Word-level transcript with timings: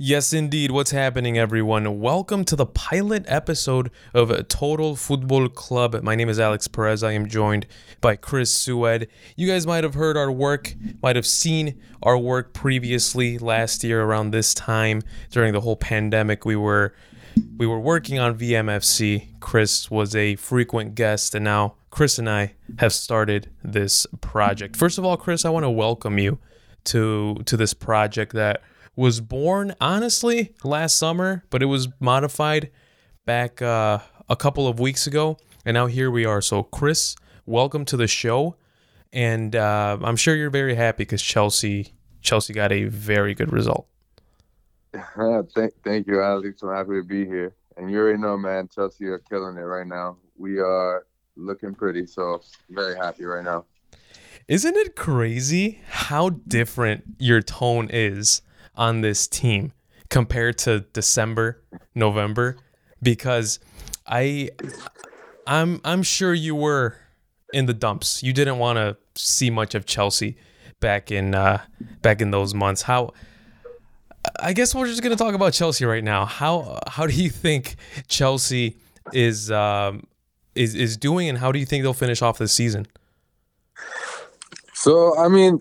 Yes, 0.00 0.32
indeed. 0.32 0.70
What's 0.70 0.92
happening, 0.92 1.36
everyone? 1.36 1.98
Welcome 1.98 2.44
to 2.44 2.54
the 2.54 2.66
pilot 2.66 3.24
episode 3.26 3.90
of 4.14 4.46
Total 4.46 4.94
Football 4.94 5.48
Club. 5.48 6.00
My 6.04 6.14
name 6.14 6.28
is 6.28 6.38
Alex 6.38 6.68
Perez. 6.68 7.02
I 7.02 7.10
am 7.10 7.28
joined 7.28 7.66
by 8.00 8.14
Chris 8.14 8.54
Sued. 8.54 9.08
You 9.34 9.48
guys 9.48 9.66
might 9.66 9.82
have 9.82 9.94
heard 9.94 10.16
our 10.16 10.30
work, 10.30 10.72
might 11.02 11.16
have 11.16 11.26
seen 11.26 11.82
our 12.00 12.16
work 12.16 12.52
previously 12.52 13.38
last 13.38 13.82
year 13.82 14.04
around 14.04 14.30
this 14.30 14.54
time 14.54 15.02
during 15.32 15.52
the 15.52 15.62
whole 15.62 15.74
pandemic. 15.74 16.44
We 16.44 16.54
were 16.54 16.94
we 17.56 17.66
were 17.66 17.80
working 17.80 18.20
on 18.20 18.38
VMFC. 18.38 19.40
Chris 19.40 19.90
was 19.90 20.14
a 20.14 20.36
frequent 20.36 20.94
guest, 20.94 21.34
and 21.34 21.44
now 21.44 21.74
Chris 21.90 22.20
and 22.20 22.30
I 22.30 22.54
have 22.78 22.92
started 22.92 23.50
this 23.64 24.06
project. 24.20 24.76
First 24.76 24.98
of 24.98 25.04
all, 25.04 25.16
Chris, 25.16 25.44
I 25.44 25.50
want 25.50 25.64
to 25.64 25.70
welcome 25.70 26.20
you 26.20 26.38
to 26.84 27.42
to 27.46 27.56
this 27.56 27.74
project 27.74 28.32
that 28.34 28.62
was 28.98 29.20
born 29.20 29.72
honestly 29.80 30.52
last 30.64 30.96
summer, 30.96 31.44
but 31.50 31.62
it 31.62 31.66
was 31.66 31.86
modified 32.00 32.68
back 33.24 33.62
uh, 33.62 34.00
a 34.28 34.34
couple 34.34 34.66
of 34.66 34.80
weeks 34.80 35.06
ago, 35.06 35.38
and 35.64 35.74
now 35.74 35.86
here 35.86 36.10
we 36.10 36.24
are. 36.24 36.42
So, 36.42 36.64
Chris, 36.64 37.14
welcome 37.46 37.84
to 37.84 37.96
the 37.96 38.08
show, 38.08 38.56
and 39.12 39.54
uh, 39.54 39.98
I'm 40.02 40.16
sure 40.16 40.34
you're 40.34 40.50
very 40.50 40.74
happy 40.74 41.04
because 41.04 41.22
Chelsea 41.22 41.92
Chelsea 42.22 42.52
got 42.52 42.72
a 42.72 42.86
very 42.86 43.34
good 43.34 43.52
result. 43.52 43.86
thank, 45.54 45.74
thank 45.84 46.08
you, 46.08 46.20
Alex. 46.20 46.60
I'm 46.64 46.70
happy 46.70 46.94
to 46.94 47.04
be 47.04 47.24
here. 47.24 47.54
And 47.76 47.92
you 47.92 47.98
already 47.98 48.18
know, 48.18 48.36
man, 48.36 48.68
Chelsea 48.68 49.04
are 49.04 49.20
killing 49.30 49.56
it 49.58 49.60
right 49.60 49.86
now. 49.86 50.16
We 50.36 50.58
are 50.58 51.06
looking 51.36 51.72
pretty, 51.72 52.04
so 52.04 52.42
very 52.68 52.96
happy 52.96 53.26
right 53.26 53.44
now. 53.44 53.64
Isn't 54.48 54.76
it 54.76 54.96
crazy 54.96 55.82
how 55.86 56.30
different 56.30 57.04
your 57.20 57.42
tone 57.42 57.90
is 57.92 58.42
on 58.78 59.02
this 59.02 59.26
team 59.26 59.72
compared 60.08 60.56
to 60.56 60.80
December, 60.94 61.62
November, 61.94 62.56
because 63.02 63.58
I 64.06 64.50
I'm 65.46 65.80
I'm 65.84 66.02
sure 66.02 66.32
you 66.32 66.54
were 66.54 66.96
in 67.52 67.66
the 67.66 67.74
dumps. 67.74 68.22
You 68.22 68.32
didn't 68.32 68.58
want 68.58 68.76
to 68.76 68.96
see 69.14 69.50
much 69.50 69.74
of 69.74 69.84
Chelsea 69.84 70.36
back 70.80 71.10
in 71.10 71.34
uh, 71.34 71.60
back 72.00 72.20
in 72.20 72.30
those 72.30 72.54
months. 72.54 72.82
How 72.82 73.12
I 74.40 74.52
guess 74.52 74.74
we're 74.74 74.86
just 74.86 75.02
gonna 75.02 75.16
talk 75.16 75.34
about 75.34 75.52
Chelsea 75.52 75.84
right 75.84 76.04
now. 76.04 76.24
How 76.24 76.80
how 76.86 77.06
do 77.06 77.14
you 77.14 77.30
think 77.30 77.76
Chelsea 78.06 78.76
is 79.12 79.50
um, 79.50 80.04
is 80.54 80.74
is 80.74 80.96
doing, 80.96 81.28
and 81.28 81.38
how 81.38 81.52
do 81.52 81.58
you 81.58 81.66
think 81.66 81.82
they'll 81.82 81.92
finish 81.92 82.22
off 82.22 82.38
this 82.38 82.52
season? 82.52 82.86
So 84.74 85.18
I 85.18 85.28
mean, 85.28 85.60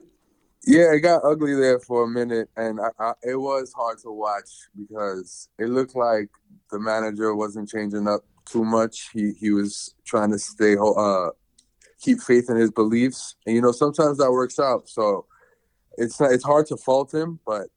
yeah, 0.67 0.91
it 0.91 0.99
got 0.99 1.23
ugly 1.23 1.55
there 1.55 1.79
for 1.79 2.03
a 2.03 2.07
minute, 2.07 2.49
and 2.57 2.79
I, 2.79 2.89
I, 2.99 3.13
it 3.23 3.35
was 3.35 3.71
hard 3.73 3.99
to 3.99 4.11
watch 4.11 4.49
because 4.77 5.47
it 5.57 5.69
looked 5.69 5.95
like 5.95 6.29
the 6.71 6.79
manager 6.79 7.33
wasn't 7.33 7.69
changing 7.69 8.07
up 8.07 8.25
too 8.45 8.65
much. 8.65 9.09
He 9.13 9.31
he 9.39 9.51
was 9.51 9.95
trying 10.05 10.31
to 10.31 10.39
stay 10.39 10.75
uh 10.77 11.29
keep 12.01 12.19
faith 12.19 12.49
in 12.49 12.57
his 12.57 12.71
beliefs, 12.71 13.35
and 13.45 13.55
you 13.55 13.61
know 13.61 13.71
sometimes 13.71 14.17
that 14.17 14.31
works 14.31 14.59
out. 14.59 14.89
So 14.89 15.25
it's 15.97 16.19
not, 16.19 16.33
it's 16.33 16.43
hard 16.43 16.67
to 16.67 16.77
fault 16.77 17.13
him, 17.13 17.39
but 17.45 17.67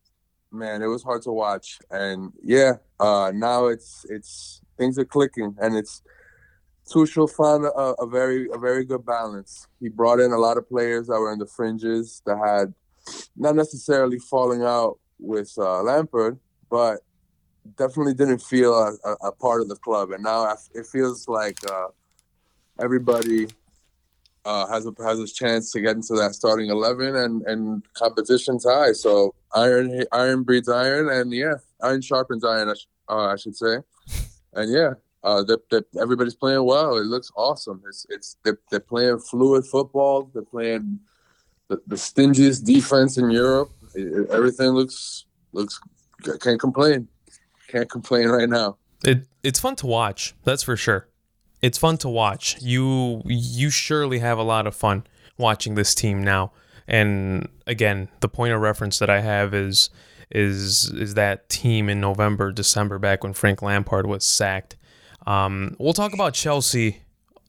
man, 0.50 0.82
it 0.82 0.88
was 0.88 1.04
hard 1.04 1.22
to 1.22 1.30
watch. 1.30 1.78
And 1.90 2.32
yeah, 2.42 2.74
uh, 2.98 3.30
now 3.32 3.66
it's 3.66 4.04
it's 4.08 4.62
things 4.76 4.98
are 4.98 5.04
clicking, 5.04 5.56
and 5.60 5.76
it's 5.76 6.02
Tuchel 6.90 7.30
found 7.30 7.64
a, 7.64 8.02
a, 8.02 8.06
very 8.06 8.48
a 8.52 8.58
very 8.58 8.84
good 8.84 9.06
balance. 9.06 9.66
He 9.80 9.88
brought 9.88 10.20
in 10.20 10.32
a 10.32 10.38
lot 10.38 10.56
of 10.56 10.68
players 10.68 11.06
that 11.06 11.18
were 11.18 11.32
in 11.32 11.38
the 11.38 11.46
fringes 11.46 12.22
that 12.26 12.36
had 12.36 12.74
not 13.36 13.56
necessarily 13.56 14.18
falling 14.18 14.62
out 14.62 14.98
with 15.18 15.52
uh, 15.58 15.82
Lampard, 15.82 16.38
but 16.70 17.00
definitely 17.76 18.14
didn't 18.14 18.42
feel 18.42 18.74
a, 18.74 19.16
a, 19.22 19.32
part 19.32 19.60
of 19.60 19.68
the 19.68 19.76
club. 19.76 20.10
And 20.10 20.22
now 20.22 20.52
it 20.74 20.86
feels 20.86 21.28
like 21.28 21.58
uh, 21.70 21.88
everybody 22.80 23.48
uh, 24.44 24.66
has 24.68 24.86
a 24.86 24.92
has 25.04 25.20
a 25.20 25.26
chance 25.26 25.70
to 25.72 25.80
get 25.80 25.96
into 25.96 26.14
that 26.14 26.34
starting 26.34 26.70
eleven, 26.70 27.14
and 27.16 27.42
and 27.42 27.84
competition's 27.94 28.64
high. 28.64 28.92
So 28.92 29.34
iron 29.54 30.04
iron 30.12 30.42
breeds 30.42 30.68
iron, 30.68 31.08
and 31.08 31.32
yeah, 31.32 31.54
iron 31.82 32.00
sharpens 32.00 32.44
iron. 32.44 32.68
I, 32.68 33.12
uh, 33.12 33.32
I 33.32 33.36
should 33.36 33.56
say, 33.56 33.76
and 34.54 34.72
yeah. 34.72 34.94
Uh, 35.22 35.42
that, 35.44 35.68
that 35.68 35.84
everybody's 36.00 36.34
playing 36.34 36.64
well. 36.64 36.96
It 36.96 37.04
looks 37.04 37.30
awesome. 37.36 37.82
It's 37.86 38.06
it's 38.08 38.36
they're, 38.42 38.58
they're 38.70 38.80
playing 38.80 39.18
fluid 39.18 39.66
football. 39.66 40.30
They're 40.32 40.42
playing 40.42 40.98
the, 41.68 41.80
the 41.86 41.96
stingiest 41.96 42.64
defense 42.64 43.18
in 43.18 43.30
Europe. 43.30 43.70
It, 43.94 44.30
everything 44.30 44.68
looks 44.68 45.26
looks 45.52 45.78
can't 46.40 46.58
complain. 46.58 47.08
Can't 47.68 47.90
complain 47.90 48.28
right 48.28 48.48
now. 48.48 48.78
It 49.04 49.26
it's 49.42 49.60
fun 49.60 49.76
to 49.76 49.86
watch. 49.86 50.34
That's 50.44 50.62
for 50.62 50.76
sure. 50.76 51.08
It's 51.60 51.76
fun 51.76 51.98
to 51.98 52.08
watch. 52.08 52.56
You 52.62 53.22
you 53.26 53.70
surely 53.70 54.20
have 54.20 54.38
a 54.38 54.42
lot 54.42 54.66
of 54.66 54.74
fun 54.74 55.04
watching 55.36 55.74
this 55.74 55.94
team 55.94 56.22
now. 56.24 56.52
And 56.88 57.48
again, 57.66 58.08
the 58.20 58.28
point 58.28 58.52
of 58.52 58.60
reference 58.60 58.98
that 58.98 59.10
I 59.10 59.20
have 59.20 59.54
is 59.54 59.90
is 60.30 60.90
is 60.90 61.14
that 61.14 61.48
team 61.48 61.88
in 61.88 62.00
November, 62.00 62.52
December, 62.52 62.98
back 62.98 63.22
when 63.22 63.32
Frank 63.32 63.62
Lampard 63.62 64.06
was 64.06 64.24
sacked. 64.24 64.76
Um, 65.26 65.76
we'll 65.78 65.92
talk 65.92 66.12
about 66.12 66.34
Chelsea 66.34 67.02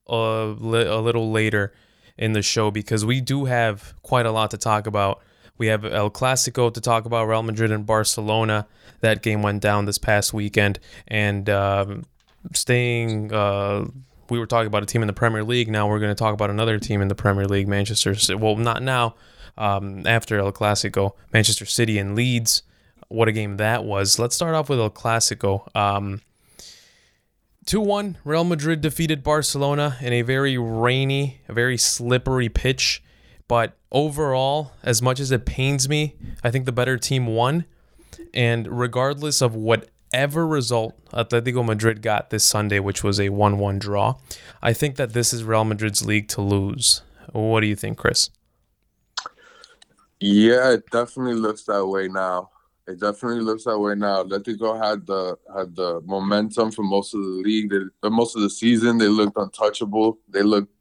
a, 0.07 0.55
li- 0.57 0.85
a 0.85 0.97
little 0.99 1.31
later 1.31 1.73
in 2.17 2.33
the 2.33 2.41
show 2.41 2.71
because 2.71 3.05
we 3.05 3.21
do 3.21 3.45
have 3.45 3.93
quite 4.03 4.25
a 4.25 4.31
lot 4.31 4.51
to 4.51 4.57
talk 4.57 4.87
about. 4.87 5.21
We 5.57 5.67
have 5.67 5.85
El 5.85 6.09
Clasico 6.09 6.73
to 6.73 6.81
talk 6.81 7.05
about, 7.05 7.27
Real 7.27 7.43
Madrid 7.43 7.71
and 7.71 7.85
Barcelona. 7.85 8.67
That 9.01 9.21
game 9.21 9.41
went 9.41 9.61
down 9.61 9.85
this 9.85 9.97
past 9.97 10.33
weekend. 10.33 10.79
And 11.07 11.49
um, 11.49 12.05
staying, 12.53 13.31
uh, 13.31 13.85
we 14.29 14.39
were 14.39 14.47
talking 14.47 14.67
about 14.67 14.83
a 14.83 14.87
team 14.87 15.01
in 15.03 15.07
the 15.07 15.13
Premier 15.13 15.43
League. 15.43 15.69
Now 15.69 15.87
we're 15.87 15.99
going 15.99 16.11
to 16.11 16.15
talk 16.15 16.33
about 16.33 16.49
another 16.49 16.79
team 16.79 17.01
in 17.01 17.09
the 17.09 17.15
Premier 17.15 17.45
League, 17.45 17.67
Manchester 17.67 18.15
City. 18.15 18.39
Well, 18.39 18.55
not 18.55 18.81
now, 18.81 19.15
um, 19.57 20.07
after 20.07 20.39
El 20.39 20.51
Clasico, 20.51 21.11
Manchester 21.31 21.65
City 21.65 21.99
and 21.99 22.15
Leeds. 22.15 22.63
What 23.09 23.27
a 23.27 23.31
game 23.31 23.57
that 23.57 23.83
was. 23.83 24.17
Let's 24.17 24.35
start 24.35 24.55
off 24.55 24.69
with 24.69 24.79
El 24.79 24.89
Clasico. 24.89 25.75
Um, 25.75 26.21
2 27.65 27.79
1, 27.79 28.17
Real 28.23 28.43
Madrid 28.43 28.81
defeated 28.81 29.23
Barcelona 29.23 29.97
in 30.01 30.13
a 30.13 30.23
very 30.23 30.57
rainy, 30.57 31.41
a 31.47 31.53
very 31.53 31.77
slippery 31.77 32.49
pitch. 32.49 33.03
But 33.47 33.77
overall, 33.91 34.71
as 34.81 35.01
much 35.01 35.19
as 35.19 35.31
it 35.31 35.45
pains 35.45 35.87
me, 35.87 36.15
I 36.43 36.51
think 36.51 36.65
the 36.65 36.71
better 36.71 36.97
team 36.97 37.27
won. 37.27 37.65
And 38.33 38.67
regardless 38.79 39.41
of 39.41 39.53
whatever 39.53 40.47
result 40.47 40.95
Atletico 41.11 41.65
Madrid 41.65 42.01
got 42.01 42.29
this 42.29 42.43
Sunday, 42.43 42.79
which 42.79 43.03
was 43.03 43.19
a 43.19 43.29
1 43.29 43.57
1 43.57 43.79
draw, 43.79 44.15
I 44.61 44.73
think 44.73 44.95
that 44.95 45.13
this 45.13 45.33
is 45.33 45.43
Real 45.43 45.65
Madrid's 45.65 46.05
league 46.05 46.29
to 46.29 46.41
lose. 46.41 47.01
What 47.31 47.59
do 47.59 47.67
you 47.67 47.75
think, 47.75 47.97
Chris? 47.97 48.29
Yeah, 50.19 50.71
it 50.71 50.89
definitely 50.91 51.35
looks 51.35 51.63
that 51.63 51.85
way 51.85 52.07
now. 52.07 52.49
It 52.87 52.99
definitely 52.99 53.41
looks 53.41 53.65
that 53.65 53.77
way 53.77 53.95
now. 53.95 54.23
Atletico 54.23 54.81
had 54.81 55.05
the 55.05 55.37
had 55.55 55.75
the 55.75 56.01
momentum 56.01 56.71
for 56.71 56.83
most 56.83 57.13
of 57.13 57.21
the 57.21 57.27
league. 57.27 57.69
They, 57.69 58.09
most 58.09 58.35
of 58.35 58.41
the 58.41 58.49
season, 58.49 58.97
they 58.97 59.07
looked 59.07 59.37
untouchable. 59.37 60.19
They 60.27 60.41
looked 60.41 60.73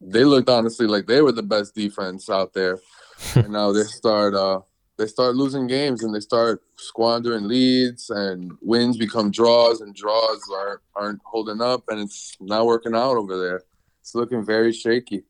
they 0.00 0.24
looked 0.24 0.48
honestly 0.48 0.86
like 0.86 1.06
they 1.06 1.22
were 1.22 1.32
the 1.32 1.42
best 1.42 1.74
defense 1.74 2.28
out 2.28 2.52
there. 2.52 2.78
and 3.34 3.50
now 3.50 3.72
they 3.72 3.82
start 3.82 4.34
uh 4.34 4.60
they 4.98 5.06
start 5.06 5.36
losing 5.36 5.66
games 5.66 6.02
and 6.02 6.14
they 6.14 6.20
start 6.20 6.62
squandering 6.76 7.48
leads 7.48 8.10
and 8.10 8.52
wins 8.60 8.96
become 8.96 9.30
draws 9.30 9.80
and 9.80 9.94
draws 9.94 10.42
aren't 10.54 10.80
aren't 10.94 11.20
holding 11.24 11.62
up 11.62 11.84
and 11.88 12.00
it's 12.00 12.36
not 12.40 12.66
working 12.66 12.94
out 12.94 13.16
over 13.16 13.38
there. 13.38 13.62
It's 14.00 14.14
looking 14.14 14.44
very 14.44 14.72
shaky. 14.72 15.24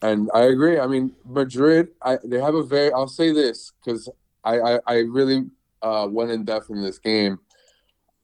And 0.00 0.30
I 0.32 0.42
agree. 0.42 0.78
I 0.78 0.86
mean, 0.86 1.14
Madrid, 1.24 1.88
I, 2.02 2.18
they 2.24 2.40
have 2.40 2.54
a 2.54 2.62
very. 2.62 2.92
I'll 2.92 3.08
say 3.08 3.32
this 3.32 3.72
because 3.84 4.08
I, 4.48 4.60
I, 4.60 4.78
I 4.86 4.94
really 5.00 5.44
uh, 5.82 6.08
went 6.10 6.30
in 6.30 6.44
depth 6.44 6.70
in 6.70 6.82
this 6.82 6.98
game. 6.98 7.38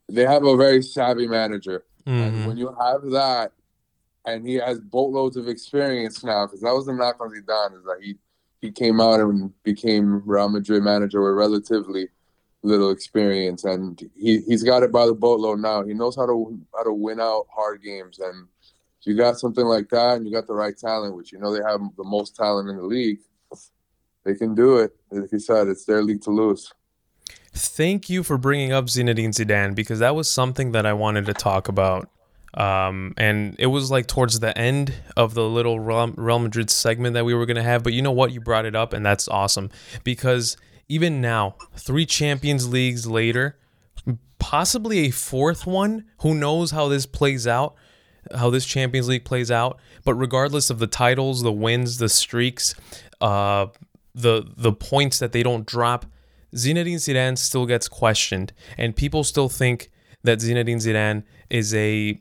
They 0.09 0.25
have 0.25 0.45
a 0.45 0.57
very 0.57 0.83
savvy 0.83 1.29
manager. 1.29 1.85
Mm-hmm. 2.07 2.47
When 2.47 2.57
you 2.57 2.75
have 2.81 3.03
that, 3.11 3.53
and 4.27 4.47
he 4.47 4.55
has 4.55 4.81
boatloads 4.81 5.37
of 5.37 5.49
experience 5.49 6.25
now, 6.25 6.47
because 6.47 6.63
that 6.63 6.75
was 6.75 6.87
the 6.87 6.95
knock 6.95 7.21
on 7.21 7.29
Zidane, 7.29 7.77
is 7.77 7.85
that 7.85 7.99
he, 8.01 8.17
he 8.63 8.71
came 8.71 9.01
out 9.01 9.21
and 9.21 9.53
became 9.63 10.23
Real 10.25 10.49
Madrid 10.49 10.83
manager 10.83 11.23
with 11.23 11.35
relatively 11.35 12.09
little 12.63 12.91
experience, 12.91 13.65
and 13.65 14.01
he, 14.17 14.41
he's 14.41 14.63
got 14.63 14.83
it 14.83 14.91
by 14.91 15.05
the 15.05 15.13
boatload 15.13 15.61
now. 15.61 15.85
He 15.85 15.93
knows 15.93 16.17
how 16.17 16.25
to 16.25 16.59
how 16.75 16.85
to 16.85 16.93
win 16.93 17.21
out 17.21 17.47
hard 17.55 17.83
games, 17.83 18.19
and 18.19 18.49
you 19.03 19.15
got 19.15 19.39
something 19.39 19.67
like 19.67 19.91
that, 19.91 20.17
and 20.17 20.27
you 20.27 20.33
got 20.33 20.47
the 20.47 20.55
right 20.55 20.77
talent, 20.77 21.15
which 21.15 21.33
you 21.33 21.39
know 21.39 21.53
they 21.53 21.63
have 21.63 21.81
the 21.99 22.05
most 22.05 22.35
talent 22.35 22.71
in 22.71 22.79
the 22.79 22.83
league 22.83 23.19
they 24.25 24.35
can 24.35 24.55
do 24.55 24.79
it. 24.79 24.95
Like 25.11 25.33
you 25.33 25.39
said, 25.39 25.69
it's 25.69 25.85
their 25.85 26.03
league 26.03 26.23
to 26.23 26.31
lose. 26.31 26.73
Thank 27.53 28.11
you 28.11 28.23
for 28.23 28.37
bringing 28.37 28.73
up 28.73 28.87
Zinedine 28.87 29.29
Zidane 29.29 29.75
because 29.75 30.01
that 30.01 30.15
was 30.17 30.31
something 30.31 30.73
that 30.73 30.87
I 30.87 30.93
wanted 30.93 31.27
to 31.27 31.35
talk 31.35 31.69
about. 31.69 32.11
Um, 32.55 33.15
and 33.17 33.57
it 33.59 33.67
was 33.67 33.91
like 33.91 34.07
towards 34.07 34.41
the 34.41 34.57
end 34.57 34.95
of 35.17 35.35
the 35.35 35.45
little 35.49 35.81
Real 35.81 36.39
Madrid 36.39 36.71
segment 36.71 37.15
that 37.15 37.25
we 37.25 37.35
were 37.35 37.47
going 37.47 37.57
to 37.57 37.63
have. 37.63 37.83
But 37.83 37.93
you 37.93 38.03
know 38.03 38.13
what? 38.13 38.33
You 38.33 38.41
brought 38.41 38.65
it 38.65 38.75
up, 38.75 38.93
and 38.93 39.05
that's 39.05 39.29
awesome 39.29 39.71
because 40.05 40.57
even 40.89 41.21
now, 41.21 41.57
three 41.77 42.07
Champions 42.07 42.69
Leagues 42.69 43.07
later, 43.07 43.57
possibly 44.39 44.99
a 45.07 45.11
fourth 45.11 45.67
one. 45.67 46.05
Who 46.19 46.35
knows 46.35 46.71
how 46.71 46.89
this 46.89 47.07
plays 47.07 47.47
out, 47.47 47.75
how 48.35 48.51
this 48.51 48.67
Champions 48.67 49.09
League 49.09 49.25
plays 49.25 49.51
out. 49.51 49.81
But 50.05 50.15
regardless 50.15 50.71
of 50.71 50.79
the 50.79 50.87
titles, 50.87 51.43
the 51.43 51.53
wins, 51.53 51.99
the 51.99 52.09
streaks, 52.09 52.75
uh, 53.21 53.67
the 54.15 54.45
the 54.57 54.73
points 54.73 55.19
that 55.19 55.33
they 55.33 55.43
don't 55.43 55.67
drop, 55.67 56.07
Zinedine 56.55 56.97
Zidane 56.97 57.37
still 57.37 57.67
gets 57.67 57.89
questioned, 57.89 58.53
and 58.79 58.95
people 58.95 59.25
still 59.25 59.49
think 59.49 59.91
that 60.23 60.39
Zinedine 60.39 60.77
Zidane 60.77 61.25
is 61.51 61.75
a 61.75 62.21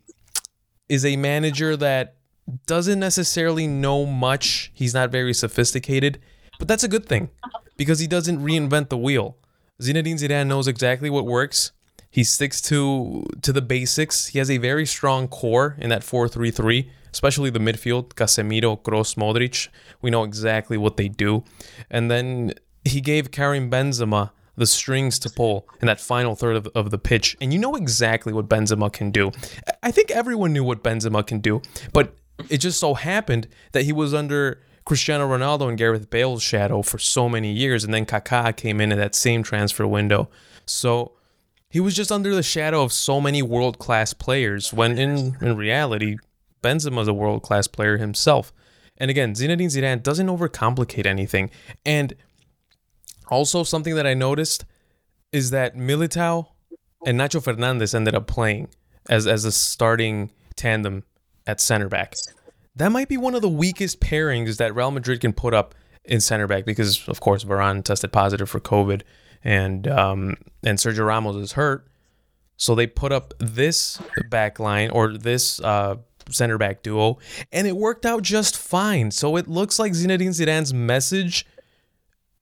is 0.89 1.05
a 1.05 1.15
manager 1.15 1.77
that 1.77 2.17
doesn't 2.65 2.99
necessarily 2.99 3.67
know 3.67 4.05
much. 4.05 4.71
He's 4.73 4.93
not 4.93 5.11
very 5.11 5.33
sophisticated, 5.33 6.19
but 6.59 6.67
that's 6.67 6.83
a 6.83 6.89
good 6.89 7.05
thing 7.05 7.29
because 7.77 7.99
he 7.99 8.07
doesn't 8.07 8.39
reinvent 8.39 8.89
the 8.89 8.97
wheel. 8.97 9.37
Zinedine 9.81 10.19
Zidane 10.19 10.47
knows 10.47 10.67
exactly 10.67 11.09
what 11.09 11.25
works. 11.25 11.71
He 12.09 12.23
sticks 12.23 12.61
to 12.63 13.25
to 13.41 13.53
the 13.53 13.61
basics. 13.61 14.27
He 14.27 14.39
has 14.39 14.51
a 14.51 14.57
very 14.57 14.85
strong 14.85 15.27
core 15.27 15.75
in 15.79 15.89
that 15.89 16.01
4-3-3, 16.01 16.89
especially 17.13 17.49
the 17.49 17.59
midfield, 17.59 18.09
Casemiro, 18.15 18.81
Kroos, 18.81 19.15
Modric. 19.15 19.69
We 20.01 20.09
know 20.09 20.23
exactly 20.23 20.77
what 20.77 20.97
they 20.97 21.07
do. 21.07 21.43
And 21.89 22.11
then 22.11 22.53
he 22.83 22.99
gave 22.99 23.31
Karim 23.31 23.69
Benzema 23.69 24.31
the 24.55 24.67
strings 24.67 25.17
to 25.19 25.29
pull 25.29 25.67
in 25.81 25.87
that 25.87 25.99
final 25.99 26.35
third 26.35 26.55
of, 26.55 26.67
of 26.75 26.91
the 26.91 26.97
pitch. 26.97 27.35
And 27.41 27.53
you 27.53 27.59
know 27.59 27.75
exactly 27.75 28.33
what 28.33 28.47
Benzema 28.47 28.91
can 28.91 29.11
do. 29.11 29.31
I 29.81 29.91
think 29.91 30.11
everyone 30.11 30.53
knew 30.53 30.63
what 30.63 30.83
Benzema 30.83 31.25
can 31.25 31.39
do, 31.39 31.61
but 31.91 32.15
it 32.49 32.57
just 32.57 32.79
so 32.79 32.93
happened 32.93 33.47
that 33.71 33.83
he 33.83 33.93
was 33.93 34.13
under 34.13 34.61
Cristiano 34.85 35.27
Ronaldo 35.27 35.69
and 35.69 35.77
Gareth 35.77 36.09
Bale's 36.09 36.43
shadow 36.43 36.81
for 36.81 36.99
so 36.99 37.29
many 37.29 37.51
years, 37.51 37.83
and 37.83 37.93
then 37.93 38.05
Kaká 38.05 38.55
came 38.55 38.81
in 38.81 38.91
in 38.91 38.97
that 38.97 39.15
same 39.15 39.41
transfer 39.41 39.87
window. 39.87 40.29
So 40.65 41.13
he 41.69 41.79
was 41.79 41.95
just 41.95 42.11
under 42.11 42.35
the 42.35 42.43
shadow 42.43 42.83
of 42.83 42.91
so 42.91 43.21
many 43.21 43.41
world 43.41 43.79
class 43.79 44.13
players. 44.13 44.73
When 44.73 44.97
in 44.97 45.37
in 45.41 45.55
reality, 45.55 46.17
Benzema's 46.63 47.07
a 47.07 47.13
world 47.13 47.43
class 47.43 47.67
player 47.67 47.97
himself. 47.97 48.51
And 48.97 49.11
again, 49.11 49.33
Zinedine 49.33 49.67
Zidane 49.67 50.01
doesn't 50.01 50.27
overcomplicate 50.27 51.05
anything. 51.05 51.49
And 51.85 52.15
also 53.27 53.63
something 53.63 53.95
that 53.95 54.07
I 54.07 54.13
noticed 54.13 54.65
is 55.31 55.51
that 55.51 55.75
Militao 55.75 56.47
and 57.05 57.19
Nacho 57.19 57.43
Fernandez 57.43 57.93
ended 57.93 58.15
up 58.15 58.27
playing 58.27 58.69
as 59.09 59.27
as 59.27 59.45
a 59.45 59.51
starting 59.51 60.31
tandem 60.55 61.03
at 61.45 61.59
center 61.59 61.89
back 61.89 62.15
that 62.75 62.91
might 62.91 63.07
be 63.07 63.17
one 63.17 63.35
of 63.35 63.41
the 63.41 63.49
weakest 63.49 63.99
pairings 63.99 64.57
that 64.57 64.75
Real 64.75 64.91
Madrid 64.91 65.21
can 65.21 65.33
put 65.33 65.53
up 65.53 65.75
in 66.05 66.19
center 66.19 66.47
back 66.47 66.65
because, 66.65 67.07
of 67.07 67.19
course, 67.19 67.43
Varane 67.43 67.83
tested 67.83 68.11
positive 68.11 68.49
for 68.49 68.59
COVID 68.59 69.01
and 69.43 69.87
um, 69.87 70.37
and 70.63 70.77
Sergio 70.77 71.05
Ramos 71.05 71.35
is 71.35 71.53
hurt. 71.53 71.87
So 72.55 72.75
they 72.75 72.87
put 72.87 73.11
up 73.11 73.33
this 73.39 74.01
back 74.29 74.59
line 74.59 74.89
or 74.89 75.17
this 75.17 75.59
uh, 75.61 75.95
center 76.29 76.57
back 76.57 76.83
duo, 76.83 77.17
and 77.51 77.67
it 77.67 77.75
worked 77.75 78.05
out 78.05 78.23
just 78.23 78.57
fine. 78.57 79.11
So 79.11 79.35
it 79.35 79.47
looks 79.47 79.79
like 79.79 79.93
Zinedine 79.93 80.29
Zidane's 80.29 80.73
message 80.73 81.45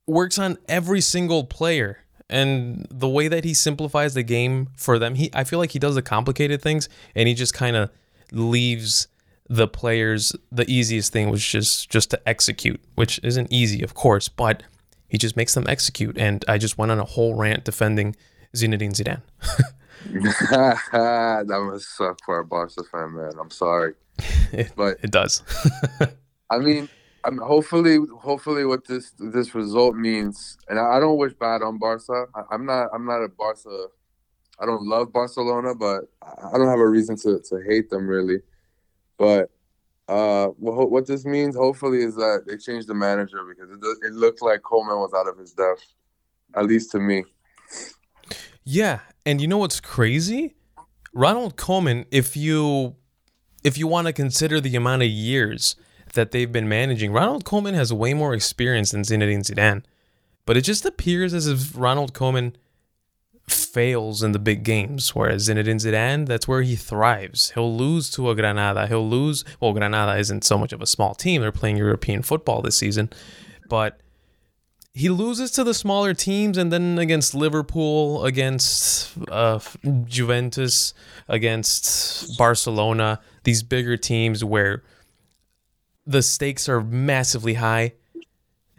works 0.07 0.37
on 0.37 0.57
every 0.67 1.01
single 1.01 1.43
player. 1.43 1.99
And 2.29 2.87
the 2.89 3.09
way 3.09 3.27
that 3.27 3.43
he 3.43 3.53
simplifies 3.53 4.13
the 4.13 4.23
game 4.23 4.69
for 4.77 4.97
them, 4.97 5.15
he 5.15 5.29
I 5.33 5.43
feel 5.43 5.59
like 5.59 5.71
he 5.71 5.79
does 5.79 5.95
the 5.95 6.01
complicated 6.01 6.61
things 6.61 6.87
and 7.13 7.27
he 7.27 7.33
just 7.33 7.53
kind 7.53 7.75
of 7.75 7.89
leaves 8.31 9.07
the 9.51 9.67
players 9.67 10.33
the 10.49 10.63
easiest 10.71 11.11
thing 11.11 11.29
was 11.29 11.45
just 11.45 11.89
just 11.89 12.09
to 12.09 12.29
execute 12.29 12.79
which 12.95 13.19
isn't 13.21 13.51
easy 13.51 13.83
of 13.83 13.93
course 13.93 14.29
but 14.29 14.63
he 15.09 15.17
just 15.17 15.35
makes 15.35 15.53
them 15.53 15.65
execute 15.67 16.17
and 16.17 16.45
i 16.47 16.57
just 16.57 16.77
went 16.77 16.89
on 16.89 16.99
a 16.99 17.03
whole 17.03 17.35
rant 17.35 17.65
defending 17.65 18.15
zinedine 18.55 18.93
zidane 18.93 19.21
that 20.11 21.69
must 21.71 21.97
suck 21.97 22.19
for 22.25 22.39
a 22.39 22.45
barca 22.45 22.83
fan 22.91 23.13
man 23.15 23.31
i'm 23.39 23.51
sorry 23.51 23.93
it, 24.51 24.71
but 24.75 24.97
it 25.01 25.11
does 25.11 25.43
i 26.49 26.57
mean 26.57 26.89
I 27.23 27.29
mean, 27.29 27.39
hopefully, 27.39 27.99
hopefully, 28.19 28.65
what 28.65 28.87
this 28.87 29.11
this 29.19 29.53
result 29.53 29.95
means, 29.95 30.57
and 30.69 30.79
I, 30.79 30.97
I 30.97 30.99
don't 30.99 31.17
wish 31.17 31.33
bad 31.33 31.61
on 31.61 31.77
Barca. 31.77 32.25
I, 32.33 32.55
am 32.55 32.65
not, 32.65 32.89
I'm 32.93 33.05
not 33.05 33.21
a 33.21 33.29
Barca. 33.29 33.87
I 34.59 34.65
don't 34.65 34.87
love 34.87 35.13
Barcelona, 35.13 35.75
but 35.75 36.05
I 36.21 36.57
don't 36.57 36.67
have 36.67 36.79
a 36.79 36.87
reason 36.87 37.15
to 37.17 37.39
to 37.39 37.61
hate 37.67 37.89
them 37.89 38.07
really. 38.07 38.39
But 39.17 39.51
uh, 40.07 40.47
what 40.57 41.05
this 41.05 41.25
means, 41.25 41.55
hopefully, 41.55 42.01
is 42.01 42.15
that 42.15 42.45
they 42.47 42.57
changed 42.57 42.87
the 42.87 42.95
manager 42.95 43.43
because 43.47 43.71
it, 43.71 44.07
it 44.07 44.13
looked 44.13 44.41
like 44.41 44.61
Koeman 44.61 44.99
was 44.99 45.13
out 45.15 45.27
of 45.27 45.37
his 45.37 45.53
depth, 45.53 45.85
at 46.55 46.65
least 46.65 46.91
to 46.91 46.99
me. 46.99 47.23
Yeah, 48.63 48.99
and 49.25 49.41
you 49.41 49.47
know 49.47 49.57
what's 49.57 49.79
crazy? 49.79 50.55
Ronald 51.13 51.57
Koeman, 51.57 52.05
if 52.11 52.37
you 52.37 52.95
if 53.63 53.77
you 53.77 53.87
want 53.87 54.07
to 54.07 54.13
consider 54.13 54.59
the 54.59 54.75
amount 54.75 55.03
of 55.03 55.09
years 55.09 55.75
that 56.13 56.31
they've 56.31 56.51
been 56.51 56.67
managing, 56.67 57.11
Ronald 57.11 57.45
Koeman 57.45 57.73
has 57.73 57.93
way 57.93 58.13
more 58.13 58.33
experience 58.33 58.91
than 58.91 59.01
Zinedine 59.01 59.43
Zidane. 59.43 59.83
But 60.45 60.57
it 60.57 60.61
just 60.61 60.85
appears 60.85 61.33
as 61.33 61.47
if 61.47 61.71
Ronald 61.75 62.13
Koeman 62.13 62.53
fails 63.47 64.23
in 64.23 64.31
the 64.31 64.39
big 64.39 64.63
games, 64.63 65.15
whereas 65.15 65.47
Zinedine 65.47 65.79
Zidane, 65.79 66.25
that's 66.25 66.47
where 66.47 66.61
he 66.61 66.75
thrives. 66.75 67.51
He'll 67.51 67.75
lose 67.75 68.09
to 68.11 68.29
a 68.29 68.35
Granada. 68.35 68.87
He'll 68.87 69.07
lose. 69.07 69.45
Well, 69.59 69.73
Granada 69.73 70.17
isn't 70.17 70.43
so 70.43 70.57
much 70.57 70.73
of 70.73 70.81
a 70.81 70.87
small 70.87 71.13
team. 71.13 71.41
They're 71.41 71.51
playing 71.51 71.77
European 71.77 72.21
football 72.21 72.61
this 72.61 72.77
season, 72.77 73.09
but 73.69 73.99
he 74.93 75.09
loses 75.09 75.51
to 75.51 75.63
the 75.63 75.73
smaller 75.73 76.13
teams, 76.13 76.57
and 76.57 76.71
then 76.71 76.97
against 76.97 77.33
Liverpool, 77.33 78.25
against 78.25 79.13
uh, 79.29 79.59
Juventus, 80.05 80.93
against 81.27 82.37
Barcelona, 82.37 83.19
these 83.43 83.63
bigger 83.63 83.97
teams 83.97 84.43
where 84.43 84.83
the 86.05 86.21
stakes 86.21 86.67
are 86.67 86.81
massively 86.81 87.55
high. 87.55 87.93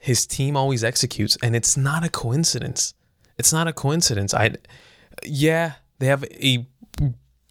His 0.00 0.26
team 0.26 0.56
always 0.56 0.82
executes, 0.82 1.38
and 1.42 1.54
it's 1.56 1.76
not 1.76 2.04
a 2.04 2.08
coincidence 2.08 2.94
it's 3.38 3.52
not 3.52 3.66
a 3.66 3.72
coincidence. 3.72 4.34
I, 4.34 4.54
yeah, 5.24 5.72
they 5.98 6.06
have 6.06 6.24
a 6.24 6.66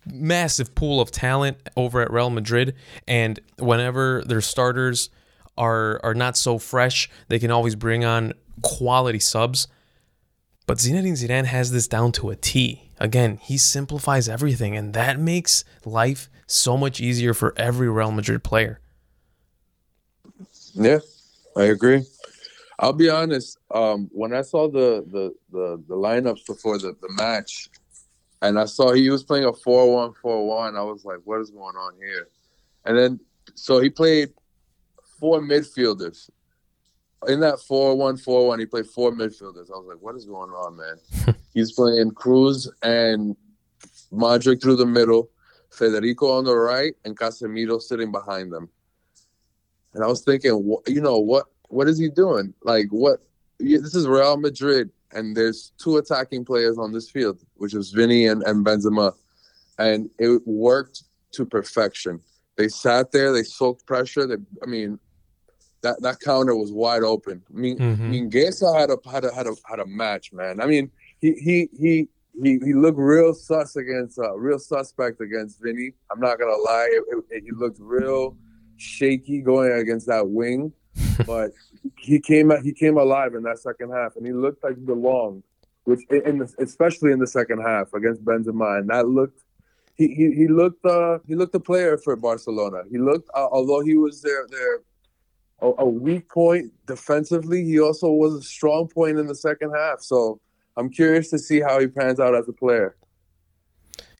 massive 0.05 0.73
pool 0.75 1.01
of 1.01 1.11
talent 1.11 1.57
over 1.75 2.01
at 2.01 2.11
Real 2.11 2.29
Madrid, 2.29 2.75
and 3.07 3.39
whenever 3.59 4.23
their 4.25 4.41
starters 4.41 5.09
are 5.57 5.99
are 6.03 6.13
not 6.13 6.37
so 6.37 6.57
fresh, 6.57 7.09
they 7.27 7.39
can 7.39 7.51
always 7.51 7.75
bring 7.75 8.05
on 8.05 8.33
quality 8.61 9.19
subs. 9.19 9.67
But 10.67 10.77
Zinedine 10.77 11.13
Zidane 11.13 11.45
has 11.45 11.71
this 11.71 11.87
down 11.87 12.11
to 12.13 12.29
a 12.29 12.35
T. 12.35 12.91
Again, 12.99 13.37
he 13.37 13.57
simplifies 13.57 14.29
everything, 14.29 14.75
and 14.77 14.93
that 14.93 15.19
makes 15.19 15.65
life 15.83 16.29
so 16.45 16.77
much 16.77 17.01
easier 17.01 17.33
for 17.33 17.53
every 17.57 17.89
Real 17.89 18.11
Madrid 18.11 18.43
player. 18.43 18.79
Yeah, 20.73 20.99
I 21.57 21.63
agree. 21.63 22.03
I'll 22.79 22.93
be 22.93 23.09
honest. 23.09 23.57
Um, 23.69 24.09
when 24.11 24.33
I 24.33 24.41
saw 24.41 24.69
the 24.69 25.03
the 25.11 25.33
the, 25.51 25.83
the 25.87 25.95
lineups 25.95 26.45
before 26.45 26.77
the, 26.77 26.95
the 27.01 27.09
match, 27.13 27.69
and 28.41 28.59
I 28.59 28.65
saw 28.65 28.93
he 28.93 29.09
was 29.09 29.23
playing 29.23 29.45
a 29.45 29.53
four 29.53 29.93
one 29.93 30.13
four 30.13 30.47
one, 30.47 30.75
I 30.75 30.81
was 30.81 31.05
like, 31.05 31.19
"What 31.23 31.41
is 31.41 31.51
going 31.51 31.75
on 31.75 31.93
here?" 31.97 32.27
And 32.85 32.97
then 32.97 33.19
so 33.55 33.79
he 33.79 33.89
played 33.89 34.29
four 35.19 35.41
midfielders. 35.41 36.29
In 37.27 37.39
that 37.41 37.59
four 37.59 37.95
one 37.95 38.17
four 38.17 38.47
one, 38.47 38.59
he 38.59 38.65
played 38.65 38.87
four 38.87 39.11
midfielders. 39.11 39.69
I 39.71 39.77
was 39.77 39.85
like, 39.87 40.01
"What 40.01 40.15
is 40.15 40.25
going 40.25 40.49
on, 40.51 40.77
man?" 40.77 41.35
He's 41.53 41.71
playing 41.71 42.11
Kroos 42.11 42.67
and 42.81 43.35
Modric 44.11 44.61
through 44.61 44.77
the 44.77 44.85
middle, 44.85 45.29
Federico 45.69 46.31
on 46.31 46.45
the 46.45 46.55
right, 46.55 46.93
and 47.05 47.17
Casemiro 47.17 47.79
sitting 47.79 48.11
behind 48.11 48.51
them. 48.51 48.69
And 49.93 50.03
I 50.03 50.07
was 50.07 50.21
thinking, 50.21 50.51
you 50.87 51.01
know 51.01 51.19
what? 51.19 51.45
what 51.71 51.87
is 51.87 51.97
he 51.97 52.09
doing? 52.09 52.53
Like 52.63 52.87
what? 52.89 53.19
This 53.59 53.95
is 53.95 54.07
Real 54.07 54.37
Madrid, 54.37 54.89
and 55.11 55.35
there's 55.35 55.71
two 55.77 55.97
attacking 55.97 56.45
players 56.45 56.77
on 56.77 56.91
this 56.91 57.09
field, 57.09 57.41
which 57.55 57.73
is 57.73 57.91
Vinny 57.91 58.27
and, 58.27 58.43
and 58.43 58.65
Benzema, 58.65 59.13
and 59.77 60.09
it 60.17 60.41
worked 60.45 61.03
to 61.33 61.45
perfection. 61.45 62.19
They 62.57 62.67
sat 62.67 63.11
there, 63.11 63.31
they 63.31 63.43
soaked 63.43 63.85
pressure. 63.85 64.27
They, 64.27 64.37
I 64.63 64.65
mean, 64.65 64.99
that 65.81 66.01
that 66.01 66.19
counter 66.19 66.55
was 66.55 66.71
wide 66.71 67.03
open. 67.03 67.41
I 67.49 67.57
mean, 67.57 67.77
mm-hmm. 67.77 68.03
I 68.03 68.07
mean, 68.07 68.31
Gesa 68.31 68.79
had 68.79 68.89
a 68.89 68.97
had 69.09 69.25
a 69.25 69.33
had 69.33 69.47
a 69.47 69.55
had 69.67 69.79
a 69.79 69.85
match, 69.85 70.31
man. 70.33 70.61
I 70.61 70.65
mean, 70.65 70.91
he 71.19 71.33
he 71.33 71.69
he 71.77 72.07
he 72.41 72.59
he 72.63 72.73
looked 72.73 72.99
real 72.99 73.33
sus 73.33 73.75
against 73.75 74.19
uh, 74.19 74.35
real 74.37 74.59
suspect 74.59 75.21
against 75.21 75.61
Vinny. 75.61 75.91
I'm 76.11 76.19
not 76.19 76.39
gonna 76.39 76.57
lie, 76.57 76.87
it, 76.91 77.23
it, 77.29 77.43
he 77.43 77.51
looked 77.51 77.79
real 77.79 78.37
shaky 78.77 79.41
going 79.41 79.71
against 79.73 80.07
that 80.07 80.27
wing 80.27 80.73
but 81.25 81.51
he 81.97 82.19
came 82.19 82.51
he 82.63 82.73
came 82.73 82.97
alive 82.97 83.33
in 83.35 83.43
that 83.43 83.59
second 83.59 83.91
half, 83.91 84.15
and 84.15 84.25
he 84.25 84.33
looked 84.33 84.63
like 84.63 84.75
he 84.75 84.81
belonged. 84.81 85.43
Which, 85.83 86.01
in 86.11 86.37
the, 86.37 86.53
especially 86.59 87.11
in 87.11 87.17
the 87.17 87.27
second 87.27 87.61
half 87.61 87.91
against 87.93 88.23
Benzema, 88.23 88.79
and 88.79 88.89
that 88.89 89.07
looked 89.07 89.43
he 89.95 90.07
he, 90.09 90.31
he 90.31 90.47
looked 90.47 90.85
uh 90.85 91.19
he 91.27 91.35
looked 91.35 91.55
a 91.55 91.59
player 91.59 91.97
for 91.97 92.15
Barcelona. 92.15 92.83
He 92.91 92.97
looked 92.97 93.29
uh, 93.33 93.47
although 93.51 93.81
he 93.81 93.97
was 93.97 94.21
their 94.21 94.47
their 94.47 94.81
a, 95.61 95.71
a 95.79 95.85
weak 95.85 96.27
point 96.29 96.71
defensively. 96.87 97.63
He 97.63 97.79
also 97.79 98.11
was 98.11 98.33
a 98.35 98.41
strong 98.41 98.87
point 98.87 99.17
in 99.17 99.27
the 99.27 99.35
second 99.35 99.71
half. 99.75 100.01
So 100.01 100.39
I'm 100.77 100.89
curious 100.89 101.29
to 101.29 101.39
see 101.39 101.61
how 101.61 101.79
he 101.79 101.87
pans 101.87 102.19
out 102.19 102.35
as 102.35 102.47
a 102.47 102.53
player. 102.53 102.95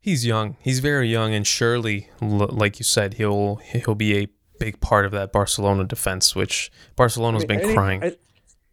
He's 0.02 0.26
young. 0.26 0.58
He's 0.62 0.80
very 0.80 1.10
young, 1.10 1.34
and 1.34 1.46
surely, 1.46 2.10
like 2.22 2.80
you 2.80 2.84
said, 2.84 3.16
he'll 3.16 3.58
he'll 3.58 3.94
be 3.94 4.18
a 4.18 4.28
big 4.60 4.80
part 4.80 5.06
of 5.06 5.12
that 5.12 5.32
Barcelona 5.32 5.84
defense, 5.84 6.36
which 6.36 6.72
Barcelona's 6.96 7.44
I 7.44 7.48
mean, 7.48 7.60
been 7.60 7.70
and 7.70 7.78
crying. 7.78 8.02
He, 8.02 8.12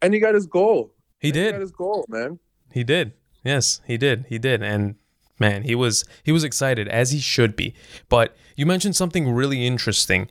and 0.00 0.14
he 0.14 0.20
got 0.20 0.34
his 0.34 0.46
goal. 0.46 0.94
He 1.18 1.30
did. 1.30 1.46
He 1.46 1.52
got 1.52 1.60
his 1.60 1.72
goal, 1.72 2.06
man. 2.08 2.38
He 2.72 2.82
did. 2.82 3.12
Yes, 3.44 3.82
he 3.86 3.98
did. 3.98 4.24
He 4.28 4.38
did. 4.38 4.62
And 4.62 4.94
man, 5.38 5.64
he 5.64 5.74
was 5.74 6.06
he 6.22 6.32
was 6.32 6.44
excited 6.44 6.88
as 6.88 7.10
he 7.10 7.18
should 7.18 7.56
be. 7.56 7.74
But 8.08 8.34
you 8.56 8.64
mentioned 8.64 8.96
something 8.96 9.30
really 9.30 9.66
interesting 9.66 10.30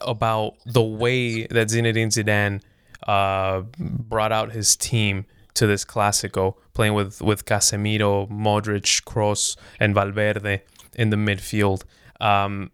about 0.00 0.54
the 0.66 0.82
way 0.82 1.46
that 1.46 1.68
Zinedine 1.68 2.08
Zidane 2.08 2.60
uh, 3.06 3.62
brought 3.78 4.32
out 4.32 4.52
his 4.52 4.76
team 4.76 5.26
to 5.54 5.66
this 5.66 5.84
Clásico, 5.84 6.54
playing 6.74 6.94
with 6.94 7.20
with 7.20 7.44
Casemiro, 7.44 8.28
Modric, 8.30 9.02
Kroos, 9.04 9.56
and 9.80 9.94
Valverde 9.94 10.62
in 10.94 11.10
the 11.10 11.16
midfield. 11.16 11.82
Um, 12.20 12.70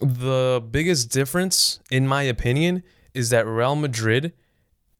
the 0.00 0.62
biggest 0.70 1.10
difference, 1.10 1.80
in 1.90 2.06
my 2.06 2.22
opinion, 2.22 2.82
is 3.12 3.30
that 3.30 3.46
Real 3.46 3.76
Madrid 3.76 4.32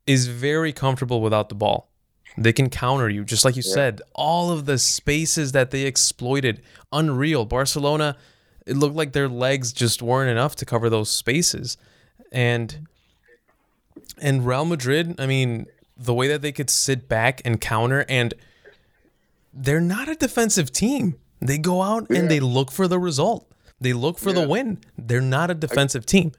is 0.07 0.27
very 0.27 0.73
comfortable 0.73 1.23
without 1.23 1.49
the 1.49 1.55
ball. 1.55 1.91
They 2.37 2.53
can 2.53 2.69
counter 2.69 3.09
you, 3.09 3.25
just 3.25 3.45
like 3.45 3.57
you 3.57 3.63
yeah. 3.65 3.75
said. 3.75 4.03
All 4.15 4.51
of 4.51 4.67
the 4.67 4.79
spaces 4.79 5.53
that 5.53 5.71
they 5.71 5.83
exploited, 5.83 6.63
unreal. 6.93 7.45
Barcelona, 7.45 8.17
it 8.71 8.77
looked 8.77 8.97
like 8.97 9.13
their 9.13 9.29
legs 9.29 9.73
just 9.73 10.01
weren't 10.01 10.31
enough 10.31 10.57
to 10.57 10.65
cover 10.65 10.89
those 10.89 11.11
spaces, 11.11 11.77
and 12.33 12.87
and 14.19 14.47
Real 14.47 14.65
Madrid. 14.65 15.17
I 15.19 15.27
mean, 15.27 15.67
the 15.97 16.15
way 16.15 16.29
that 16.29 16.43
they 16.43 16.53
could 16.53 16.71
sit 16.71 17.09
back 17.09 17.43
and 17.45 17.61
counter, 17.61 18.05
and 18.09 18.33
they're 19.53 19.81
not 19.81 20.09
a 20.09 20.15
defensive 20.15 20.73
team. 20.73 21.17
They 21.41 21.59
go 21.59 21.83
out 21.83 22.07
yeah. 22.09 22.19
and 22.19 22.31
they 22.31 22.41
look 22.41 22.71
for 22.71 22.87
the 22.87 22.99
result. 22.99 23.51
They 23.81 23.93
look 23.93 24.19
for 24.19 24.31
yeah. 24.31 24.43
the 24.43 24.49
win. 24.49 24.79
They're 24.97 25.21
not 25.21 25.51
a 25.51 25.55
defensive 25.55 26.05
I, 26.05 26.11
team 26.11 26.33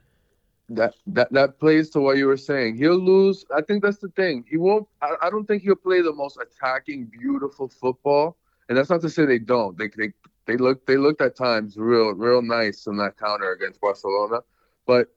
that 0.75 0.95
that 1.07 1.31
that 1.31 1.59
plays 1.59 1.89
to 1.91 2.00
what 2.00 2.17
you 2.17 2.27
were 2.27 2.38
saying. 2.38 2.77
He'll 2.77 2.97
lose. 2.97 3.45
I 3.53 3.61
think 3.61 3.83
that's 3.83 3.97
the 3.97 4.09
thing. 4.09 4.45
He 4.50 4.57
won't. 4.57 4.88
I, 5.01 5.15
I 5.23 5.29
don't 5.29 5.45
think 5.45 5.63
he'll 5.63 5.75
play 5.75 6.01
the 6.01 6.13
most 6.13 6.38
attacking, 6.41 7.05
beautiful 7.05 7.67
football. 7.67 8.38
And 8.69 8.77
that's 8.77 8.89
not 8.89 9.01
to 9.01 9.09
say 9.09 9.25
they 9.25 9.39
don't. 9.39 9.77
They 9.77 9.89
they 9.97 10.13
they 10.51 10.58
look 10.58 10.86
they 10.86 10.98
looked 10.98 11.22
at 11.22 11.38
times 11.38 11.77
real 11.77 12.12
real 12.12 12.41
nice 12.41 12.86
in 12.86 12.98
that 12.98 13.17
counter 13.17 13.53
against 13.53 13.79
Barcelona, 13.79 14.41
but 14.86 15.08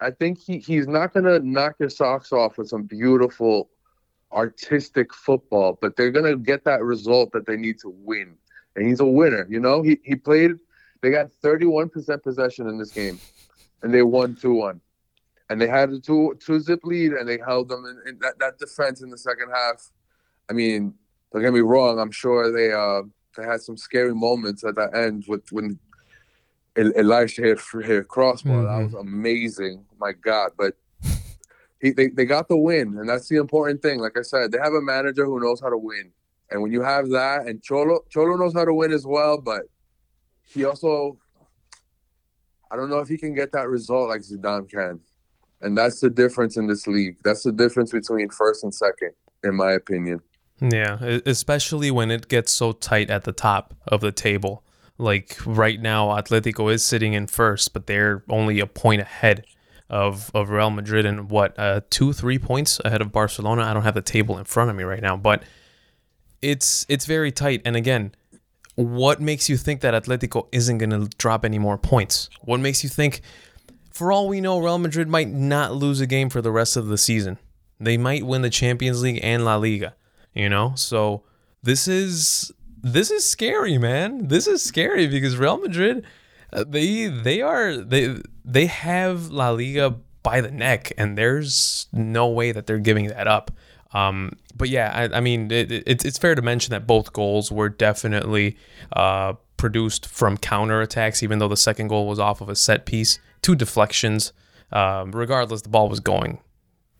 I 0.00 0.10
think 0.10 0.38
he 0.38 0.58
he's 0.58 0.86
not 0.86 1.14
gonna 1.14 1.38
knock 1.38 1.76
your 1.78 1.88
socks 1.88 2.32
off 2.32 2.58
with 2.58 2.68
some 2.68 2.82
beautiful 2.82 3.70
artistic 4.30 5.14
football, 5.14 5.78
but 5.80 5.96
they're 5.96 6.10
gonna 6.10 6.36
get 6.36 6.64
that 6.64 6.82
result 6.82 7.32
that 7.32 7.46
they 7.46 7.56
need 7.56 7.78
to 7.78 7.88
win. 7.88 8.36
And 8.76 8.86
he's 8.86 9.00
a 9.00 9.06
winner. 9.06 9.46
You 9.48 9.60
know, 9.60 9.80
he 9.80 9.98
he 10.04 10.16
played. 10.16 10.52
They 11.00 11.10
got 11.10 11.28
31% 11.42 12.22
possession 12.22 12.66
in 12.66 12.78
this 12.78 12.90
game, 12.90 13.18
and 13.82 13.92
they 13.92 14.02
won 14.02 14.36
2 14.36 14.54
1 14.54 14.80
and 15.50 15.60
they 15.60 15.68
had 15.68 15.90
a 15.90 16.00
two 16.00 16.34
two 16.44 16.60
zip 16.60 16.80
lead 16.84 17.12
and 17.12 17.28
they 17.28 17.38
held 17.38 17.68
them 17.68 17.84
in, 17.84 18.08
in 18.08 18.18
that, 18.20 18.38
that 18.38 18.58
defense 18.58 19.02
in 19.02 19.10
the 19.10 19.18
second 19.18 19.50
half. 19.50 19.90
I 20.50 20.54
mean, 20.54 20.94
don't 21.32 21.42
get 21.42 21.52
me 21.52 21.60
wrong. 21.60 21.98
I'm 21.98 22.10
sure 22.10 22.50
they 22.50 22.72
uh 22.72 23.02
they 23.34 23.44
had 23.44 23.60
some 23.60 23.76
scary 23.76 24.14
moments 24.14 24.64
at 24.64 24.74
the 24.74 24.90
end 24.94 25.24
with 25.28 25.50
when 25.50 25.78
Ilaix 26.76 27.36
hit 27.36 27.60
hit 27.86 28.08
crossbar. 28.08 28.56
Mm-hmm. 28.56 28.66
That 28.66 28.84
was 28.84 28.94
amazing. 28.94 29.84
My 29.98 30.12
God, 30.12 30.52
but. 30.56 30.74
He, 31.80 31.90
they, 31.90 32.06
they 32.08 32.24
got 32.24 32.48
the 32.48 32.56
win, 32.56 32.96
and 32.96 33.06
that's 33.06 33.28
the 33.28 33.36
important 33.36 33.82
thing. 33.82 34.00
Like 34.00 34.16
I 34.16 34.22
said, 34.22 34.50
they 34.50 34.58
have 34.58 34.72
a 34.72 34.80
manager 34.80 35.26
who 35.26 35.38
knows 35.38 35.60
how 35.60 35.68
to 35.68 35.76
win. 35.76 36.12
And 36.50 36.62
when 36.62 36.72
you 36.72 36.80
have 36.80 37.10
that, 37.10 37.46
and 37.46 37.62
Cholo 37.62 38.00
Cholo 38.08 38.36
knows 38.36 38.54
how 38.54 38.64
to 38.64 38.72
win 38.72 38.90
as 38.90 39.06
well, 39.06 39.38
but 39.38 39.64
he 40.46 40.64
also 40.64 41.18
I 42.70 42.76
don't 42.76 42.90
know 42.90 42.98
if 42.98 43.08
he 43.08 43.16
can 43.16 43.34
get 43.34 43.52
that 43.52 43.68
result 43.68 44.08
like 44.08 44.22
Zidane 44.22 44.68
can. 44.68 44.98
And 45.60 45.78
that's 45.78 46.00
the 46.00 46.10
difference 46.10 46.56
in 46.56 46.66
this 46.66 46.88
league. 46.88 47.16
That's 47.22 47.44
the 47.44 47.52
difference 47.52 47.92
between 47.92 48.28
first 48.30 48.64
and 48.64 48.74
second, 48.74 49.12
in 49.44 49.54
my 49.54 49.72
opinion. 49.72 50.20
Yeah, 50.60 51.20
especially 51.26 51.90
when 51.90 52.10
it 52.10 52.28
gets 52.28 52.52
so 52.52 52.72
tight 52.72 53.10
at 53.10 53.24
the 53.24 53.32
top 53.32 53.74
of 53.86 54.00
the 54.00 54.12
table. 54.12 54.62
Like 54.96 55.36
right 55.44 55.80
now, 55.80 56.08
Atletico 56.08 56.72
is 56.72 56.84
sitting 56.84 57.14
in 57.14 57.26
first, 57.26 57.72
but 57.72 57.86
they're 57.86 58.22
only 58.28 58.60
a 58.60 58.66
point 58.66 59.02
ahead 59.02 59.44
of, 59.90 60.30
of 60.34 60.50
Real 60.50 60.70
Madrid 60.70 61.04
and 61.04 61.28
what, 61.28 61.58
uh, 61.58 61.80
two, 61.90 62.12
three 62.12 62.38
points 62.38 62.80
ahead 62.84 63.02
of 63.02 63.10
Barcelona. 63.10 63.62
I 63.62 63.74
don't 63.74 63.82
have 63.82 63.94
the 63.94 64.02
table 64.02 64.38
in 64.38 64.44
front 64.44 64.70
of 64.70 64.76
me 64.76 64.84
right 64.84 65.02
now, 65.02 65.16
but 65.16 65.42
it's 66.40 66.86
it's 66.88 67.06
very 67.06 67.32
tight. 67.32 67.62
And 67.64 67.74
again, 67.74 68.14
what 68.76 69.20
makes 69.20 69.48
you 69.48 69.56
think 69.56 69.80
that 69.80 69.94
Atletico 69.94 70.46
isn't 70.52 70.78
going 70.78 70.90
to 70.90 71.08
drop 71.18 71.44
any 71.44 71.58
more 71.58 71.78
points? 71.78 72.28
What 72.42 72.60
makes 72.60 72.82
you 72.84 72.88
think 72.88 73.22
for 73.94 74.10
all 74.10 74.28
we 74.28 74.40
know, 74.40 74.58
Real 74.58 74.78
Madrid 74.78 75.08
might 75.08 75.28
not 75.28 75.74
lose 75.74 76.00
a 76.00 76.06
game 76.06 76.28
for 76.28 76.42
the 76.42 76.50
rest 76.50 76.76
of 76.76 76.88
the 76.88 76.98
season. 76.98 77.38
They 77.78 77.96
might 77.96 78.26
win 78.26 78.42
the 78.42 78.50
Champions 78.50 79.02
League 79.02 79.20
and 79.22 79.44
La 79.44 79.56
Liga, 79.56 79.94
you 80.34 80.48
know? 80.48 80.72
So 80.76 81.22
this 81.62 81.88
is 81.88 82.52
this 82.82 83.10
is 83.10 83.28
scary, 83.28 83.78
man. 83.78 84.28
This 84.28 84.46
is 84.46 84.62
scary 84.62 85.06
because 85.06 85.36
Real 85.36 85.58
Madrid 85.58 86.04
uh, 86.52 86.64
they 86.66 87.06
they 87.06 87.40
are 87.40 87.76
they 87.76 88.16
they 88.44 88.66
have 88.66 89.30
La 89.30 89.50
Liga 89.50 89.96
by 90.22 90.40
the 90.40 90.50
neck 90.50 90.92
and 90.96 91.18
there's 91.18 91.86
no 91.92 92.28
way 92.28 92.52
that 92.52 92.66
they're 92.66 92.78
giving 92.78 93.08
that 93.08 93.26
up. 93.26 93.50
Um, 93.92 94.32
but 94.56 94.68
yeah, 94.68 94.90
I, 94.92 95.18
I 95.18 95.20
mean, 95.20 95.50
it, 95.50 95.70
it, 95.70 96.04
it's 96.04 96.18
fair 96.18 96.34
to 96.34 96.42
mention 96.42 96.72
that 96.72 96.86
both 96.86 97.12
goals 97.12 97.52
were 97.52 97.68
definitely 97.68 98.56
uh, 98.92 99.34
produced 99.56 100.06
from 100.06 100.36
counter 100.36 100.80
attacks, 100.80 101.22
even 101.22 101.38
though 101.38 101.48
the 101.48 101.56
second 101.56 101.88
goal 101.88 102.08
was 102.08 102.18
off 102.18 102.40
of 102.40 102.48
a 102.48 102.56
set 102.56 102.86
piece 102.86 103.18
two 103.42 103.54
deflections. 103.54 104.32
Um, 104.72 105.12
regardless, 105.12 105.62
the 105.62 105.68
ball 105.68 105.88
was 105.88 106.00
going 106.00 106.40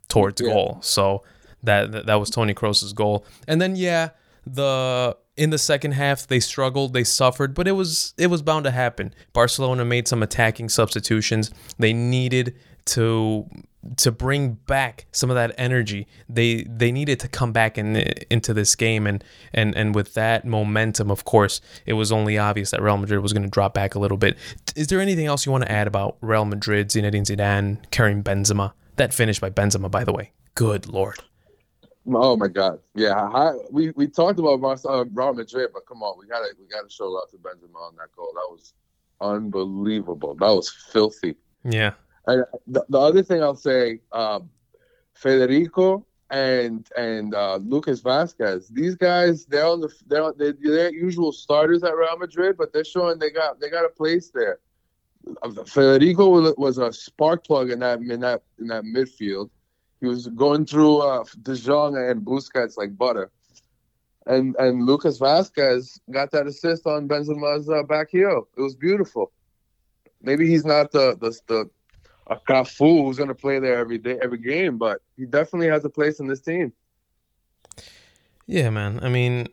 towards 0.09 0.41
yeah. 0.41 0.53
goal. 0.53 0.79
So 0.83 1.25
that, 1.65 2.07
that 2.07 2.15
was 2.15 2.31
Tony 2.31 2.55
Kroos's 2.55 2.93
goal. 2.93 3.25
And 3.49 3.61
then 3.61 3.77
yeah, 3.77 4.11
the 4.47 5.17
in 5.37 5.51
the 5.51 5.59
second 5.59 5.93
half 5.93 6.27
they 6.27 6.41
struggled, 6.41 6.93
they 6.93 7.05
suffered, 7.05 7.55
but 7.55 7.67
it 7.67 7.73
was 7.73 8.15
it 8.19 8.29
was 8.29 8.43
bound 8.43 8.65
to 8.65 8.71
happen. 8.71 9.15
Barcelona 9.33 9.85
made 9.85 10.07
some 10.09 10.23
attacking 10.23 10.69
substitutions. 10.69 11.51
They 11.79 11.93
needed 11.93 12.57
to 12.87 13.49
to 13.97 14.11
bring 14.11 14.55
back 14.67 15.07
some 15.13 15.31
of 15.31 15.37
that 15.37 15.55
energy. 15.59 16.07
They 16.29 16.65
they 16.65 16.93
needed 16.93 17.21
to 17.21 17.29
come 17.29 17.53
back 17.53 17.79
in 17.79 17.97
into 18.31 18.55
this 18.55 18.75
game 18.75 19.07
and 19.07 19.25
and 19.53 19.75
and 19.75 19.95
with 19.95 20.15
that 20.15 20.45
momentum, 20.45 21.11
of 21.11 21.25
course, 21.25 21.61
it 21.87 21.95
was 21.95 22.13
only 22.13 22.39
obvious 22.39 22.71
that 22.71 22.83
Real 22.83 22.97
Madrid 22.97 23.21
was 23.21 23.33
going 23.33 23.43
to 23.43 23.51
drop 23.51 23.75
back 23.75 23.95
a 23.95 23.99
little 23.99 24.19
bit. 24.19 24.37
Is 24.77 24.89
there 24.89 25.01
anything 25.01 25.27
else 25.27 25.47
you 25.47 25.53
want 25.53 25.65
to 25.65 25.73
add 25.73 25.87
about 25.87 26.17
Real 26.21 26.45
Madrid, 26.45 26.89
Zinedine 26.89 27.25
Zidane, 27.25 27.79
Karim 27.91 28.23
Benzema? 28.23 28.73
That 28.97 29.13
finish 29.13 29.41
by 29.41 29.51
Benzema, 29.51 29.91
by 29.91 30.05
the 30.05 30.13
way. 30.13 30.33
Good 30.55 30.87
lord. 30.87 31.19
Oh 32.07 32.37
my 32.37 32.49
God! 32.49 32.81
Yeah, 32.95 33.15
I, 33.15 33.53
we 33.71 33.91
we 33.93 34.07
talked 34.09 34.39
about 34.39 34.63
uh, 34.85 35.05
Real 35.13 35.33
Madrid, 35.33 35.71
but 35.73 35.87
come 35.87 36.03
on, 36.03 36.19
we 36.19 36.27
gotta 36.27 36.49
we 36.59 36.67
gotta 36.67 36.91
show 36.91 37.07
love 37.07 37.31
to 37.31 37.37
Benzema 37.39 37.77
on 37.77 37.97
that 37.97 38.15
goal. 38.15 38.31
That 38.35 38.49
was 38.51 38.75
unbelievable. 39.21 40.35
That 40.35 40.49
was 40.49 40.69
filthy. 40.69 41.37
Yeah, 41.65 41.93
and 42.27 42.45
the, 42.67 42.85
the 42.91 42.99
other 42.99 43.23
thing 43.23 43.43
I'll 43.43 43.55
say, 43.55 44.01
um, 44.13 44.51
Federico 45.15 46.05
and 46.31 46.89
and 46.97 47.35
uh, 47.35 47.57
Lucas 47.57 48.01
Vázquez. 48.01 48.69
these 48.69 48.97
guys 48.97 49.47
they're 49.47 49.67
on 49.67 49.81
the 49.81 49.89
they're 50.07 50.25
on, 50.25 50.35
they're, 50.37 50.55
they're 50.61 50.93
usual 50.93 51.33
starters 51.33 51.85
at 51.85 51.97
Real 51.97 52.19
Madrid, 52.19 52.57
but 52.59 52.73
they're 52.73 52.85
showing 52.85 53.19
they 53.19 53.31
got 53.31 53.61
they 53.61 53.71
got 53.71 53.85
a 53.85 53.91
place 53.91 54.31
there. 54.31 54.59
Uh, 55.43 55.65
Federico 55.65 56.53
was 56.59 56.79
a 56.79 56.93
spark 56.93 57.47
plug 57.47 57.71
in 57.71 57.79
that 57.79 58.01
in 58.01 58.21
that 58.21 58.43
in 58.59 58.67
that 58.67 58.85
midfield. 58.85 59.49
He 60.01 60.07
was 60.07 60.27
going 60.29 60.67
through 60.67 60.99
uh, 60.99 61.25
De 61.43 61.55
Jong 61.55 61.97
and 61.97 62.23
Busquets 62.23 62.77
like 62.77 62.97
butter, 62.97 63.31
and 64.27 64.55
and 64.57 64.85
Lucas 64.85 65.19
Vázquez 65.19 65.99
got 66.11 66.31
that 66.33 66.47
assist 66.47 66.87
on 66.87 67.09
Benzema's 67.09 67.69
uh, 67.69 67.83
back 67.85 68.11
heel. 68.11 68.49
It 68.57 68.61
was 68.61 68.75
beautiful. 68.75 69.33
Maybe 70.23 70.49
he's 70.49 70.65
not 70.65 70.93
the 70.93 71.17
the, 71.21 71.39
the 71.47 71.71
a 72.27 72.37
Cafu 72.37 73.05
who's 73.05 73.17
going 73.17 73.29
to 73.29 73.35
play 73.35 73.59
there 73.59 73.79
every 73.79 73.99
day, 73.99 74.19
every 74.23 74.39
game, 74.39 74.79
but 74.79 75.01
he 75.17 75.27
definitely 75.27 75.69
has 75.69 75.85
a 75.85 75.91
place 75.91 76.21
in 76.21 76.27
this 76.27 76.41
team. 76.41 76.73
Yeah, 78.47 78.71
man. 78.71 79.01
I 79.03 79.09
mean, 79.09 79.49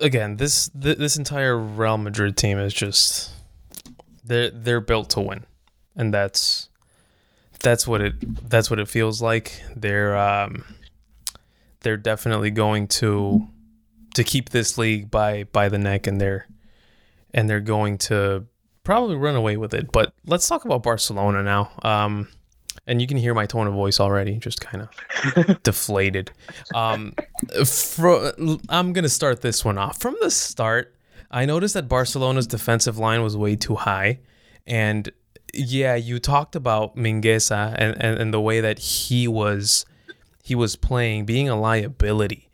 again, 0.00 0.36
this 0.36 0.70
th- 0.80 0.98
this 0.98 1.16
entire 1.16 1.58
Real 1.58 1.98
Madrid 1.98 2.36
team 2.36 2.58
is 2.58 2.74
just 2.74 3.32
they're 4.24 4.50
they're 4.50 4.80
built 4.80 5.10
to 5.10 5.20
win, 5.20 5.44
and 5.96 6.12
that's 6.12 6.68
that's 7.62 7.86
what 7.86 8.00
it 8.00 8.48
that's 8.48 8.70
what 8.70 8.78
it 8.78 8.88
feels 8.88 9.22
like. 9.22 9.62
They're 9.76 10.16
um 10.16 10.64
they're 11.80 11.96
definitely 11.96 12.50
going 12.50 12.88
to 12.88 13.46
to 14.14 14.24
keep 14.24 14.50
this 14.50 14.76
league 14.78 15.10
by 15.10 15.44
by 15.44 15.68
the 15.68 15.78
neck, 15.78 16.06
and 16.06 16.20
they're 16.20 16.46
and 17.32 17.48
they're 17.48 17.60
going 17.60 17.98
to 17.98 18.46
probably 18.84 19.16
run 19.16 19.36
away 19.36 19.56
with 19.56 19.74
it. 19.74 19.92
But 19.92 20.12
let's 20.26 20.48
talk 20.48 20.64
about 20.64 20.82
Barcelona 20.82 21.42
now. 21.42 21.70
Um, 21.82 22.28
and 22.86 23.00
you 23.00 23.06
can 23.06 23.16
hear 23.16 23.34
my 23.34 23.46
tone 23.46 23.66
of 23.66 23.74
voice 23.74 24.00
already, 24.00 24.38
just 24.38 24.60
kind 24.60 24.88
of 25.36 25.62
deflated. 25.62 26.32
Um, 26.74 27.14
fro- 27.64 28.32
I'm 28.68 28.92
gonna 28.92 29.08
start 29.08 29.42
this 29.42 29.64
one 29.64 29.78
off 29.78 30.00
from 30.00 30.16
the 30.20 30.30
start. 30.30 30.94
I 31.30 31.44
noticed 31.44 31.74
that 31.74 31.88
Barcelona's 31.88 32.46
defensive 32.48 32.98
line 32.98 33.22
was 33.22 33.36
way 33.36 33.54
too 33.54 33.76
high, 33.76 34.20
and 34.66 35.08
yeah, 35.54 35.94
you 35.94 36.18
talked 36.18 36.56
about 36.56 36.96
Mingueza 36.96 37.74
and, 37.78 37.96
and, 38.02 38.18
and 38.18 38.34
the 38.34 38.40
way 38.40 38.60
that 38.60 38.78
he 38.78 39.28
was 39.28 39.84
he 40.42 40.54
was 40.54 40.74
playing, 40.76 41.26
being 41.26 41.48
a 41.48 41.58
liability 41.58 42.50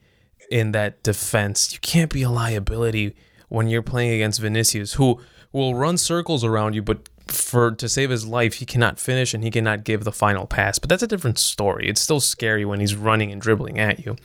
in 0.51 0.73
that 0.73 1.03
defense. 1.03 1.73
You 1.73 1.79
can't 1.81 2.13
be 2.13 2.23
a 2.23 2.31
liability 2.31 3.17
when 3.49 3.69
you're 3.69 3.83
playing 3.83 4.13
against 4.13 4.41
Vinicius, 4.41 4.95
who 4.95 5.21
will 5.53 5.75
run 5.75 5.97
circles 5.97 6.45
around 6.45 6.75
you, 6.75 6.83
but 6.83 7.09
for 7.27 7.73
to 7.73 7.89
save 7.89 8.11
his 8.11 8.27
life, 8.27 8.55
he 8.55 8.67
cannot 8.67 9.01
finish 9.01 9.35
and 9.35 9.43
he 9.43 9.51
cannot 9.51 9.85
give 9.85 10.05
the 10.05 10.13
final 10.13 10.47
pass. 10.47 10.79
But 10.79 10.89
that's 10.89 11.03
a 11.03 11.07
different 11.07 11.39
story. 11.39 11.89
It's 11.89 12.01
still 12.01 12.21
scary 12.21 12.65
when 12.65 12.81
he's 12.81 12.95
running 12.95 13.33
and 13.33 13.41
dribbling 13.41 13.79
at 13.79 14.05
you. 14.05 14.17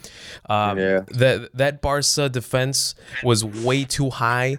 Um, 0.50 0.78
yeah. 0.78 1.02
That 1.10 1.50
that 1.54 1.82
Barca 1.82 2.30
defense 2.30 2.96
was 3.24 3.44
way 3.44 3.84
too 3.86 4.10
high. 4.10 4.58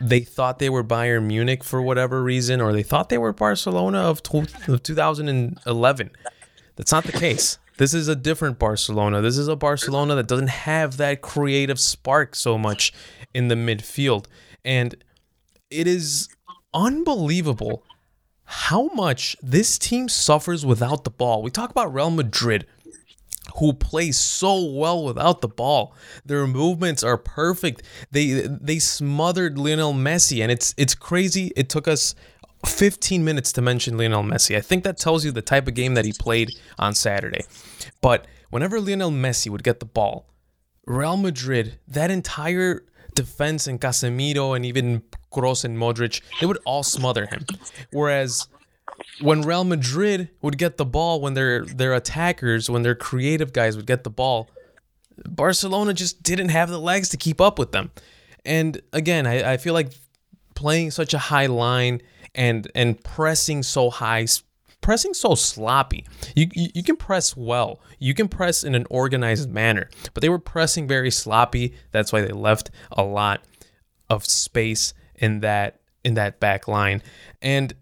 They 0.00 0.20
thought 0.20 0.58
they 0.58 0.70
were 0.70 0.84
Bayern 0.84 1.24
Munich 1.26 1.64
for 1.64 1.82
whatever 1.82 2.22
reason, 2.22 2.60
or 2.60 2.72
they 2.72 2.82
thought 2.82 3.08
they 3.08 3.18
were 3.18 3.32
Barcelona 3.32 3.98
of, 3.98 4.20
of 4.68 4.82
2011. 4.82 6.10
That's 6.76 6.92
not 6.92 7.04
the 7.04 7.12
case. 7.12 7.58
This 7.76 7.94
is 7.94 8.08
a 8.08 8.16
different 8.16 8.58
Barcelona. 8.58 9.22
This 9.22 9.38
is 9.38 9.48
a 9.48 9.56
Barcelona 9.56 10.14
that 10.16 10.26
doesn't 10.26 10.50
have 10.50 10.98
that 10.98 11.22
creative 11.22 11.80
spark 11.80 12.34
so 12.34 12.58
much 12.58 12.92
in 13.32 13.48
the 13.48 13.54
midfield. 13.54 14.26
And 14.64 14.94
it 15.70 15.86
is 15.86 16.28
unbelievable 16.72 17.84
how 18.44 18.88
much 18.94 19.36
this 19.42 19.78
team 19.78 20.08
suffers 20.08 20.66
without 20.66 21.04
the 21.04 21.10
ball. 21.10 21.42
We 21.42 21.50
talk 21.50 21.70
about 21.70 21.94
Real 21.94 22.10
Madrid 22.10 22.66
who 23.56 23.72
play 23.72 24.12
so 24.12 24.64
well 24.64 25.04
without 25.04 25.40
the 25.40 25.48
ball. 25.48 25.94
Their 26.24 26.46
movements 26.46 27.02
are 27.02 27.16
perfect. 27.16 27.82
They 28.10 28.46
they 28.46 28.78
smothered 28.78 29.58
Lionel 29.58 29.94
Messi 29.94 30.42
and 30.42 30.50
it's 30.50 30.74
it's 30.76 30.94
crazy. 30.94 31.52
It 31.56 31.68
took 31.68 31.88
us 31.88 32.14
15 32.66 33.24
minutes 33.24 33.52
to 33.52 33.62
mention 33.62 33.96
Lionel 33.96 34.22
Messi. 34.22 34.56
I 34.56 34.60
think 34.60 34.84
that 34.84 34.98
tells 34.98 35.24
you 35.24 35.32
the 35.32 35.42
type 35.42 35.66
of 35.66 35.74
game 35.74 35.94
that 35.94 36.04
he 36.04 36.12
played 36.12 36.50
on 36.78 36.94
Saturday. 36.94 37.44
But 38.00 38.26
whenever 38.50 38.80
Lionel 38.80 39.10
Messi 39.10 39.50
would 39.50 39.64
get 39.64 39.80
the 39.80 39.86
ball, 39.86 40.26
Real 40.86 41.16
Madrid, 41.16 41.78
that 41.88 42.10
entire 42.10 42.84
defense 43.14 43.66
and 43.66 43.80
Casemiro 43.80 44.54
and 44.54 44.66
even 44.66 45.02
Kroos 45.32 45.64
and 45.64 45.76
Modric, 45.76 46.20
they 46.40 46.46
would 46.46 46.58
all 46.64 46.82
smother 46.82 47.26
him. 47.26 47.46
Whereas 47.92 48.48
when 49.20 49.42
Real 49.42 49.64
Madrid 49.64 50.30
would 50.42 50.58
get 50.58 50.76
the 50.76 50.84
ball, 50.84 51.20
when 51.20 51.34
their 51.34 51.64
their 51.64 51.94
attackers, 51.94 52.68
when 52.68 52.82
their 52.82 52.94
creative 52.94 53.52
guys 53.52 53.76
would 53.76 53.86
get 53.86 54.04
the 54.04 54.10
ball, 54.10 54.50
Barcelona 55.28 55.94
just 55.94 56.22
didn't 56.22 56.50
have 56.50 56.70
the 56.70 56.80
legs 56.80 57.08
to 57.10 57.16
keep 57.16 57.40
up 57.40 57.58
with 57.58 57.72
them. 57.72 57.90
And 58.44 58.80
again, 58.92 59.26
I, 59.26 59.52
I 59.52 59.56
feel 59.56 59.74
like 59.74 59.92
playing 60.54 60.90
such 60.90 61.14
a 61.14 61.18
high 61.18 61.46
line 61.46 62.00
and 62.34 62.70
and 62.74 63.02
pressing 63.02 63.62
so 63.62 63.90
high, 63.90 64.26
pressing 64.80 65.14
so 65.14 65.34
sloppy. 65.34 66.06
You, 66.34 66.48
you, 66.54 66.68
you 66.74 66.82
can 66.82 66.96
press 66.96 67.36
well. 67.36 67.80
You 67.98 68.14
can 68.14 68.28
press 68.28 68.64
in 68.64 68.74
an 68.74 68.86
organized 68.90 69.50
manner, 69.50 69.90
but 70.14 70.22
they 70.22 70.28
were 70.28 70.38
pressing 70.38 70.88
very 70.88 71.10
sloppy. 71.10 71.74
That's 71.92 72.12
why 72.12 72.22
they 72.22 72.32
left 72.32 72.70
a 72.92 73.02
lot 73.02 73.42
of 74.08 74.24
space 74.24 74.94
in 75.20 75.40
that 75.40 75.80
in 76.02 76.14
that 76.14 76.40
back 76.40 76.66
line. 76.66 77.02
And 77.40 77.74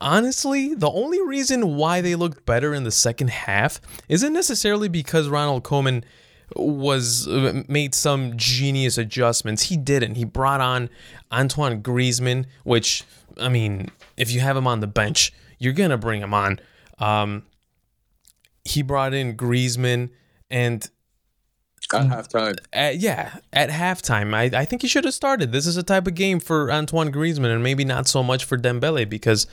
honestly, 0.00 0.74
the 0.74 0.90
only 0.90 1.20
reason 1.20 1.76
why 1.76 2.00
they 2.00 2.14
looked 2.14 2.46
better 2.46 2.72
in 2.72 2.84
the 2.84 2.90
second 2.90 3.30
half 3.30 3.80
isn't 4.08 4.32
necessarily 4.32 4.88
because 4.88 5.28
Ronald 5.28 5.64
Koeman 5.64 6.04
was 6.56 7.28
uh, 7.28 7.62
made 7.68 7.94
some 7.94 8.36
genius 8.36 8.96
adjustments. 8.96 9.64
He 9.64 9.76
didn't. 9.76 10.14
He 10.14 10.24
brought 10.24 10.60
on 10.60 10.88
Antoine 11.30 11.82
Griezmann, 11.82 12.46
which 12.64 13.04
I 13.38 13.48
mean, 13.48 13.90
if 14.16 14.30
you 14.30 14.40
have 14.40 14.56
him 14.56 14.66
on 14.66 14.80
the 14.80 14.86
bench, 14.86 15.32
you're 15.58 15.74
gonna 15.74 15.98
bring 15.98 16.22
him 16.22 16.32
on. 16.32 16.60
Um, 16.98 17.44
he 18.64 18.82
brought 18.82 19.14
in 19.14 19.36
Griezmann 19.36 20.10
and 20.50 20.88
at 21.94 22.06
halftime. 22.06 22.56
At, 22.72 22.98
yeah, 22.98 23.38
at 23.52 23.70
halftime, 23.70 24.34
I, 24.34 24.60
I 24.60 24.64
think 24.64 24.82
he 24.82 24.88
should 24.88 25.04
have 25.04 25.14
started. 25.14 25.52
This 25.52 25.66
is 25.66 25.76
a 25.76 25.82
type 25.82 26.06
of 26.06 26.14
game 26.14 26.40
for 26.40 26.70
Antoine 26.70 27.12
Griezmann 27.12 27.52
and 27.52 27.62
maybe 27.62 27.84
not 27.84 28.06
so 28.06 28.22
much 28.22 28.44
for 28.44 28.56
Dembele 28.56 29.08
because 29.08 29.46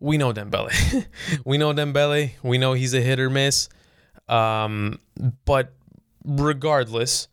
we 0.00 0.16
know 0.18 0.32
Dembele. 0.32 1.06
we 1.44 1.58
know 1.58 1.72
Dembele. 1.72 2.32
We 2.42 2.58
know 2.58 2.72
he's 2.74 2.94
a 2.94 3.00
hit 3.00 3.18
or 3.18 3.30
miss. 3.30 3.68
Um, 4.28 4.98
but 5.44 5.72
regardless, 6.24 7.28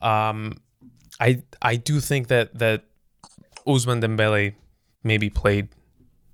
um, 0.00 0.58
I 1.18 1.42
I 1.60 1.76
do 1.76 2.00
think 2.00 2.28
that 2.28 2.58
that 2.58 2.84
Ousmane 3.66 4.02
Dembele 4.02 4.54
maybe 5.02 5.28
played 5.28 5.68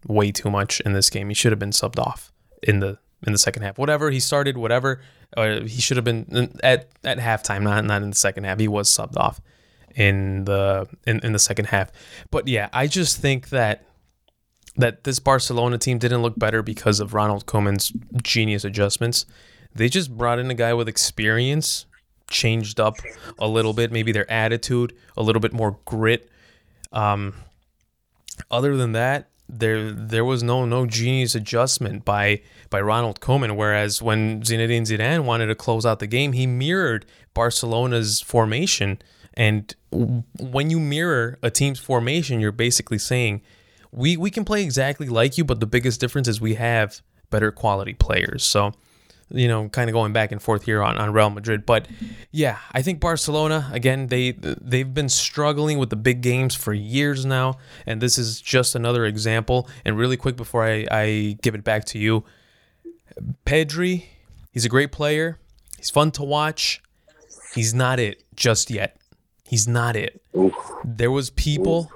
way 0.07 0.31
too 0.31 0.51
much 0.51 0.81
in 0.81 0.93
this 0.93 1.11
game. 1.11 1.29
He 1.29 1.35
should 1.35 1.53
have 1.53 1.59
been 1.59 1.71
subbed 1.71 1.99
off 1.99 2.33
in 2.63 2.81
the 2.81 2.99
in 3.27 3.33
the 3.33 3.39
second 3.39 3.63
half. 3.63 3.79
Whatever 3.79 4.11
he 4.11 4.21
started, 4.21 4.57
whatever 4.57 5.01
uh, 5.37 5.61
he 5.61 5.81
should 5.81 5.97
have 5.97 6.05
been 6.05 6.59
at 6.63 6.89
at 7.05 7.19
halftime, 7.19 7.63
not 7.63 7.85
not 7.85 8.03
in 8.03 8.11
the 8.11 8.17
second 8.17 8.45
half. 8.45 8.59
He 8.59 8.69
was 8.69 8.91
subbed 8.91 9.17
off 9.17 9.41
in 9.95 10.45
the 10.45 10.87
in, 11.07 11.21
in 11.21 11.33
the 11.33 11.39
second 11.39 11.67
half. 11.67 11.91
But 12.31 12.49
yeah, 12.49 12.69
I 12.73 12.87
just 12.87 13.19
think 13.19 13.49
that 13.49 13.85
that 14.77 15.05
this 15.05 15.19
Barcelona 15.19 15.79
team 15.79 15.99
didn't 15.99 16.23
look 16.23 16.39
better 16.39 16.63
because 16.63 17.01
of 17.01 17.15
Ronald 17.15 17.47
Koeman's 17.47 17.93
genius 18.23 18.65
adjustments. 18.65 19.27
They 19.75 19.89
just 19.89 20.17
brought 20.17 20.39
in 20.39 20.51
a 20.51 20.55
guy 20.55 20.75
with 20.75 20.89
experience, 20.89 21.87
changed 22.31 22.79
up 22.79 22.97
a 23.39 23.49
little 23.49 23.73
bit, 23.73 23.93
maybe 23.93 24.13
their 24.13 24.31
attitude, 24.31 24.95
a 25.17 25.23
little 25.23 25.41
bit 25.41 25.53
more 25.53 25.79
grit. 25.85 26.31
Um, 26.93 27.35
other 28.51 28.77
than 28.77 28.93
that, 28.93 29.31
there 29.49 29.93
there 29.93 30.25
was 30.25 30.43
no 30.43 30.65
no 30.65 30.87
genius 30.87 31.35
adjustment 31.35 32.05
by 32.05 32.41
by 32.71 32.81
Ronald 32.81 33.21
Koeman. 33.21 33.57
Whereas 33.57 34.03
when 34.03 34.43
Zinedine 34.43 34.83
Zidane 34.83 35.25
wanted 35.25 35.47
to 35.47 35.55
close 35.55 35.87
out 35.87 35.99
the 35.99 36.07
game, 36.07 36.33
he 36.33 36.47
mirrored 36.47 37.07
Barcelona's 37.35 38.21
formation. 38.21 39.01
And 39.35 39.75
when 39.91 40.71
you 40.71 40.81
mirror 40.81 41.39
a 41.43 41.51
team's 41.51 41.79
formation, 41.79 42.41
you're 42.41 42.53
basically 42.53 42.99
saying 42.99 43.43
we 43.93 44.17
we 44.17 44.31
can 44.31 44.45
play 44.45 44.63
exactly 44.63 45.09
like 45.09 45.39
you, 45.39 45.45
but 45.45 45.61
the 45.61 45.67
biggest 45.67 46.01
difference 46.01 46.29
is 46.29 46.41
we 46.41 46.55
have 46.55 47.01
better 47.31 47.53
quality 47.53 47.95
players. 47.95 48.45
So 48.45 48.73
you 49.31 49.49
know, 49.49 49.69
kind 49.69 49.91
of 49.91 49.95
going 49.95 50.13
back 50.13 50.31
and 50.33 50.41
forth 50.41 50.65
here 50.65 50.83
on, 50.83 50.97
on 50.99 51.13
Real 51.13 51.31
Madrid. 51.31 51.67
But 51.67 51.89
yeah, 52.31 52.59
I 52.73 52.83
think 52.83 53.01
Barcelona 53.01 53.69
again 53.73 54.07
they 54.09 54.33
they've 54.33 54.93
been 54.93 55.09
struggling 55.09 55.79
with 55.79 55.91
the 55.91 55.97
big 55.97 56.21
games 56.21 56.55
for 56.55 56.73
years 56.73 57.25
now, 57.25 57.59
and 57.87 58.01
this 58.01 58.19
is 58.19 58.41
just 58.41 58.75
another 58.75 59.05
example. 59.05 59.69
And 59.85 59.97
really 59.99 60.17
quick 60.17 60.37
before 60.37 60.65
I, 60.65 60.87
I 60.91 61.39
give 61.43 61.55
it 61.55 61.65
back 61.65 61.85
to 61.87 61.99
you, 61.99 62.25
Pedri, 63.45 64.05
he's 64.53 64.65
a 64.65 64.69
great 64.69 64.93
player. 64.93 65.39
He's 65.77 65.91
fun 65.91 66.11
to 66.13 66.23
watch. 66.23 66.83
He's 67.55 67.75
not 67.75 67.99
it 67.99 68.25
just 68.35 68.71
yet. 68.71 68.97
He's 69.45 69.67
not 69.67 69.97
it. 69.97 70.21
Oof. 70.37 70.55
There 70.85 71.11
was 71.11 71.31
people 71.31 71.91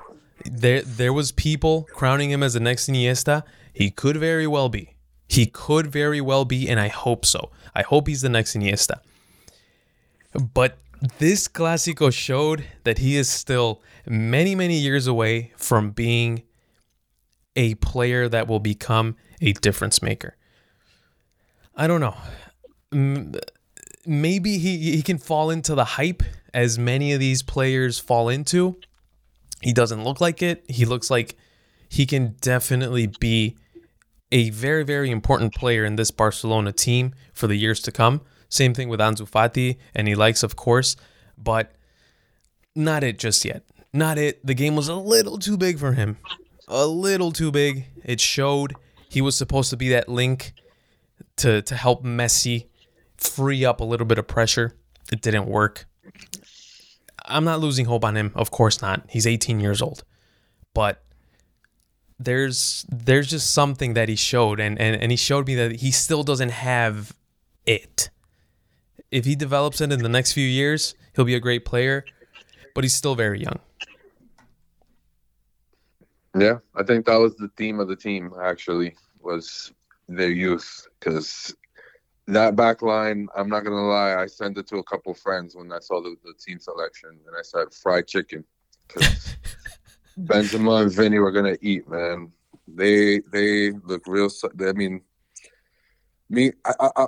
there 0.45 0.83
there 0.83 1.12
was 1.12 1.33
people 1.33 1.87
crowning 1.95 2.31
him 2.31 2.43
as 2.43 2.55
the 2.55 2.61
next 2.61 2.88
Iniesta. 2.88 3.43
He 3.73 3.90
could 3.90 4.16
very 4.16 4.47
well 4.47 4.69
be. 4.69 4.95
He 5.31 5.47
could 5.47 5.87
very 5.87 6.21
well 6.21 6.45
be, 6.45 6.69
and 6.69 6.81
I 6.81 6.88
hope 6.88 7.25
so. 7.25 7.53
I 7.73 7.83
hope 7.83 8.09
he's 8.09 8.21
the 8.21 8.29
next 8.29 8.57
Iniesta. 8.57 8.99
But 10.33 10.77
this 11.19 11.47
Clásico 11.47 12.12
showed 12.12 12.64
that 12.83 12.99
he 12.99 13.16
is 13.16 13.31
still 13.31 13.81
many, 14.09 14.57
many 14.57 14.77
years 14.79 15.07
away 15.07 15.53
from 15.57 15.93
being 15.93 16.43
a 17.55 17.77
player 17.77 18.29
that 18.29 18.49
will 18.49 18.59
become 18.59 19.14
a 19.40 19.53
difference 19.53 20.03
maker. 20.03 20.37
I 21.77 21.87
don't 21.87 22.01
know. 22.01 22.16
Maybe 24.05 24.59
he, 24.59 24.97
he 24.97 25.03
can 25.03 25.19
fall 25.19 25.51
into 25.51 25.77
the 25.77 25.85
hype 25.85 26.25
as 26.53 26.77
many 26.77 27.12
of 27.12 27.21
these 27.21 27.45
players 27.45 28.01
fall 28.01 28.29
into. 28.29 28.81
He 29.62 29.73
doesn't 29.73 30.03
look 30.03 30.21
like 30.21 30.43
it. 30.43 30.64
He 30.69 30.87
looks 30.87 31.09
like 31.09 31.37
he 31.88 32.05
can 32.05 32.35
definitely 32.40 33.07
be 33.07 33.57
a 34.33 34.51
very, 34.51 34.85
very 34.85 35.11
important 35.11 35.55
player 35.55 35.85
in 35.85 35.97
this 35.97 36.11
Barcelona 36.11 36.73
team 36.73 37.14
for 37.33 37.47
the 37.47 37.57
years 37.57 37.81
to 37.83 37.93
come. 37.93 38.21
Same 38.49 38.75
thing 38.75 38.88
with 38.88 39.01
Ansu 39.01 39.29
Fati, 39.29 39.79
and 39.95 40.09
he 40.09 40.14
likes, 40.14 40.43
of 40.43 40.57
course, 40.57 40.97
but 41.37 41.73
not 42.75 43.05
it 43.05 43.19
just 43.19 43.45
yet. 43.45 43.64
Not 43.93 44.19
it. 44.19 44.45
The 44.45 44.55
game 44.55 44.77
was 44.77 44.88
a 44.88 44.95
little 44.95 45.38
too 45.38 45.57
big 45.57 45.79
for 45.79 45.93
him. 45.93 46.16
A 46.69 46.87
little 46.87 47.33
too 47.33 47.51
big. 47.51 47.87
It 48.05 48.21
showed 48.21 48.75
he 49.09 49.21
was 49.21 49.37
supposed 49.37 49.71
to 49.71 49.77
be 49.77 49.88
that 49.90 50.09
link 50.09 50.53
to 51.37 51.62
to 51.62 51.75
help 51.75 52.05
Messi 52.05 52.66
free 53.16 53.64
up 53.64 53.81
a 53.81 53.85
little 53.85 54.07
bit 54.07 54.19
of 54.19 54.27
pressure. 54.29 54.77
It 55.12 55.23
didn't 55.23 55.47
work. 55.47 55.87
I'm 57.25 57.45
not 57.45 57.61
losing 57.61 57.87
hope 57.87 58.05
on 58.05 58.16
him. 58.16 58.33
Of 58.35 58.51
course 58.51 58.81
not. 58.81 59.05
He's 59.09 59.27
18 59.27 59.61
years 59.61 59.83
old. 59.83 60.05
But 60.75 61.03
there's 62.21 62.85
there's 62.91 63.29
just 63.29 63.53
something 63.53 63.95
that 63.95 64.11
he 64.11 64.15
showed 64.15 64.61
and, 64.61 64.79
and 64.79 65.01
and 65.01 65.11
he 65.11 65.17
showed 65.17 65.47
me 65.47 65.55
that 65.55 65.77
he 65.77 65.91
still 65.91 66.23
doesn't 66.23 66.51
have 66.51 67.17
it. 67.65 68.11
If 69.11 69.25
he 69.25 69.35
develops 69.35 69.81
it 69.81 69.91
in 69.91 70.03
the 70.03 70.09
next 70.09 70.35
few 70.35 70.47
years, 70.47 70.95
he'll 71.17 71.25
be 71.25 71.35
a 71.35 71.41
great 71.41 71.65
player, 71.65 72.05
but 72.75 72.85
he's 72.85 72.95
still 72.95 73.15
very 73.15 73.41
young. 73.41 73.59
Yeah, 76.39 76.59
I 76.77 76.85
think 76.85 77.07
that 77.07 77.17
was 77.17 77.35
the 77.37 77.51
theme 77.57 77.81
of 77.81 77.89
the 77.89 77.97
team 77.97 78.33
actually 78.41 78.95
was 79.21 79.73
their 80.07 80.31
youth 80.31 80.87
because 80.99 81.55
that 82.27 82.55
back 82.55 82.83
line, 82.83 83.29
I'm 83.35 83.49
not 83.49 83.65
gonna 83.65 83.89
lie, 83.89 84.15
I 84.15 84.27
sent 84.27 84.59
it 84.59 84.67
to 84.69 84.77
a 84.77 84.85
couple 84.85 85.15
friends 85.15 85.57
when 85.57 85.73
I 85.73 85.79
saw 85.81 86.03
the, 86.03 86.15
the 86.23 86.35
team 86.35 86.61
selection, 86.61 87.19
and 87.27 87.37
I 87.37 87.43
said 87.43 87.73
fried 87.75 88.07
chicken 88.07 88.45
Benzema 90.25 90.83
and 90.83 90.93
Vinny 90.93 91.19
were 91.19 91.33
gonna 91.33 91.57
eat, 91.61 91.89
man. 91.89 92.33
They 92.67 93.21
they 93.33 93.71
look 93.71 94.07
real. 94.07 94.29
I 94.61 94.73
mean, 94.73 95.03
me, 96.29 96.53
I, 96.65 96.73
I, 96.81 96.91
I, 96.97 97.07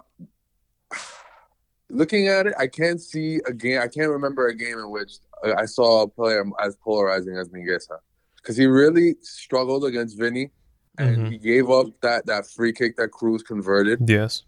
looking 1.89 2.29
at 2.29 2.47
it, 2.47 2.55
I 2.59 2.67
can't 2.67 3.01
see 3.01 3.41
a 3.47 3.53
game. 3.53 3.81
I 3.81 3.89
can't 3.89 4.11
remember 4.11 4.49
a 4.49 4.55
game 4.55 4.79
in 4.79 4.91
which 4.91 5.13
I 5.57 5.67
saw 5.67 6.03
a 6.03 6.09
player 6.09 6.45
as 6.61 6.77
polarizing 6.77 7.37
as 7.37 7.49
Mingueza 7.49 7.99
because 8.37 8.57
he 8.57 8.67
really 8.67 9.15
struggled 9.23 9.85
against 9.85 10.19
Vinny, 10.19 10.51
and 10.99 11.17
mm-hmm. 11.17 11.27
he 11.27 11.39
gave 11.39 11.71
up 11.71 11.87
that 12.01 12.27
that 12.27 12.47
free 12.47 12.73
kick 12.73 12.97
that 12.97 13.11
Kroos 13.11 13.45
converted. 13.45 14.01
Yes. 14.09 14.43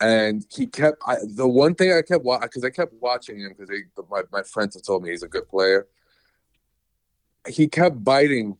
And 0.00 0.46
he 0.50 0.66
kept 0.66 0.98
I, 1.06 1.16
the 1.34 1.48
one 1.48 1.74
thing 1.74 1.92
I 1.92 2.02
kept 2.02 2.24
watching 2.24 2.46
because 2.46 2.64
I 2.64 2.70
kept 2.70 2.92
watching 3.00 3.40
him 3.40 3.54
because 3.58 3.74
my 4.08 4.22
my 4.30 4.42
friends 4.42 4.74
have 4.74 4.84
told 4.84 5.02
me 5.02 5.10
he's 5.10 5.24
a 5.24 5.28
good 5.28 5.48
player. 5.48 5.86
He 7.48 7.68
kept 7.68 8.02
biting, 8.04 8.56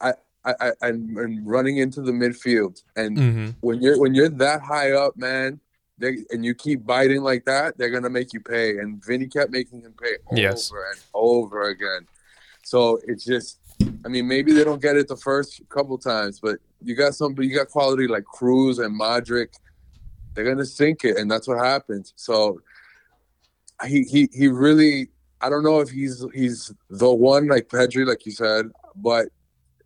I, 0.00 0.12
I, 0.60 0.72
and, 0.82 1.16
and 1.16 1.46
running 1.46 1.78
into 1.78 2.02
the 2.02 2.12
midfield. 2.12 2.82
And 2.96 3.16
mm-hmm. 3.16 3.50
when 3.60 3.80
you're 3.80 3.98
when 3.98 4.14
you're 4.14 4.28
that 4.28 4.60
high 4.60 4.92
up, 4.92 5.16
man, 5.16 5.60
they, 5.98 6.18
and 6.30 6.44
you 6.44 6.54
keep 6.54 6.84
biting 6.84 7.22
like 7.22 7.44
that, 7.46 7.78
they're 7.78 7.90
gonna 7.90 8.10
make 8.10 8.32
you 8.32 8.40
pay. 8.40 8.78
And 8.78 9.04
Vinny 9.04 9.26
kept 9.26 9.50
making 9.50 9.82
him 9.82 9.94
pay 10.00 10.16
over 10.26 10.40
yes. 10.40 10.70
and 10.70 11.00
over 11.14 11.68
again. 11.68 12.06
So 12.62 13.00
it's 13.06 13.24
just 13.24 13.58
I 14.04 14.08
mean, 14.08 14.28
maybe 14.28 14.52
they 14.52 14.64
don't 14.64 14.82
get 14.82 14.96
it 14.96 15.08
the 15.08 15.16
first 15.16 15.60
couple 15.68 15.98
times, 15.98 16.40
but 16.40 16.58
you 16.82 16.94
got 16.94 17.14
somebody, 17.14 17.48
you 17.48 17.56
got 17.56 17.68
quality 17.68 18.06
like 18.06 18.24
Kroos 18.24 18.84
and 18.84 18.98
Modric. 18.98 19.48
They're 20.34 20.44
gonna 20.44 20.66
sink 20.66 21.04
it, 21.04 21.16
and 21.16 21.30
that's 21.30 21.48
what 21.48 21.58
happens. 21.58 22.12
So 22.16 22.60
he 23.86 24.02
he 24.04 24.28
he 24.32 24.48
really. 24.48 25.08
I 25.44 25.50
don't 25.50 25.62
know 25.62 25.80
if 25.80 25.90
he's 25.90 26.24
he's 26.32 26.72
the 26.88 27.12
one 27.12 27.48
like 27.48 27.68
Pedri, 27.68 28.06
like 28.06 28.24
you 28.24 28.32
said, 28.32 28.70
but 28.96 29.28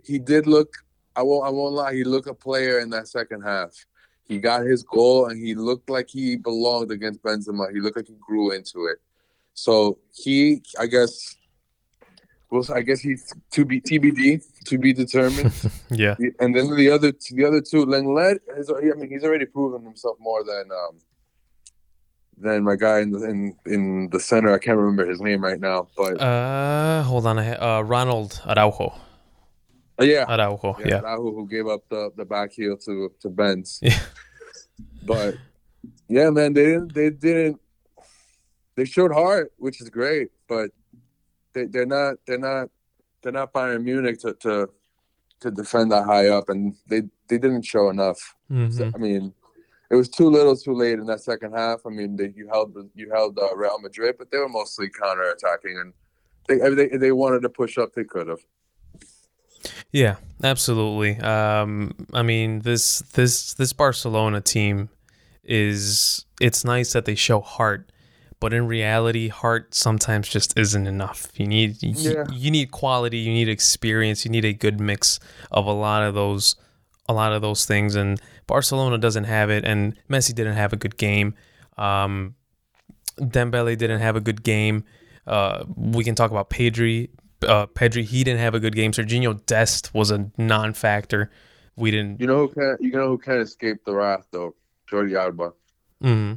he 0.05 0.21
did 0.21 0.47
look. 0.47 0.73
I 1.16 1.23
won't 1.23 1.44
I 1.44 1.51
won't 1.51 1.75
lie. 1.75 1.94
He 1.94 2.05
looked 2.05 2.29
a 2.29 2.35
player 2.35 2.79
in 2.79 2.90
that 2.90 3.09
second 3.09 3.42
half. 3.42 3.73
He 4.23 4.38
got 4.38 4.64
his 4.64 4.85
goal, 4.85 5.27
and 5.27 5.44
he 5.44 5.57
looked 5.57 5.90
like 5.90 6.09
he 6.11 6.37
belonged 6.37 6.92
against 6.92 7.23
Benzema. 7.25 7.73
He 7.73 7.81
looked 7.81 7.97
like 7.97 8.07
he 8.07 8.14
grew 8.21 8.53
into 8.53 8.87
it. 8.87 8.99
So 9.55 9.99
he, 10.14 10.62
I 10.79 10.87
guess, 10.87 11.35
well, 12.51 12.64
I 12.73 12.83
guess 12.83 13.01
he's 13.01 13.33
to 13.51 13.64
be 13.64 13.81
TBD, 13.81 14.44
to 14.66 14.79
be 14.79 14.92
determined. 14.92 15.53
yeah. 15.90 16.14
And 16.38 16.55
then 16.55 16.77
the 16.77 16.90
other, 16.90 17.12
the 17.33 17.44
other 17.44 17.61
two, 17.61 17.85
Lenglet 17.85 18.38
has. 18.55 18.71
I 18.71 18.94
mean, 18.94 19.11
he's 19.11 19.25
already 19.25 19.47
proven 19.47 19.83
himself 19.83 20.18
more 20.21 20.44
than 20.44 20.71
um, 20.71 21.01
than 22.40 22.64
my 22.64 22.77
guy 22.77 23.01
in 23.01 23.11
the 23.11 23.24
in, 23.24 23.57
in 23.66 24.09
the 24.11 24.20
center. 24.20 24.53
I 24.53 24.59
can't 24.59 24.79
remember 24.79 25.07
his 25.07 25.20
name 25.20 25.42
right 25.42 25.61
now, 25.61 25.88
but 25.96 26.20
uh, 26.20 27.03
hold 27.03 27.27
on, 27.27 27.38
uh, 27.38 27.83
Ronald 27.85 28.40
Araujo. 28.46 28.94
Uh, 30.01 30.05
yeah, 30.05 30.24
Araujo. 30.29 30.77
Yeah, 30.81 30.88
yeah. 30.88 31.01
Araujo 31.01 31.33
who 31.33 31.48
gave 31.48 31.66
up 31.66 31.83
the 31.88 32.11
the 32.16 32.24
back 32.24 32.53
heel 32.53 32.77
to 32.79 33.12
to 33.20 33.29
Benz. 33.29 33.81
Yeah. 33.83 33.98
But 35.05 35.35
yeah, 36.09 36.31
man, 36.31 36.53
they 36.53 36.64
didn't. 36.64 36.94
They 36.94 37.11
didn't. 37.11 37.61
They 38.77 38.85
showed 38.85 39.12
heart, 39.12 39.53
which 39.59 39.81
is 39.81 39.90
great, 39.90 40.29
but 40.46 40.70
they, 41.53 41.64
they're 41.64 41.87
not 41.87 42.16
they're 42.27 42.38
not 42.38 42.68
they're 43.22 43.33
not 43.33 43.53
Bayern 43.53 43.83
Munich 43.83 44.20
to, 44.20 44.35
to 44.35 44.70
to 45.40 45.51
defend 45.51 45.90
that 45.92 46.05
high 46.05 46.29
up, 46.29 46.48
and 46.48 46.74
they 46.87 47.03
they 47.29 47.38
didn't 47.38 47.62
show 47.64 47.90
enough. 47.90 48.37
Mm-hmm. 48.51 48.70
So, 48.70 48.90
I 48.94 48.98
mean, 48.98 49.35
it 49.90 49.96
was 49.96 50.09
too 50.09 50.29
little, 50.29 50.57
too 50.57 50.74
late 50.74 50.98
in 50.98 51.07
that 51.07 51.20
second 51.20 51.53
half. 51.53 51.81
I 51.87 51.90
mean, 51.90 52.16
they, 52.16 52.33
you 52.37 52.48
held 52.48 52.77
you 52.94 53.11
held 53.11 53.38
uh, 53.38 53.55
Real 53.57 53.79
Madrid, 53.81 54.16
but 54.18 54.31
they 54.31 54.38
were 54.38 54.48
mostly 54.48 54.88
counter 54.90 55.31
attacking, 55.31 55.79
and 55.79 55.92
they, 56.46 56.74
they 56.74 56.96
they 56.96 57.12
wanted 57.12 57.42
to 57.42 57.48
push 57.48 57.79
up, 57.79 57.94
they 57.94 58.05
could 58.05 58.29
have. 58.29 58.40
Yeah, 59.90 60.16
absolutely. 60.42 61.18
Um, 61.20 61.94
I 62.12 62.22
mean, 62.22 62.61
this 62.61 63.01
this 63.12 63.55
this 63.55 63.72
Barcelona 63.72 64.40
team 64.40 64.90
is 65.44 66.27
it's 66.40 66.64
nice 66.64 66.92
that 66.92 67.07
they 67.07 67.14
show 67.14 67.40
heart 67.40 67.90
but 68.40 68.53
in 68.53 68.66
reality 68.66 69.29
heart 69.29 69.74
sometimes 69.74 70.29
just 70.29 70.57
isn't 70.59 70.87
enough 70.87 71.29
you 71.37 71.46
need 71.46 71.83
yeah. 71.83 72.24
you, 72.31 72.37
you 72.37 72.51
need 72.51 72.70
quality 72.70 73.18
you 73.18 73.33
need 73.33 73.48
experience 73.48 74.24
you 74.24 74.31
need 74.31 74.44
a 74.44 74.53
good 74.53 74.79
mix 74.79 75.18
of 75.51 75.66
a 75.66 75.72
lot 75.72 76.03
of 76.03 76.14
those 76.14 76.55
a 77.09 77.14
lot 77.14 77.33
of 77.33 77.40
those 77.40 77.64
things 77.64 77.94
and 77.94 78.20
Barcelona 78.48 78.98
doesn't 78.98 79.24
have 79.24 79.50
it 79.50 79.64
and 79.64 79.94
Messi 80.11 80.34
didn't 80.34 80.54
have 80.54 80.72
a 80.72 80.76
good 80.76 80.96
game. 80.96 81.34
Um, 81.76 82.34
Dembele 83.20 83.78
didn't 83.78 84.00
have 84.00 84.16
a 84.16 84.20
good 84.20 84.42
game. 84.42 84.84
Uh, 85.26 85.64
we 85.76 86.02
can 86.02 86.16
talk 86.16 86.32
about 86.32 86.50
Pedri. 86.50 87.11
Uh, 87.46 87.66
Pedri 87.66 88.02
he 88.02 88.24
didn't 88.24 88.40
have 88.40 88.56
a 88.56 88.61
good 88.61 88.74
game. 88.74 88.90
Serginho 88.90 89.44
Dest 89.46 89.94
was 89.94 90.11
a 90.11 90.30
non-factor. 90.37 91.30
We 91.76 91.92
didn't 91.92 92.20
you 92.20 92.26
know 92.26 92.48
who 92.48 92.48
can 92.48 92.76
you 92.80 92.90
know 92.90 93.06
who 93.06 93.18
can 93.18 93.38
escape 93.38 93.84
the 93.84 93.94
wrath 93.94 94.26
though? 94.32 94.56
Jordi 94.90 95.16
Alba. 95.16 95.52
Mm-hmm. 96.02 96.34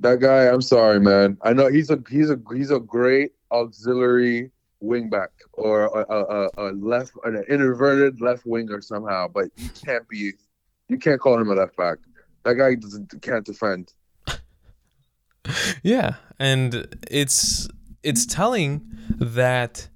That 0.00 0.20
guy, 0.20 0.48
I'm 0.48 0.62
sorry, 0.62 0.98
man. 0.98 1.36
I 1.42 1.52
know 1.52 1.68
he's 1.68 1.90
a 1.90 2.02
he's 2.10 2.30
a 2.30 2.40
he's 2.52 2.70
a 2.70 2.80
great 2.80 3.32
auxiliary 3.52 4.50
wingback 4.82 5.28
or 5.52 5.84
a, 5.84 6.04
a, 6.12 6.50
a, 6.58 6.64
left 6.72 7.12
an 7.24 7.44
inverted 7.48 8.20
left 8.20 8.44
winger 8.46 8.80
somehow, 8.80 9.28
but 9.28 9.46
you 9.56 9.68
can't 9.84 10.08
be 10.08 10.32
you 10.88 10.98
can't 10.98 11.20
call 11.20 11.40
him 11.40 11.50
a 11.50 11.54
left 11.54 11.76
back. 11.76 11.98
That 12.44 12.54
guy 12.54 12.74
doesn't 12.74 13.20
can't 13.22 13.44
defend. 13.44 13.92
yeah, 15.82 16.14
and 16.38 16.86
it's 17.10 17.68
it's 18.02 18.26
telling 18.26 18.82
that 19.18 19.88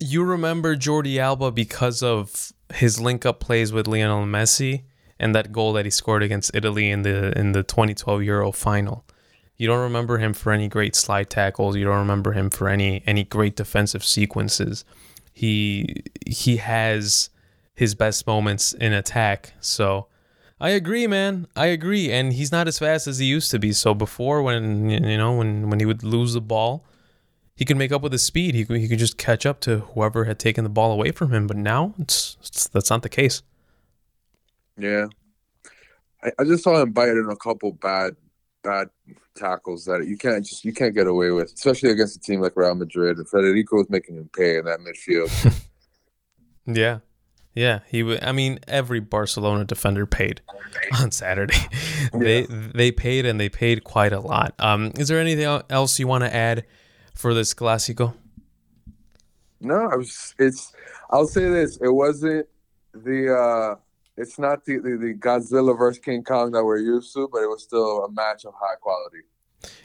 you 0.00 0.24
remember 0.24 0.76
Jordi 0.76 1.18
Alba 1.18 1.50
because 1.50 2.02
of 2.02 2.52
his 2.74 3.00
link 3.00 3.26
up 3.26 3.40
plays 3.40 3.72
with 3.72 3.86
Lionel 3.86 4.24
Messi 4.24 4.84
and 5.18 5.34
that 5.34 5.52
goal 5.52 5.72
that 5.72 5.84
he 5.84 5.90
scored 5.90 6.22
against 6.22 6.50
Italy 6.54 6.90
in 6.90 7.02
the 7.02 7.36
in 7.38 7.52
the 7.52 7.62
2012 7.62 8.22
Euro 8.22 8.52
final. 8.52 9.04
You 9.56 9.66
don't 9.66 9.80
remember 9.80 10.18
him 10.18 10.34
for 10.34 10.52
any 10.52 10.68
great 10.68 10.94
slide 10.94 11.30
tackles. 11.30 11.76
You 11.76 11.84
don't 11.84 11.98
remember 11.98 12.32
him 12.32 12.48
for 12.50 12.68
any 12.68 13.02
any 13.06 13.24
great 13.24 13.56
defensive 13.56 14.04
sequences. 14.04 14.84
He 15.32 16.04
he 16.26 16.56
has 16.58 17.30
his 17.78 17.94
best 17.94 18.26
moments 18.26 18.72
in 18.72 18.92
attack. 18.92 19.52
So 19.60 20.08
I 20.60 20.70
agree, 20.70 21.06
man. 21.06 21.46
I 21.54 21.66
agree, 21.66 22.10
and 22.10 22.32
he's 22.32 22.50
not 22.50 22.66
as 22.66 22.80
fast 22.80 23.06
as 23.06 23.20
he 23.20 23.26
used 23.26 23.52
to 23.52 23.60
be. 23.60 23.72
So 23.72 23.94
before, 23.94 24.42
when 24.42 24.90
you 24.90 25.16
know 25.16 25.36
when 25.36 25.70
when 25.70 25.78
he 25.78 25.86
would 25.86 26.02
lose 26.02 26.32
the 26.32 26.40
ball, 26.40 26.84
he 27.54 27.64
could 27.64 27.76
make 27.76 27.92
up 27.92 28.02
with 28.02 28.10
his 28.10 28.24
speed. 28.24 28.56
He 28.56 28.64
could, 28.64 28.80
he 28.80 28.88
could 28.88 28.98
just 28.98 29.16
catch 29.16 29.46
up 29.46 29.60
to 29.60 29.78
whoever 29.78 30.24
had 30.24 30.40
taken 30.40 30.64
the 30.64 30.70
ball 30.70 30.90
away 30.90 31.12
from 31.12 31.32
him. 31.32 31.46
But 31.46 31.56
now 31.56 31.94
it's, 32.00 32.36
it's 32.40 32.66
that's 32.66 32.90
not 32.90 33.02
the 33.02 33.08
case. 33.08 33.42
Yeah, 34.76 35.06
I, 36.24 36.32
I 36.36 36.44
just 36.44 36.64
saw 36.64 36.82
him 36.82 36.90
bite 36.90 37.10
in 37.10 37.28
a 37.30 37.36
couple 37.36 37.70
bad 37.70 38.16
bad 38.64 38.90
tackles 39.36 39.84
that 39.84 40.04
you 40.04 40.18
can't 40.18 40.44
just 40.44 40.64
you 40.64 40.72
can't 40.72 40.96
get 40.96 41.06
away 41.06 41.30
with, 41.30 41.52
especially 41.52 41.90
against 41.90 42.16
a 42.16 42.20
team 42.20 42.40
like 42.40 42.56
Real 42.56 42.74
Madrid. 42.74 43.18
And 43.18 43.28
Federico 43.28 43.76
was 43.76 43.88
making 43.88 44.16
him 44.16 44.28
pay 44.36 44.56
in 44.56 44.64
that 44.64 44.80
midfield. 44.80 45.30
yeah, 46.66 46.98
yeah. 47.54 47.80
He 47.88 48.02
would. 48.02 48.22
I 48.22 48.32
mean, 48.32 48.58
every 48.68 49.00
Barcelona 49.00 49.64
defender 49.64 50.06
paid 50.06 50.40
on 51.00 51.10
Saturday. 51.10 51.58
they 52.12 52.42
yeah. 52.42 52.68
they 52.74 52.92
paid 52.92 53.26
and 53.26 53.40
they 53.40 53.48
paid 53.48 53.84
quite 53.84 54.12
a 54.12 54.20
lot. 54.20 54.54
Um, 54.58 54.92
is 54.96 55.08
there 55.08 55.18
anything 55.18 55.62
else 55.70 55.98
you 55.98 56.06
want 56.06 56.24
to 56.24 56.34
add 56.34 56.64
for 57.14 57.34
this 57.34 57.54
Clásico? 57.54 58.14
No, 59.60 59.88
I 59.90 59.96
was. 59.96 60.34
It's. 60.38 60.72
I'll 61.10 61.26
say 61.26 61.48
this. 61.48 61.78
It 61.80 61.92
wasn't 61.92 62.46
the. 62.92 63.34
uh 63.34 63.80
it's 64.18 64.36
not 64.36 64.64
the, 64.64 64.78
the, 64.78 64.96
the 64.96 65.14
Godzilla 65.14 65.78
versus 65.78 66.00
King 66.00 66.24
Kong 66.24 66.50
that 66.50 66.64
we're 66.64 66.78
used 66.78 67.14
to, 67.14 67.28
but 67.32 67.40
it 67.40 67.46
was 67.46 67.62
still 67.62 68.04
a 68.04 68.10
match 68.10 68.44
of 68.44 68.52
high 68.60 68.74
quality. 68.74 69.18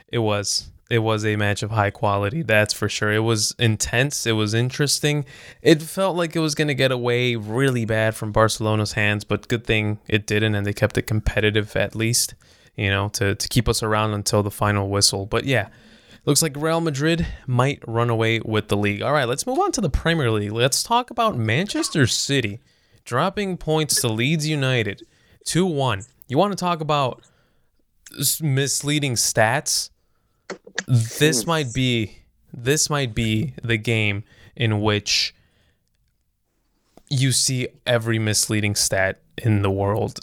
It 0.08 0.18
was. 0.18 0.72
It 0.90 1.00
was 1.00 1.26
a 1.26 1.36
match 1.38 1.64
of 1.64 1.72
high 1.72 1.90
quality, 1.90 2.44
that's 2.44 2.74
for 2.74 2.90
sure. 2.90 3.12
It 3.12 3.20
was 3.20 3.56
intense. 3.58 4.28
It 4.28 4.34
was 4.34 4.54
interesting. 4.54 5.26
It 5.62 5.82
felt 5.82 6.16
like 6.16 6.36
it 6.36 6.40
was 6.40 6.56
going 6.56 6.68
to 6.68 6.76
get 6.76 6.92
away 6.92 7.36
really 7.36 7.86
bad 7.86 8.16
from 8.16 8.32
Barcelona's 8.32 8.94
hands, 8.94 9.24
but 9.24 9.48
good 9.48 9.66
thing 9.66 10.00
it 10.08 10.28
didn't, 10.28 10.56
and 10.56 10.66
they 10.66 10.74
kept 10.74 10.98
it 10.98 11.04
competitive 11.04 11.76
at 11.76 11.96
least, 11.96 12.36
you 12.76 12.90
know, 12.90 13.10
to, 13.10 13.34
to 13.34 13.48
keep 13.48 13.70
us 13.70 13.82
around 13.82 14.14
until 14.14 14.44
the 14.44 14.52
final 14.52 14.90
whistle. 14.90 15.26
But 15.26 15.46
yeah, 15.46 15.70
Looks 16.26 16.42
like 16.42 16.56
Real 16.56 16.80
Madrid 16.80 17.28
might 17.48 17.84
run 17.86 18.10
away 18.10 18.40
with 18.40 18.70
the 18.70 18.78
league. 18.78 19.02
All 19.02 19.12
right, 19.12 19.28
let's 19.28 19.46
move 19.46 19.60
on 19.60 19.74
to 19.74 19.82
the 19.82 19.90
Premier 19.90 20.32
League. 20.32 20.54
Let's 20.54 20.82
talk 20.82 21.10
about 21.10 21.38
Manchester 21.38 22.08
City 22.08 22.62
dropping 23.04 23.58
points 23.58 24.00
to 24.00 24.08
Leeds 24.08 24.48
United 24.48 25.06
2 25.46 25.66
1. 25.66 26.04
You 26.30 26.38
want 26.38 26.54
to 26.54 26.58
talk 26.58 26.80
about 26.80 27.24
misleading 28.42 29.16
stats? 29.16 29.90
This 30.88 31.46
might 31.46 31.74
be 31.74 32.24
this 32.54 32.90
might 32.90 33.16
be 33.16 33.54
the 33.64 33.78
game 33.78 34.24
in 34.56 34.82
which 34.82 35.34
you 37.10 37.32
see 37.32 37.68
every 37.86 38.20
misleading 38.20 38.76
stat 38.76 39.22
in 39.38 39.62
the 39.62 39.72
world. 39.72 40.20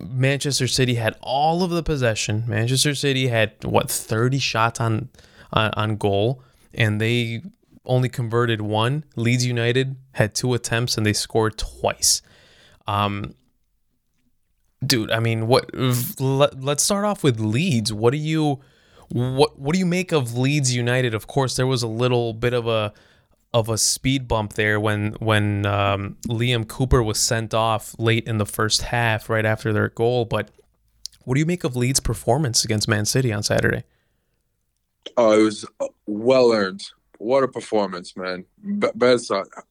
Manchester 0.00 0.66
City 0.66 0.94
had 0.94 1.16
all 1.20 1.62
of 1.62 1.70
the 1.70 1.82
possession. 1.82 2.44
Manchester 2.46 2.94
City 2.94 3.28
had 3.28 3.52
what 3.64 3.90
30 3.90 4.38
shots 4.38 4.80
on 4.80 5.08
on, 5.52 5.70
on 5.72 5.96
goal 5.96 6.42
and 6.74 7.00
they 7.00 7.42
only 7.84 8.08
converted 8.08 8.60
one. 8.60 9.04
Leeds 9.16 9.46
United 9.46 9.96
had 10.12 10.34
two 10.34 10.54
attempts 10.54 10.96
and 10.96 11.06
they 11.06 11.12
scored 11.12 11.58
twice. 11.58 12.22
Um 12.86 13.34
dude, 14.84 15.10
I 15.10 15.20
mean, 15.20 15.46
what 15.48 15.70
let, 16.20 16.60
let's 16.60 16.82
start 16.82 17.04
off 17.04 17.24
with 17.24 17.40
Leeds. 17.40 17.92
What 17.92 18.12
do 18.12 18.18
you 18.18 18.60
what 19.10 19.58
what 19.58 19.72
do 19.72 19.78
you 19.78 19.86
make 19.86 20.12
of 20.12 20.36
Leeds 20.36 20.74
United? 20.74 21.14
Of 21.14 21.26
course, 21.26 21.56
there 21.56 21.66
was 21.66 21.82
a 21.82 21.88
little 21.88 22.32
bit 22.34 22.52
of 22.52 22.66
a 22.66 22.92
of 23.54 23.68
a 23.68 23.78
speed 23.78 24.28
bump 24.28 24.54
there 24.54 24.78
when 24.78 25.12
when 25.20 25.64
um, 25.66 26.16
Liam 26.26 26.66
Cooper 26.68 27.02
was 27.02 27.18
sent 27.18 27.54
off 27.54 27.94
late 27.98 28.26
in 28.26 28.38
the 28.38 28.46
first 28.46 28.82
half, 28.82 29.30
right 29.30 29.46
after 29.46 29.72
their 29.72 29.88
goal. 29.88 30.24
But 30.24 30.50
what 31.24 31.34
do 31.34 31.40
you 31.40 31.46
make 31.46 31.64
of 31.64 31.76
Leeds' 31.76 32.00
performance 32.00 32.64
against 32.64 32.88
Man 32.88 33.04
City 33.04 33.32
on 33.32 33.42
Saturday? 33.42 33.84
Oh, 35.16 35.40
it 35.40 35.42
was 35.42 35.64
uh, 35.80 35.86
well 36.06 36.52
earned. 36.52 36.84
What 37.18 37.42
a 37.42 37.48
performance, 37.48 38.16
man! 38.16 38.44
B- 38.78 38.88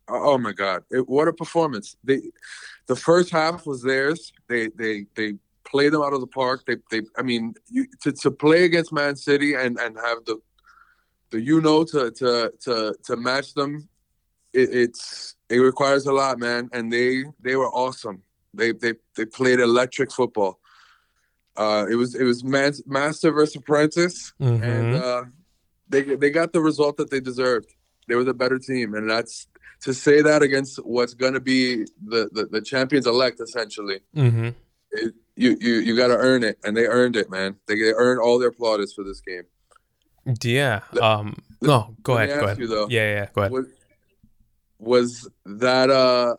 oh 0.10 0.38
my 0.38 0.52
God, 0.52 0.84
it, 0.91 1.08
what 1.08 1.28
a 1.30 1.34
performance! 1.34 1.95
They, 2.04 2.21
the 2.88 2.95
first 2.95 3.30
half 3.30 3.65
was 3.65 3.82
theirs. 3.84 4.34
They 4.50 4.67
they 4.76 5.06
they 5.15 5.36
played 5.69 5.93
them 5.93 6.01
out 6.01 6.13
of 6.13 6.21
the 6.21 6.27
park. 6.27 6.63
They 6.65 6.77
they 6.91 7.01
I 7.17 7.21
mean, 7.21 7.53
you, 7.69 7.88
to 8.01 8.12
to 8.12 8.32
play 8.32 8.65
against 8.65 8.93
Man 8.93 9.15
City 9.15 9.53
and 9.53 9.77
and 9.80 9.95
have 9.97 10.25
the 10.25 10.39
the 11.32 11.41
you 11.41 11.62
know 11.62 11.84
to 11.86 12.12
to 12.12 12.51
to 12.62 12.95
to 13.06 13.15
match 13.15 13.53
them, 13.53 13.88
it, 14.53 14.69
it's 14.73 15.36
it 15.49 15.58
requires 15.58 16.06
a 16.06 16.13
lot, 16.13 16.39
man. 16.39 16.69
And 16.73 16.91
they 16.91 17.23
they 17.41 17.56
were 17.56 17.69
awesome. 17.69 18.23
They 18.53 18.71
they 18.71 18.93
they 19.15 19.25
played 19.25 19.60
electric 19.60 20.12
football. 20.12 20.60
Uh, 21.56 21.86
it 21.89 21.95
was 21.95 22.15
it 22.15 22.23
was 22.23 22.43
man, 22.43 22.73
master 22.86 23.32
versus 23.32 23.56
apprentice, 23.56 24.34
mm-hmm. 24.39 24.63
and 24.63 24.95
uh, 24.95 25.23
they 25.89 26.03
they 26.03 26.30
got 26.30 26.53
the 26.53 26.62
result 26.62 26.97
that 26.97 27.10
they 27.10 27.19
deserved. 27.19 27.73
They 28.08 28.15
were 28.15 28.23
the 28.23 28.34
better 28.34 28.60
team, 28.60 28.93
and 28.93 29.10
that's 29.10 29.47
to 29.82 29.93
say 29.93 30.21
that 30.21 30.41
against 30.41 30.77
what's 30.77 31.13
going 31.13 31.34
to 31.34 31.39
be 31.39 31.86
the, 32.06 32.30
the, 32.32 32.47
the 32.49 32.62
champions 32.62 33.06
elect 33.06 33.39
essentially. 33.39 33.99
Mm-hmm. 34.15 34.49
It, 34.91 35.13
you 35.38 35.56
you 35.62 35.76
you 35.76 35.95
got 35.95 36.08
to 36.08 36.17
earn 36.17 36.43
it, 36.43 36.58
and 36.63 36.76
they 36.76 36.88
earned 36.88 37.15
it, 37.15 37.30
man. 37.30 37.56
They, 37.67 37.76
they 37.76 37.93
earned 37.93 38.19
all 38.19 38.39
their 38.39 38.52
plaudits 38.52 38.93
for 38.93 39.04
this 39.04 39.21
game. 39.21 39.43
Yeah. 40.43 40.82
Um. 41.02 41.38
No. 41.62 41.95
Go 42.04 42.17
ahead. 42.17 42.39
Go 42.39 42.45
ahead. 42.45 42.60
You, 42.60 42.67
though, 42.67 42.88
yeah. 42.89 43.13
Yeah. 43.13 43.28
Go 43.34 43.41
ahead. 43.41 43.52
Was, 43.52 43.67
was 44.80 45.30
that 45.45 45.89
uh 45.89 46.36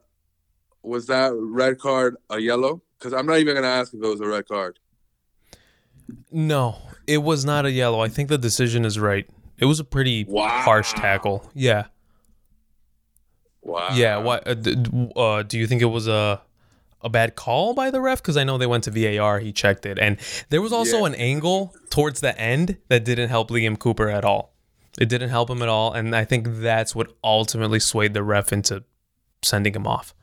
was 0.82 1.06
that 1.06 1.32
red 1.34 1.78
card 1.78 2.16
a 2.30 2.38
yellow? 2.38 2.82
Because 2.98 3.12
I'm 3.12 3.26
not 3.26 3.38
even 3.38 3.54
gonna 3.54 3.66
ask 3.66 3.94
if 3.94 4.02
it 4.02 4.06
was 4.06 4.20
a 4.20 4.26
red 4.26 4.46
card. 4.46 4.78
No, 6.30 6.76
it 7.06 7.18
was 7.18 7.44
not 7.44 7.66
a 7.66 7.70
yellow. 7.70 8.00
I 8.00 8.08
think 8.08 8.28
the 8.28 8.38
decision 8.38 8.84
is 8.84 8.98
right. 8.98 9.28
It 9.58 9.64
was 9.64 9.80
a 9.80 9.84
pretty 9.84 10.24
wow. 10.24 10.48
harsh 10.48 10.92
tackle. 10.92 11.50
Yeah. 11.54 11.86
Wow. 13.62 13.90
Yeah. 13.92 14.18
What? 14.18 14.46
Uh, 14.46 15.18
uh, 15.18 15.42
do 15.42 15.58
you 15.58 15.66
think 15.66 15.82
it 15.82 15.86
was 15.86 16.08
a 16.08 16.40
a 17.02 17.08
bad 17.08 17.36
call 17.36 17.74
by 17.74 17.90
the 17.90 18.00
ref? 18.00 18.22
Because 18.22 18.36
I 18.36 18.44
know 18.44 18.58
they 18.58 18.66
went 18.66 18.84
to 18.84 18.90
VAR. 18.90 19.38
He 19.38 19.52
checked 19.52 19.86
it, 19.86 19.98
and 19.98 20.18
there 20.50 20.62
was 20.62 20.72
also 20.72 21.00
yeah. 21.00 21.06
an 21.06 21.14
angle 21.14 21.74
towards 21.90 22.20
the 22.20 22.38
end 22.40 22.78
that 22.88 23.04
didn't 23.04 23.28
help 23.28 23.50
Liam 23.50 23.78
Cooper 23.78 24.08
at 24.08 24.24
all. 24.24 24.54
It 24.98 25.08
didn't 25.08 25.30
help 25.30 25.48
him 25.50 25.62
at 25.62 25.68
all, 25.68 25.92
and 25.92 26.14
I 26.14 26.24
think 26.24 26.46
that's 26.48 26.94
what 26.94 27.14
ultimately 27.22 27.78
swayed 27.78 28.14
the 28.14 28.22
ref 28.22 28.52
into 28.52 28.84
sending 29.42 29.74
him 29.74 29.86
off. 29.86 30.14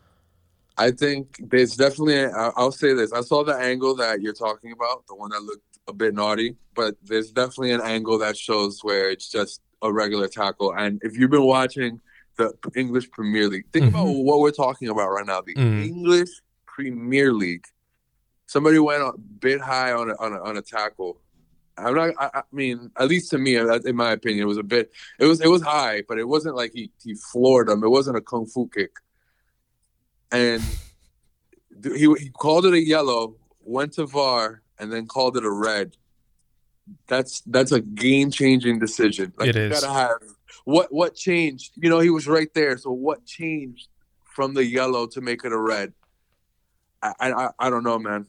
I 0.78 0.92
think 0.92 1.38
there's 1.40 1.76
definitely. 1.76 2.26
I'll 2.26 2.72
say 2.72 2.94
this: 2.94 3.14
I 3.14 3.22
saw 3.22 3.44
the 3.44 3.56
angle 3.56 3.96
that 3.96 4.22
you're 4.22 4.34
talking 4.34 4.72
about, 4.72 5.08
the 5.08 5.16
one 5.16 5.30
that 5.30 5.42
looked 5.42 5.64
a 5.88 5.94
bit 5.94 6.14
naughty, 6.14 6.56
but 6.74 6.96
there's 7.04 7.32
definitely 7.32 7.72
an 7.72 7.82
angle 7.82 8.18
that 8.20 8.38
shows 8.38 8.84
where 8.84 9.10
it's 9.10 9.30
just 9.30 9.62
a 9.82 9.92
regular 9.92 10.28
tackle. 10.28 10.74
And 10.76 11.00
if 11.04 11.18
you've 11.18 11.32
been 11.32 11.46
watching 11.46 12.02
the 12.38 12.54
English 12.76 13.10
Premier 13.12 13.48
League, 13.48 13.66
think 13.72 13.86
mm-hmm. 13.86 13.96
about 13.96 14.10
what 14.10 14.40
we're 14.40 14.52
talking 14.52 14.90
about 14.90 15.10
right 15.10 15.26
now. 15.26 15.42
The 15.42 15.54
mm-hmm. 15.56 15.84
English 15.84 16.30
Premier 16.76 17.32
League. 17.32 17.66
Somebody 18.48 18.80
went 18.80 19.02
a 19.02 19.14
bit 19.18 19.62
high 19.62 19.94
on 19.94 20.12
a, 20.12 20.16
on 20.16 20.34
a, 20.34 20.44
on 20.44 20.58
a 20.58 20.62
tackle. 20.62 21.22
I'm 21.78 21.96
not. 21.96 22.14
I, 22.20 22.30
I, 22.40 22.42
mean, 22.52 22.92
at 22.98 23.08
least 23.08 23.32
to 23.32 23.38
me, 23.38 23.58
uh, 23.58 23.80
in 23.80 23.96
my 23.96 24.12
opinion, 24.12 24.44
it 24.44 24.48
was 24.48 24.58
a 24.58 24.64
bit. 24.64 24.92
It 25.20 25.26
was 25.26 25.42
it 25.42 25.48
was 25.48 25.62
high, 25.62 26.04
but 26.08 26.18
it 26.20 26.28
wasn't 26.28 26.56
like 26.56 26.72
he 26.74 26.92
he 27.04 27.16
floored 27.16 27.70
him. 27.70 27.84
It 27.84 27.90
wasn't 27.90 28.18
a 28.18 28.22
kung 28.22 28.46
fu 28.46 28.68
kick. 28.68 28.92
And 30.32 30.62
he 31.84 32.14
he 32.20 32.30
called 32.30 32.66
it 32.66 32.74
a 32.74 32.82
yellow, 32.82 33.36
went 33.62 33.94
to 33.94 34.06
VAR, 34.06 34.62
and 34.80 34.92
then 34.92 35.08
called 35.08 35.38
it 35.38 35.44
a 35.44 35.52
red. 35.52 35.98
That's 37.08 37.42
that's 37.42 37.72
a 37.72 37.82
game 37.82 38.32
changing 38.32 38.80
decision. 38.80 39.34
Like, 39.38 39.50
it 39.50 39.56
is. 39.56 39.82
Gotta 39.82 39.94
have 39.94 40.22
what 40.64 40.94
what 40.94 41.16
changed. 41.16 41.74
You 41.76 41.90
know, 41.90 42.00
he 42.00 42.10
was 42.10 42.28
right 42.28 42.54
there. 42.54 42.78
So 42.78 42.92
what 42.92 43.26
changed 43.26 43.90
from 44.24 44.54
the 44.54 44.66
yellow 44.66 45.08
to 45.08 45.22
make 45.22 45.44
it 45.44 45.52
a 45.52 45.58
red? 45.58 45.94
I 47.02 47.14
I, 47.20 47.50
I 47.60 47.70
don't 47.70 47.84
know, 47.84 48.00
man. 48.00 48.28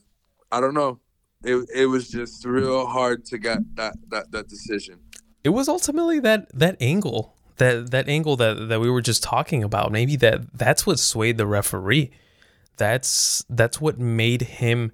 I 0.51 0.61
don't 0.61 0.73
know. 0.73 0.99
It 1.43 1.69
it 1.73 1.85
was 1.85 2.09
just 2.09 2.45
real 2.45 2.87
hard 2.87 3.25
to 3.25 3.37
get 3.37 3.59
that 3.75 3.95
that 4.09 4.31
that 4.31 4.47
decision. 4.47 4.99
It 5.43 5.49
was 5.49 5.67
ultimately 5.69 6.19
that 6.19 6.47
that 6.57 6.77
angle 6.81 7.37
that 7.57 7.91
that 7.91 8.07
angle 8.07 8.35
that 8.37 8.69
that 8.69 8.79
we 8.79 8.89
were 8.89 9.01
just 9.01 9.23
talking 9.23 9.63
about. 9.63 9.91
Maybe 9.91 10.15
that 10.17 10.57
that's 10.57 10.85
what 10.85 10.99
swayed 10.99 11.37
the 11.37 11.47
referee. 11.47 12.11
That's 12.77 13.43
that's 13.49 13.81
what 13.81 13.99
made 13.99 14.41
him 14.43 14.91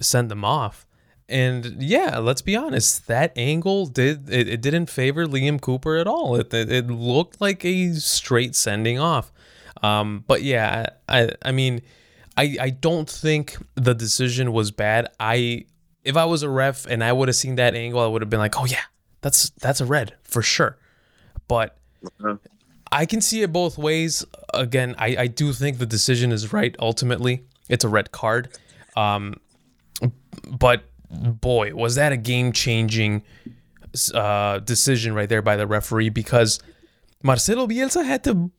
send 0.00 0.30
them 0.30 0.44
off. 0.44 0.86
And 1.28 1.82
yeah, 1.82 2.18
let's 2.18 2.42
be 2.42 2.54
honest, 2.54 3.06
that 3.06 3.32
angle 3.36 3.86
did 3.86 4.28
it, 4.28 4.48
it 4.48 4.60
didn't 4.60 4.86
favor 4.86 5.26
Liam 5.26 5.60
Cooper 5.60 5.96
at 5.96 6.06
all. 6.06 6.36
It, 6.36 6.52
it, 6.52 6.70
it 6.70 6.86
looked 6.88 7.40
like 7.40 7.64
a 7.64 7.94
straight 7.94 8.54
sending 8.54 8.98
off. 8.98 9.32
Um, 9.82 10.24
but 10.26 10.42
yeah, 10.42 10.86
I 11.08 11.30
I 11.42 11.52
mean 11.52 11.82
I, 12.36 12.56
I 12.60 12.70
don't 12.70 13.08
think 13.08 13.56
the 13.74 13.94
decision 13.94 14.52
was 14.52 14.70
bad. 14.70 15.08
I 15.20 15.66
if 16.02 16.16
I 16.16 16.24
was 16.24 16.42
a 16.42 16.48
ref 16.48 16.86
and 16.86 17.02
I 17.02 17.12
would 17.12 17.28
have 17.28 17.36
seen 17.36 17.56
that 17.56 17.74
angle, 17.74 18.00
I 18.00 18.06
would 18.06 18.22
have 18.22 18.30
been 18.30 18.40
like, 18.40 18.58
oh 18.58 18.66
yeah, 18.66 18.82
that's 19.20 19.50
that's 19.50 19.80
a 19.80 19.86
red 19.86 20.14
for 20.22 20.42
sure. 20.42 20.76
But 21.48 21.76
uh-huh. 22.04 22.36
I 22.92 23.06
can 23.06 23.20
see 23.20 23.42
it 23.42 23.52
both 23.52 23.78
ways. 23.78 24.24
Again, 24.52 24.94
I, 24.98 25.16
I 25.16 25.26
do 25.26 25.52
think 25.52 25.78
the 25.78 25.86
decision 25.86 26.32
is 26.32 26.52
right. 26.52 26.76
Ultimately, 26.78 27.44
it's 27.68 27.84
a 27.84 27.88
red 27.88 28.12
card. 28.12 28.56
Um, 28.96 29.40
but 30.46 30.84
boy, 31.10 31.74
was 31.74 31.94
that 31.94 32.12
a 32.12 32.16
game 32.16 32.52
changing 32.52 33.22
uh, 34.12 34.58
decision 34.60 35.14
right 35.14 35.28
there 35.28 35.42
by 35.42 35.56
the 35.56 35.66
referee 35.66 36.08
because 36.08 36.60
Marcelo 37.22 37.66
Bielsa 37.66 38.04
had 38.04 38.24
to 38.24 38.50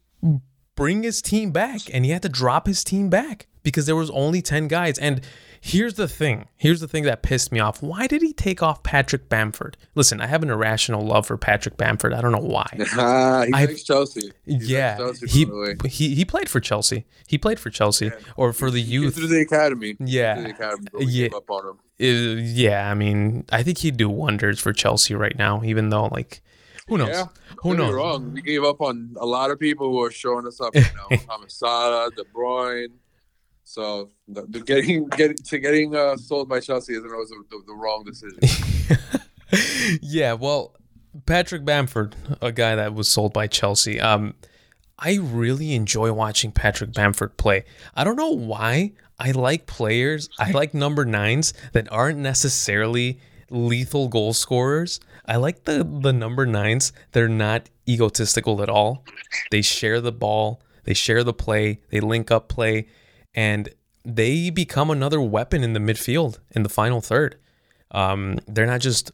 bring 0.75 1.03
his 1.03 1.21
team 1.21 1.51
back 1.51 1.81
and 1.93 2.05
he 2.05 2.11
had 2.11 2.21
to 2.21 2.29
drop 2.29 2.67
his 2.67 2.83
team 2.83 3.09
back 3.09 3.47
because 3.65 3.85
there 3.85 3.95
was 3.97 4.09
only 4.11 4.41
10 4.41 4.69
guys. 4.69 4.97
And 4.97 5.19
here's 5.59 5.95
the 5.95 6.07
thing. 6.07 6.47
Here's 6.55 6.79
the 6.79 6.87
thing 6.87 7.03
that 7.03 7.23
pissed 7.23 7.51
me 7.51 7.59
off. 7.59 7.81
Why 7.81 8.07
did 8.07 8.21
he 8.21 8.31
take 8.31 8.63
off 8.63 8.83
patrick 8.83 9.27
bamford? 9.27 9.75
Listen 9.95 10.21
i 10.21 10.27
have 10.27 10.43
an 10.43 10.49
irrational 10.49 11.01
love 11.01 11.25
for 11.25 11.35
patrick 11.35 11.75
bamford. 11.75 12.13
I 12.13 12.21
don't 12.21 12.31
know 12.31 12.37
why. 12.37 12.69
He 13.45 13.51
likes 13.51 13.83
chelsea. 13.83 14.31
He's 14.45 14.69
yeah. 14.69 14.97
Chelsea, 14.97 15.27
he, 15.27 15.75
he 15.89 16.15
he 16.15 16.23
played 16.23 16.47
for 16.47 16.61
chelsea. 16.61 17.05
He 17.27 17.37
played 17.37 17.59
for 17.59 17.69
chelsea 17.69 18.05
yeah. 18.05 18.11
or 18.37 18.53
for 18.53 18.71
the 18.71 18.81
youth. 18.81 19.15
through 19.15 19.27
the 19.27 19.41
academy. 19.41 19.97
Yeah. 19.99 20.39
the 20.39 20.49
academy, 20.51 20.87
yeah. 20.99 21.29
uh, 21.33 21.73
yeah 21.99 22.91
i 22.91 22.93
mean 22.93 23.45
i 23.51 23.63
think 23.63 23.77
he'd 23.79 23.95
do 23.95 24.09
wonders 24.09 24.59
for 24.59 24.73
chelsea 24.73 25.15
right 25.15 25.37
now 25.37 25.63
even 25.63 25.89
though 25.89 26.07
like 26.07 26.41
who 26.87 26.99
knows? 26.99 27.09
Yeah, 27.09 27.25
who 27.63 27.75
knows? 27.75 27.93
Wrong. 27.93 28.33
We 28.33 28.41
gave 28.41 28.63
up 28.63 28.79
on 28.79 29.15
a 29.19 29.25
lot 29.25 29.49
of 29.49 29.59
people 29.59 29.89
who 29.89 30.03
are 30.03 30.11
showing 30.11 30.45
us 30.45 30.61
up 30.61 30.75
right 30.75 30.91
now. 30.95 31.17
Mohamed 31.27 31.51
Salah, 31.51 32.11
De 32.15 32.23
Bruyne, 32.25 32.91
so 33.65 34.11
the, 34.27 34.45
the 34.47 34.61
getting 34.61 35.07
getting 35.17 35.35
to 35.35 35.59
getting 35.59 35.95
uh, 35.95 36.15
sold 36.15 36.47
by 36.47 36.59
Chelsea 36.61 36.93
isn't 36.93 37.11
always 37.11 37.29
the, 37.29 37.61
the 37.67 37.73
wrong 37.73 38.05
decision. 38.05 38.39
yeah, 40.01 40.33
well, 40.33 40.75
Patrick 41.25 41.65
Bamford, 41.65 42.15
a 42.41 42.51
guy 42.51 42.75
that 42.75 42.93
was 42.93 43.09
sold 43.09 43.33
by 43.33 43.47
Chelsea. 43.47 43.99
Um, 43.99 44.35
I 44.97 45.17
really 45.21 45.73
enjoy 45.73 46.13
watching 46.13 46.51
Patrick 46.51 46.93
Bamford 46.93 47.35
play. 47.35 47.65
I 47.95 48.03
don't 48.05 48.15
know 48.15 48.31
why. 48.31 48.93
I 49.19 49.31
like 49.31 49.65
players. 49.65 50.29
I 50.39 50.51
like 50.51 50.73
number 50.73 51.03
nines 51.03 51.53
that 51.73 51.91
aren't 51.91 52.19
necessarily 52.19 53.19
lethal 53.49 54.07
goal 54.09 54.33
scorers. 54.33 54.99
I 55.25 55.37
like 55.37 55.63
the 55.63 55.83
the 55.83 56.13
number 56.13 56.45
nines. 56.45 56.93
They're 57.13 57.27
not 57.27 57.69
egotistical 57.87 58.61
at 58.61 58.69
all. 58.69 59.03
They 59.51 59.61
share 59.61 60.01
the 60.01 60.11
ball, 60.11 60.61
they 60.83 60.93
share 60.93 61.23
the 61.23 61.33
play, 61.33 61.79
they 61.89 61.99
link 61.99 62.31
up 62.31 62.47
play, 62.47 62.87
and 63.35 63.69
they 64.03 64.49
become 64.49 64.89
another 64.89 65.21
weapon 65.21 65.63
in 65.63 65.73
the 65.73 65.79
midfield 65.79 66.39
in 66.51 66.63
the 66.63 66.69
final 66.69 67.01
third. 67.01 67.37
Um, 67.91 68.39
they're 68.47 68.65
not 68.65 68.81
just 68.81 69.11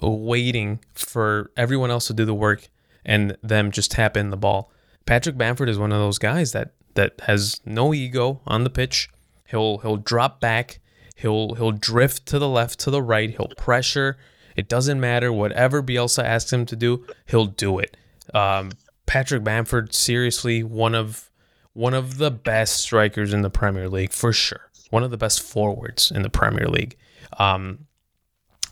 waiting 0.00 0.80
for 0.94 1.50
everyone 1.56 1.90
else 1.90 2.06
to 2.06 2.14
do 2.14 2.24
the 2.24 2.34
work 2.34 2.68
and 3.04 3.36
them 3.42 3.70
just 3.70 3.90
tap 3.90 4.16
in 4.16 4.30
the 4.30 4.36
ball. 4.36 4.70
Patrick 5.04 5.36
Bamford 5.36 5.68
is 5.68 5.78
one 5.78 5.92
of 5.92 5.98
those 5.98 6.18
guys 6.18 6.52
that 6.52 6.72
that 6.94 7.20
has 7.26 7.60
no 7.66 7.92
ego 7.92 8.40
on 8.46 8.64
the 8.64 8.70
pitch. 8.70 9.08
He'll 9.46 9.78
he'll 9.78 9.96
drop 9.96 10.40
back. 10.40 10.80
He'll 11.14 11.54
he'll 11.54 11.72
drift 11.72 12.26
to 12.26 12.38
the 12.38 12.48
left, 12.48 12.80
to 12.80 12.90
the 12.90 13.02
right. 13.02 13.30
He'll 13.30 13.52
pressure. 13.56 14.16
It 14.56 14.68
doesn't 14.68 14.98
matter 14.98 15.32
whatever 15.32 15.82
Bielsa 15.82 16.24
asks 16.24 16.52
him 16.52 16.66
to 16.66 16.76
do. 16.76 17.06
He'll 17.26 17.46
do 17.46 17.78
it. 17.78 17.96
Um, 18.34 18.72
Patrick 19.04 19.44
Bamford, 19.44 19.94
seriously, 19.94 20.62
one 20.62 20.94
of 20.94 21.30
one 21.76 21.92
of 21.92 22.16
the 22.16 22.30
best 22.30 22.78
strikers 22.78 23.34
in 23.34 23.42
the 23.42 23.50
Premier 23.50 23.88
League 23.88 24.12
for 24.12 24.32
sure. 24.32 24.70
One 24.90 25.02
of 25.02 25.10
the 25.10 25.18
best 25.18 25.42
forwards 25.42 26.10
in 26.10 26.22
the 26.22 26.30
Premier 26.30 26.68
League. 26.68 26.96
Um, 27.38 27.86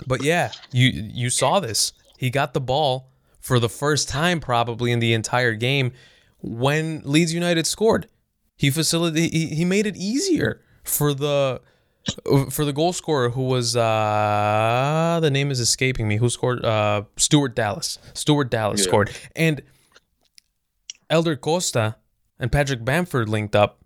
but 0.07 0.23
yeah, 0.23 0.53
you 0.73 0.89
you 0.89 1.29
saw 1.29 1.61
this. 1.61 1.93
He 2.17 2.31
got 2.31 2.55
the 2.55 2.61
ball 2.61 3.11
for 3.41 3.59
the 3.59 3.69
first 3.69 4.09
time 4.09 4.41
probably 4.41 4.91
in 4.91 5.01
the 5.01 5.13
entire 5.13 5.53
game 5.53 5.93
when 6.41 7.03
Leeds 7.05 7.35
United 7.35 7.67
scored. 7.67 8.09
He 8.57 8.71
facilitated 8.71 9.33
he, 9.33 9.47
he 9.49 9.65
made 9.65 9.87
it 9.87 9.97
easier 9.97 10.63
for 10.83 11.13
the 11.13 11.61
for 12.51 12.65
the 12.65 12.73
goal 12.73 12.93
scorer 12.93 13.31
who 13.31 13.43
was 13.43 13.77
uh 13.77 15.19
the 15.23 15.31
name 15.31 15.51
is 15.51 15.59
escaping 15.59 16.07
me 16.07 16.17
who 16.17 16.31
scored 16.31 16.65
uh 16.65 17.03
Stuart 17.19 17.55
Dallas. 17.55 17.99
Stuart 18.15 18.51
Dallas 18.51 18.81
yeah. 18.81 18.87
scored. 18.87 19.17
And 19.37 19.63
Helder 21.11 21.37
Costa 21.37 21.97
and 22.39 22.51
Patrick 22.51 22.85
Bamford 22.85 23.29
linked 23.29 23.55
up 23.55 23.81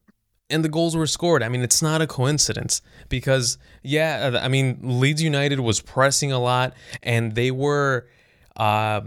and 0.50 0.64
the 0.64 0.68
goals 0.68 0.96
were 0.96 1.06
scored. 1.06 1.42
I 1.42 1.48
mean, 1.48 1.62
it's 1.62 1.82
not 1.82 2.00
a 2.00 2.06
coincidence 2.06 2.80
because, 3.08 3.58
yeah, 3.82 4.30
uh, 4.32 4.40
I 4.42 4.48
mean, 4.48 4.78
Leeds 4.82 5.22
United 5.22 5.60
was 5.60 5.80
pressing 5.80 6.32
a 6.32 6.38
lot 6.38 6.74
and 7.02 7.34
they 7.34 7.50
were, 7.50 8.06
uh, 8.56 9.02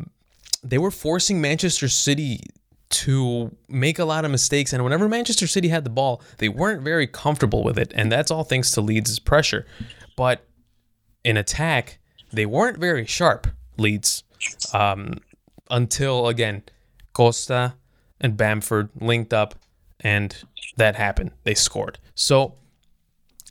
they 0.63 0.77
were 0.77 0.91
forcing 0.91 1.41
Manchester 1.41 1.87
City 1.87 2.41
to 2.89 3.55
make 3.67 3.99
a 3.99 4.05
lot 4.05 4.25
of 4.25 4.31
mistakes. 4.31 4.73
And 4.73 4.83
whenever 4.83 5.07
Manchester 5.07 5.47
City 5.47 5.69
had 5.69 5.83
the 5.83 5.89
ball, 5.89 6.21
they 6.37 6.49
weren't 6.49 6.83
very 6.83 7.07
comfortable 7.07 7.63
with 7.63 7.77
it. 7.79 7.91
And 7.95 8.11
that's 8.11 8.29
all 8.29 8.43
thanks 8.43 8.71
to 8.71 8.81
Leeds' 8.81 9.17
pressure. 9.17 9.65
But 10.15 10.45
in 11.23 11.37
attack, 11.37 11.99
they 12.31 12.45
weren't 12.45 12.77
very 12.77 13.05
sharp, 13.05 13.47
Leeds, 13.77 14.23
um, 14.73 15.15
until, 15.69 16.27
again, 16.27 16.63
Costa 17.13 17.73
and 18.21 18.37
Bamford 18.37 18.89
linked 18.99 19.33
up 19.33 19.55
and 19.99 20.35
that 20.77 20.95
happened. 20.95 21.31
They 21.43 21.53
scored. 21.53 21.99
So 22.15 22.55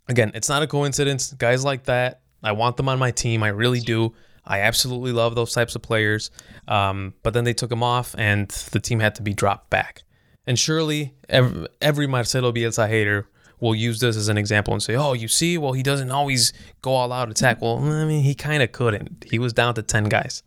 again, 0.09 0.33
it's 0.35 0.49
not 0.49 0.63
a 0.63 0.67
coincidence. 0.67 1.33
Guys 1.33 1.65
like 1.65 1.85
that, 1.85 2.21
I 2.43 2.53
want 2.53 2.77
them 2.77 2.89
on 2.89 2.99
my 2.99 3.11
team. 3.11 3.43
I 3.43 3.49
really 3.49 3.81
do. 3.81 4.15
I 4.45 4.61
absolutely 4.61 5.13
love 5.13 5.35
those 5.35 5.53
types 5.53 5.77
of 5.77 5.83
players. 5.83 6.31
Um, 6.67 7.15
but 7.23 7.35
then 7.35 7.45
they 7.45 7.53
took 7.53 7.71
him 7.71 7.83
off, 7.83 8.15
and 8.19 8.49
the 8.73 8.81
team 8.81 9.01
had 9.01 9.15
to 9.17 9.23
be 9.23 9.35
dropped 9.35 9.71
back. 9.71 10.03
And 10.47 10.59
surely 10.59 11.15
every, 11.29 11.69
every 11.81 12.07
Marcelo 12.07 12.51
Bielsa 12.51 12.89
hater 12.89 13.29
will 13.61 13.75
use 13.75 14.01
this 14.01 14.17
as 14.17 14.29
an 14.29 14.39
example 14.39 14.73
and 14.73 14.83
say, 14.83 14.97
"Oh, 14.97 15.13
you 15.13 15.29
see, 15.29 15.59
well, 15.59 15.73
he 15.73 15.83
doesn't 15.83 16.11
always 16.11 16.53
go 16.81 16.93
all 16.93 17.13
out 17.13 17.31
attack." 17.31 17.61
Well, 17.61 17.79
I 17.79 18.07
mean, 18.07 18.23
he 18.23 18.35
kind 18.35 18.63
of 18.63 18.73
couldn't. 18.73 19.25
He 19.31 19.39
was 19.39 19.53
down 19.53 19.75
to 19.75 19.83
ten 19.83 20.05
guys. 20.05 20.43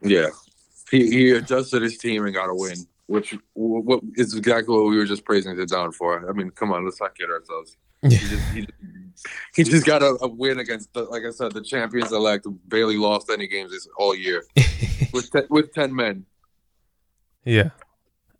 Yeah, 0.00 0.30
he 0.90 1.10
he 1.10 1.30
adjusted 1.32 1.82
his 1.82 1.98
team 1.98 2.24
and 2.24 2.34
got 2.34 2.48
a 2.48 2.54
win 2.54 2.86
which 3.06 3.36
what 3.54 4.00
is 4.14 4.34
exactly 4.34 4.74
what 4.74 4.86
we 4.86 4.96
were 4.96 5.04
just 5.04 5.24
praising 5.24 5.56
the 5.56 5.66
down 5.66 5.92
for. 5.92 6.28
I 6.28 6.32
mean, 6.32 6.50
come 6.50 6.72
on, 6.72 6.84
let's 6.84 7.00
not 7.00 7.16
kid 7.16 7.30
ourselves. 7.30 7.76
He 8.02 8.08
just, 8.08 8.52
he, 8.52 8.66
he 9.54 9.64
just 9.64 9.86
got 9.86 10.02
a, 10.02 10.18
a, 10.22 10.28
win 10.28 10.58
against, 10.58 10.92
the, 10.92 11.04
like 11.04 11.22
I 11.24 11.30
said, 11.30 11.52
the 11.52 11.62
champions 11.62 12.10
elect. 12.10 12.46
Barely 12.68 12.96
lost 12.96 13.30
any 13.30 13.46
games 13.46 13.70
this 13.70 13.86
all 13.96 14.14
year 14.14 14.44
with 15.12 15.30
te- 15.30 15.46
with 15.48 15.72
ten 15.72 15.94
men. 15.94 16.26
Yeah, 17.44 17.70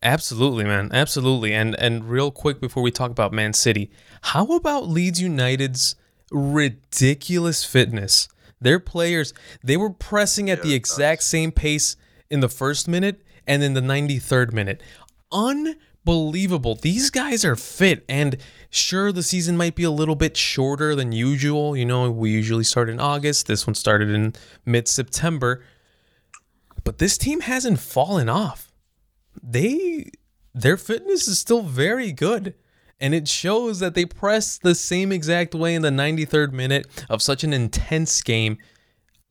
absolutely, 0.02 0.64
man, 0.64 0.90
absolutely. 0.92 1.52
And 1.52 1.78
and 1.78 2.08
real 2.08 2.32
quick 2.32 2.60
before 2.60 2.82
we 2.82 2.90
talk 2.90 3.12
about 3.12 3.32
Man 3.32 3.52
City, 3.52 3.90
how 4.22 4.46
about 4.56 4.88
Leeds 4.88 5.20
United's 5.20 5.94
ridiculous 6.32 7.64
fitness? 7.64 8.28
Their 8.60 8.80
players, 8.80 9.34
they 9.62 9.76
were 9.76 9.90
pressing 9.90 10.48
at 10.48 10.58
yeah, 10.58 10.64
the 10.64 10.74
exact 10.74 11.24
same 11.24 11.52
pace 11.52 11.96
in 12.30 12.40
the 12.40 12.48
first 12.48 12.88
minute 12.88 13.22
and 13.52 13.62
in 13.62 13.74
the 13.74 13.82
93rd 13.82 14.54
minute. 14.54 14.82
Unbelievable. 15.30 16.74
These 16.74 17.10
guys 17.10 17.44
are 17.44 17.54
fit 17.54 18.02
and 18.08 18.38
sure 18.70 19.12
the 19.12 19.22
season 19.22 19.58
might 19.58 19.74
be 19.74 19.84
a 19.84 19.90
little 19.90 20.14
bit 20.14 20.38
shorter 20.38 20.94
than 20.94 21.12
usual. 21.12 21.76
You 21.76 21.84
know, 21.84 22.10
we 22.10 22.30
usually 22.30 22.64
start 22.64 22.88
in 22.88 22.98
August. 22.98 23.46
This 23.46 23.66
one 23.66 23.74
started 23.74 24.08
in 24.08 24.32
mid-September. 24.64 25.62
But 26.82 26.96
this 26.96 27.18
team 27.18 27.40
hasn't 27.40 27.78
fallen 27.78 28.30
off. 28.30 28.72
They 29.42 30.10
their 30.54 30.78
fitness 30.78 31.28
is 31.28 31.38
still 31.38 31.62
very 31.62 32.10
good. 32.10 32.54
And 33.00 33.14
it 33.14 33.28
shows 33.28 33.80
that 33.80 33.94
they 33.94 34.06
press 34.06 34.56
the 34.56 34.74
same 34.74 35.12
exact 35.12 35.54
way 35.54 35.74
in 35.74 35.82
the 35.82 35.90
93rd 35.90 36.52
minute 36.52 36.86
of 37.10 37.20
such 37.20 37.44
an 37.44 37.52
intense 37.52 38.22
game 38.22 38.56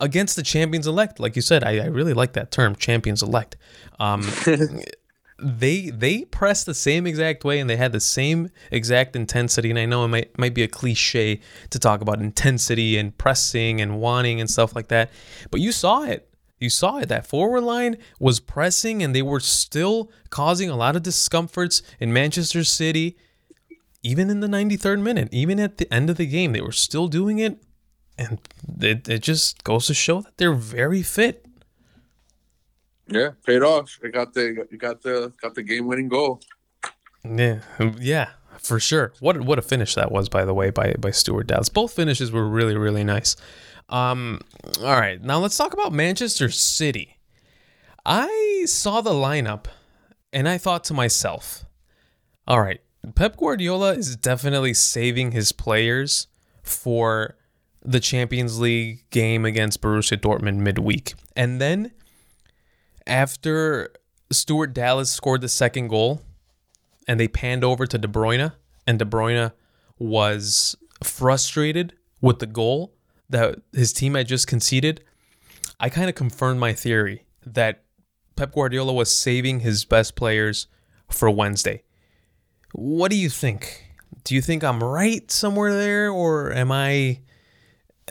against 0.01 0.35
the 0.35 0.43
champions 0.43 0.87
elect. 0.87 1.19
Like 1.19 1.35
you 1.37 1.41
said, 1.41 1.63
I, 1.63 1.77
I 1.77 1.85
really 1.85 2.13
like 2.13 2.33
that 2.33 2.51
term, 2.51 2.75
champions 2.75 3.23
elect. 3.23 3.55
Um, 3.99 4.27
they 5.39 5.89
they 5.89 6.25
pressed 6.25 6.65
the 6.65 6.73
same 6.73 7.07
exact 7.07 7.43
way 7.43 7.59
and 7.59 7.69
they 7.69 7.77
had 7.77 7.93
the 7.93 7.99
same 7.99 8.49
exact 8.71 9.15
intensity. 9.15 9.69
And 9.69 9.79
I 9.79 9.85
know 9.85 10.03
it 10.03 10.09
might 10.09 10.37
might 10.37 10.53
be 10.53 10.63
a 10.63 10.67
cliche 10.67 11.39
to 11.69 11.79
talk 11.79 12.01
about 12.01 12.19
intensity 12.19 12.97
and 12.97 13.17
pressing 13.17 13.79
and 13.79 13.99
wanting 13.99 14.41
and 14.41 14.49
stuff 14.49 14.75
like 14.75 14.89
that, 14.89 15.11
but 15.49 15.61
you 15.61 15.71
saw 15.71 16.03
it. 16.03 16.27
You 16.59 16.69
saw 16.69 16.97
it. 16.97 17.09
That 17.09 17.25
forward 17.25 17.61
line 17.61 17.97
was 18.19 18.39
pressing 18.39 19.01
and 19.01 19.15
they 19.15 19.23
were 19.23 19.39
still 19.39 20.11
causing 20.29 20.69
a 20.69 20.75
lot 20.75 20.95
of 20.95 21.03
discomforts 21.03 21.81
in 21.99 22.11
Manchester 22.11 22.63
City. 22.63 23.17
Even 24.03 24.31
in 24.31 24.39
the 24.39 24.47
93rd 24.47 25.01
minute, 25.01 25.29
even 25.31 25.59
at 25.59 25.77
the 25.77 25.91
end 25.93 26.09
of 26.09 26.17
the 26.17 26.25
game, 26.25 26.53
they 26.53 26.61
were 26.61 26.71
still 26.71 27.07
doing 27.07 27.37
it 27.37 27.63
and 28.21 28.39
it, 28.83 29.09
it 29.09 29.21
just 29.21 29.63
goes 29.63 29.87
to 29.87 29.93
show 29.93 30.21
that 30.21 30.37
they're 30.37 30.53
very 30.53 31.01
fit. 31.01 31.45
Yeah, 33.07 33.31
paid 33.45 33.61
off. 33.61 33.99
It 34.03 34.13
got 34.13 34.33
the 34.33 34.67
it 34.71 34.77
got 34.77 35.01
the 35.01 35.33
got 35.41 35.55
the 35.55 35.63
game 35.63 35.87
winning 35.87 36.07
goal. 36.07 36.41
Yeah, 37.23 37.59
yeah, 37.99 38.29
for 38.57 38.79
sure. 38.79 39.13
What 39.19 39.41
what 39.41 39.59
a 39.59 39.61
finish 39.61 39.95
that 39.95 40.11
was, 40.11 40.29
by 40.29 40.45
the 40.45 40.53
way, 40.53 40.69
by 40.69 40.93
by 40.97 41.11
Stuart 41.11 41.47
Dallas. 41.47 41.69
Both 41.69 41.93
finishes 41.93 42.31
were 42.31 42.47
really 42.47 42.77
really 42.77 43.03
nice. 43.03 43.35
Um, 43.89 44.39
all 44.79 44.99
right, 44.99 45.21
now 45.21 45.39
let's 45.39 45.57
talk 45.57 45.73
about 45.73 45.91
Manchester 45.91 46.49
City. 46.49 47.17
I 48.05 48.63
saw 48.65 49.01
the 49.01 49.11
lineup, 49.11 49.65
and 50.31 50.47
I 50.47 50.57
thought 50.57 50.85
to 50.85 50.93
myself, 50.93 51.65
all 52.47 52.61
right, 52.61 52.79
Pep 53.15 53.35
Guardiola 53.35 53.93
is 53.93 54.15
definitely 54.15 54.73
saving 54.73 55.31
his 55.31 55.51
players 55.51 56.27
for 56.63 57.35
the 57.83 57.99
Champions 57.99 58.59
League 58.59 59.09
game 59.09 59.45
against 59.45 59.81
Borussia 59.81 60.17
Dortmund 60.17 60.57
midweek. 60.57 61.15
And 61.35 61.59
then 61.59 61.91
after 63.07 63.91
Stuart 64.31 64.73
Dallas 64.73 65.11
scored 65.11 65.41
the 65.41 65.49
second 65.49 65.87
goal 65.87 66.21
and 67.07 67.19
they 67.19 67.27
panned 67.27 67.63
over 67.63 67.85
to 67.85 67.97
De 67.97 68.07
Bruyne 68.07 68.53
and 68.85 68.99
De 68.99 69.05
Bruyne 69.05 69.51
was 69.97 70.75
frustrated 71.03 71.93
with 72.21 72.39
the 72.39 72.45
goal 72.45 72.93
that 73.29 73.55
his 73.73 73.93
team 73.93 74.15
had 74.15 74.27
just 74.27 74.47
conceded, 74.47 75.03
I 75.79 75.89
kind 75.89 76.09
of 76.09 76.15
confirmed 76.15 76.59
my 76.59 76.73
theory 76.73 77.25
that 77.45 77.83
Pep 78.35 78.53
Guardiola 78.53 78.93
was 78.93 79.15
saving 79.15 79.61
his 79.61 79.85
best 79.85 80.15
players 80.15 80.67
for 81.09 81.29
Wednesday. 81.29 81.83
What 82.73 83.11
do 83.11 83.17
you 83.17 83.29
think? 83.29 83.85
Do 84.23 84.35
you 84.35 84.41
think 84.41 84.63
I'm 84.63 84.83
right 84.83 85.29
somewhere 85.31 85.73
there 85.73 86.11
or 86.11 86.53
am 86.53 86.71
I 86.71 87.21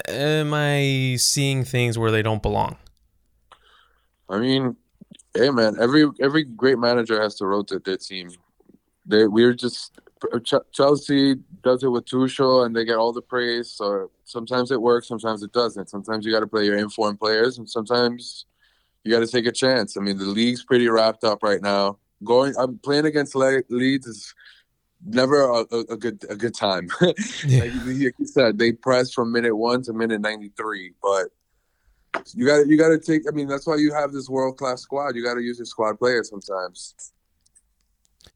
am 0.09 0.53
I 0.55 1.17
seeing 1.19 1.65
things 1.65 1.99
where 1.99 2.11
they 2.11 2.23
don't 2.23 2.43
belong? 2.43 2.77
I 4.29 4.39
mean, 4.39 4.77
hey 5.35 5.51
man, 5.51 5.77
every 5.81 6.09
every 6.21 6.45
great 6.45 6.79
manager 6.79 7.21
has 7.21 7.35
to 7.37 7.47
rotate 7.47 7.85
their 7.85 7.97
team. 7.97 8.31
They 9.07 9.27
we're 9.27 9.55
just 9.55 9.99
Chelsea 10.73 11.37
does 11.63 11.83
it 11.83 11.89
with 11.89 12.05
Tuchel 12.05 12.67
and 12.67 12.77
they 12.77 12.85
get 12.85 12.97
all 12.97 13.13
the 13.13 13.23
praise. 13.23 13.71
So 13.71 14.11
sometimes 14.25 14.71
it 14.71 14.81
works, 14.81 15.09
sometimes 15.09 15.43
it 15.43 15.53
doesn't. 15.53 15.89
Sometimes 15.89 16.25
you 16.25 16.33
got 16.33 16.41
to 16.41 16.47
play 16.47 16.65
your 16.65 16.77
informed 16.77 17.19
players, 17.19 17.59
and 17.59 17.69
sometimes 17.69 18.47
you 19.05 19.13
got 19.13 19.21
to 19.21 19.27
take 19.27 19.47
a 19.47 19.53
chance. 19.53 19.97
I 19.97 20.01
mean, 20.01 20.19
the 20.19 20.25
league's 20.25 20.65
pretty 20.65 20.89
wrapped 20.89 21.25
up 21.25 21.43
right 21.43 21.63
now. 21.63 21.99
Going, 22.23 22.55
I'm 22.59 22.79
playing 22.79 23.07
against 23.07 23.35
Le- 23.35 23.63
Leeds 23.71 24.07
is 24.07 24.35
never 25.05 25.49
a, 25.49 25.65
a, 25.91 25.97
good 25.97 26.25
a 26.29 26.37
good 26.37 26.55
time. 26.55 26.91
yeah. 27.47 27.65
like, 27.65 27.73
you 27.87 28.13
said, 28.25 28.59
they 28.59 28.73
press 28.73 29.13
from 29.13 29.33
minute 29.33 29.57
one 29.57 29.83
to 29.83 29.93
minute 29.93 30.21
ninety 30.21 30.53
three, 30.57 30.93
but 31.03 31.29
you 32.35 32.47
got 32.47 32.67
you 32.67 32.77
got 32.77 32.89
to 32.89 32.99
take. 32.99 33.23
I 33.29 33.33
mean, 33.33 33.49
that's 33.49 33.67
why 33.67 33.77
you 33.77 33.93
have 33.95 34.13
this 34.13 34.29
world 34.29 34.57
class 34.57 34.83
squad. 34.83 35.17
You 35.17 35.25
got 35.25 35.35
to 35.35 35.43
use 35.43 35.59
your 35.59 35.67
squad 35.67 35.99
players 35.99 36.29
sometimes. 36.29 36.95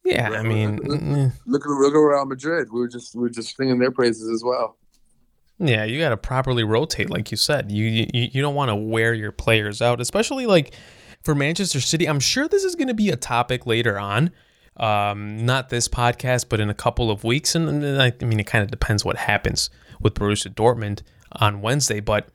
Yeah, 0.04 0.30
I 0.30 0.42
mean, 0.42 0.76
look, 0.76 1.00
look, 1.46 1.64
at 1.64 1.78
look 1.78 1.94
at 1.94 1.98
Real 1.98 2.26
Madrid. 2.26 2.68
We 2.72 2.80
were 2.80 2.88
just 2.88 3.14
we 3.14 3.22
were 3.22 3.30
just 3.30 3.56
singing 3.56 3.78
their 3.78 3.90
praises 3.90 4.28
as 4.28 4.42
well. 4.44 4.76
Yeah, 5.58 5.84
you 5.84 5.98
got 5.98 6.10
to 6.10 6.16
properly 6.16 6.64
rotate, 6.64 7.10
like 7.10 7.30
you 7.30 7.36
said. 7.36 7.70
You 7.70 7.86
you 7.86 8.28
you 8.32 8.42
don't 8.42 8.54
want 8.54 8.70
to 8.70 8.74
wear 8.74 9.14
your 9.14 9.32
players 9.32 9.80
out, 9.80 10.00
especially 10.00 10.46
like 10.46 10.74
for 11.22 11.34
Manchester 11.34 11.80
City. 11.80 12.06
I'm 12.06 12.20
sure 12.20 12.48
this 12.48 12.64
is 12.64 12.74
going 12.74 12.88
to 12.88 12.94
be 12.94 13.08
a 13.08 13.16
topic 13.16 13.66
later 13.66 13.98
on. 13.98 14.30
Um, 14.76 15.44
not 15.46 15.68
this 15.68 15.86
podcast, 15.86 16.46
but 16.48 16.60
in 16.60 16.68
a 16.68 16.74
couple 16.74 17.10
of 17.10 17.22
weeks. 17.24 17.54
And, 17.54 17.68
and 17.68 18.02
I, 18.02 18.12
I 18.20 18.24
mean, 18.24 18.40
it 18.40 18.46
kind 18.46 18.64
of 18.64 18.70
depends 18.70 19.04
what 19.04 19.16
happens 19.16 19.70
with 20.00 20.14
Borussia 20.14 20.52
Dortmund 20.52 21.02
on 21.32 21.60
Wednesday. 21.60 22.00
But 22.00 22.28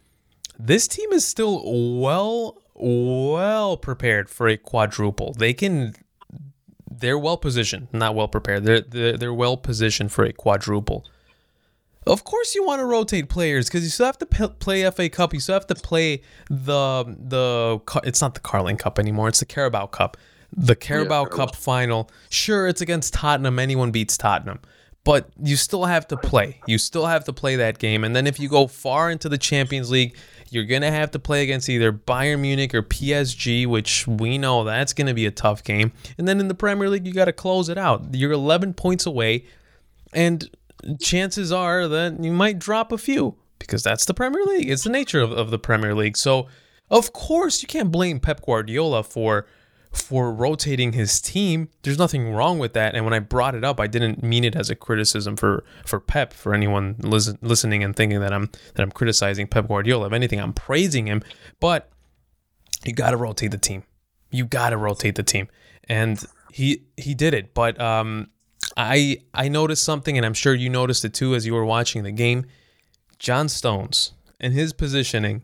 this 0.57 0.87
team 0.87 1.11
is 1.11 1.25
still 1.25 1.61
well, 1.99 2.61
well 2.75 3.77
prepared 3.77 4.29
for 4.29 4.47
a 4.47 4.57
quadruple. 4.57 5.33
They 5.33 5.53
can. 5.53 5.95
They're 6.91 7.19
well 7.19 7.37
positioned, 7.37 7.87
not 7.93 8.15
well 8.15 8.27
prepared. 8.27 8.63
They're 8.65 8.81
they're, 8.81 9.17
they're 9.17 9.33
well 9.33 9.57
positioned 9.57 10.11
for 10.11 10.25
a 10.25 10.33
quadruple. 10.33 11.05
Of 12.07 12.23
course, 12.23 12.55
you 12.55 12.65
want 12.65 12.79
to 12.79 12.85
rotate 12.85 13.29
players 13.29 13.67
because 13.67 13.83
you 13.83 13.89
still 13.89 14.07
have 14.07 14.17
to 14.19 14.25
p- 14.25 14.47
play 14.59 14.89
FA 14.89 15.09
Cup. 15.09 15.33
You 15.33 15.39
still 15.39 15.53
have 15.53 15.67
to 15.67 15.75
play 15.75 16.21
the 16.49 17.03
the. 17.05 17.79
It's 18.03 18.21
not 18.21 18.33
the 18.33 18.39
Carling 18.39 18.77
Cup 18.77 18.97
anymore. 18.97 19.27
It's 19.27 19.39
the 19.39 19.45
Carabao 19.45 19.87
Cup, 19.87 20.17
the 20.55 20.75
Carabao 20.75 21.23
yeah, 21.23 21.35
Cup 21.35 21.55
final. 21.55 22.09
Sure, 22.29 22.67
it's 22.67 22.81
against 22.81 23.13
Tottenham. 23.13 23.59
Anyone 23.59 23.91
beats 23.91 24.17
Tottenham, 24.17 24.59
but 25.03 25.29
you 25.41 25.55
still 25.55 25.85
have 25.85 26.07
to 26.07 26.17
play. 26.17 26.61
You 26.67 26.77
still 26.77 27.05
have 27.05 27.25
to 27.25 27.33
play 27.33 27.55
that 27.57 27.79
game. 27.79 28.03
And 28.03 28.15
then 28.15 28.27
if 28.27 28.39
you 28.39 28.49
go 28.49 28.67
far 28.67 29.09
into 29.11 29.29
the 29.29 29.37
Champions 29.37 29.91
League, 29.91 30.15
you're 30.51 30.65
gonna 30.65 30.91
have 30.91 31.11
to 31.11 31.19
play 31.19 31.43
against 31.43 31.69
either 31.69 31.91
Bayern 31.91 32.39
Munich 32.39 32.73
or 32.73 32.81
PSG, 32.81 33.67
which 33.67 34.07
we 34.07 34.37
know 34.37 34.63
that's 34.63 34.93
gonna 34.93 35.13
be 35.13 35.25
a 35.25 35.31
tough 35.31 35.63
game. 35.63 35.91
And 36.17 36.27
then 36.27 36.39
in 36.39 36.47
the 36.47 36.55
Premier 36.55 36.89
League, 36.89 37.05
you 37.05 37.13
got 37.13 37.25
to 37.25 37.33
close 37.33 37.69
it 37.69 37.77
out. 37.77 38.15
You're 38.15 38.31
11 38.31 38.73
points 38.73 39.05
away, 39.05 39.45
and 40.13 40.49
chances 41.01 41.51
are 41.51 41.87
that 41.87 42.23
you 42.23 42.31
might 42.31 42.59
drop 42.59 42.91
a 42.91 42.97
few 42.97 43.35
because 43.59 43.83
that's 43.83 44.05
the 44.05 44.13
Premier 44.13 44.43
League. 44.43 44.69
It's 44.69 44.83
the 44.83 44.89
nature 44.89 45.21
of, 45.21 45.31
of 45.31 45.51
the 45.51 45.59
Premier 45.59 45.93
League. 45.93 46.17
So, 46.17 46.47
of 46.89 47.13
course, 47.13 47.61
you 47.61 47.67
can't 47.67 47.91
blame 47.91 48.19
Pep 48.19 48.41
Guardiola 48.45 49.03
for 49.03 49.45
for 49.91 50.31
rotating 50.31 50.93
his 50.93 51.19
team. 51.19 51.69
There's 51.81 51.97
nothing 51.97 52.31
wrong 52.31 52.59
with 52.59 52.73
that. 52.73 52.95
And 52.95 53.05
when 53.05 53.13
I 53.13 53.19
brought 53.19 53.55
it 53.55 53.63
up, 53.63 53.79
I 53.79 53.87
didn't 53.87 54.21
mean 54.21 54.43
it 54.43 54.55
as 54.55 54.69
a 54.69 54.75
criticism 54.75 55.35
for 55.35 55.63
for 55.85 55.99
Pep. 55.99 56.33
For 56.33 56.53
anyone 56.53 56.95
listen, 56.99 57.37
listening 57.41 57.83
and 57.83 57.95
thinking 57.95 58.19
that 58.19 58.33
I'm 58.33 58.49
that 58.75 58.83
I'm 58.83 58.91
criticizing 58.91 59.47
Pep 59.47 59.67
Guardiola, 59.67 60.07
if 60.07 60.13
anything, 60.13 60.39
I'm 60.39 60.53
praising 60.53 61.07
him. 61.07 61.23
But 61.59 61.89
you 62.85 62.93
got 62.93 63.11
to 63.11 63.17
rotate 63.17 63.51
the 63.51 63.57
team. 63.57 63.83
You 64.31 64.45
got 64.45 64.69
to 64.69 64.77
rotate 64.77 65.15
the 65.15 65.23
team, 65.23 65.47
and 65.87 66.23
he 66.51 66.83
he 66.97 67.13
did 67.13 67.33
it. 67.33 67.53
But 67.53 67.79
um, 67.81 68.29
I 68.77 69.21
I 69.33 69.49
noticed 69.49 69.83
something, 69.83 70.17
and 70.17 70.25
I'm 70.25 70.33
sure 70.33 70.53
you 70.53 70.69
noticed 70.69 71.03
it 71.03 71.13
too 71.13 71.35
as 71.35 71.45
you 71.45 71.53
were 71.53 71.65
watching 71.65 72.03
the 72.03 72.11
game. 72.11 72.45
John 73.17 73.49
Stones 73.49 74.13
and 74.39 74.53
his 74.53 74.71
positioning. 74.71 75.43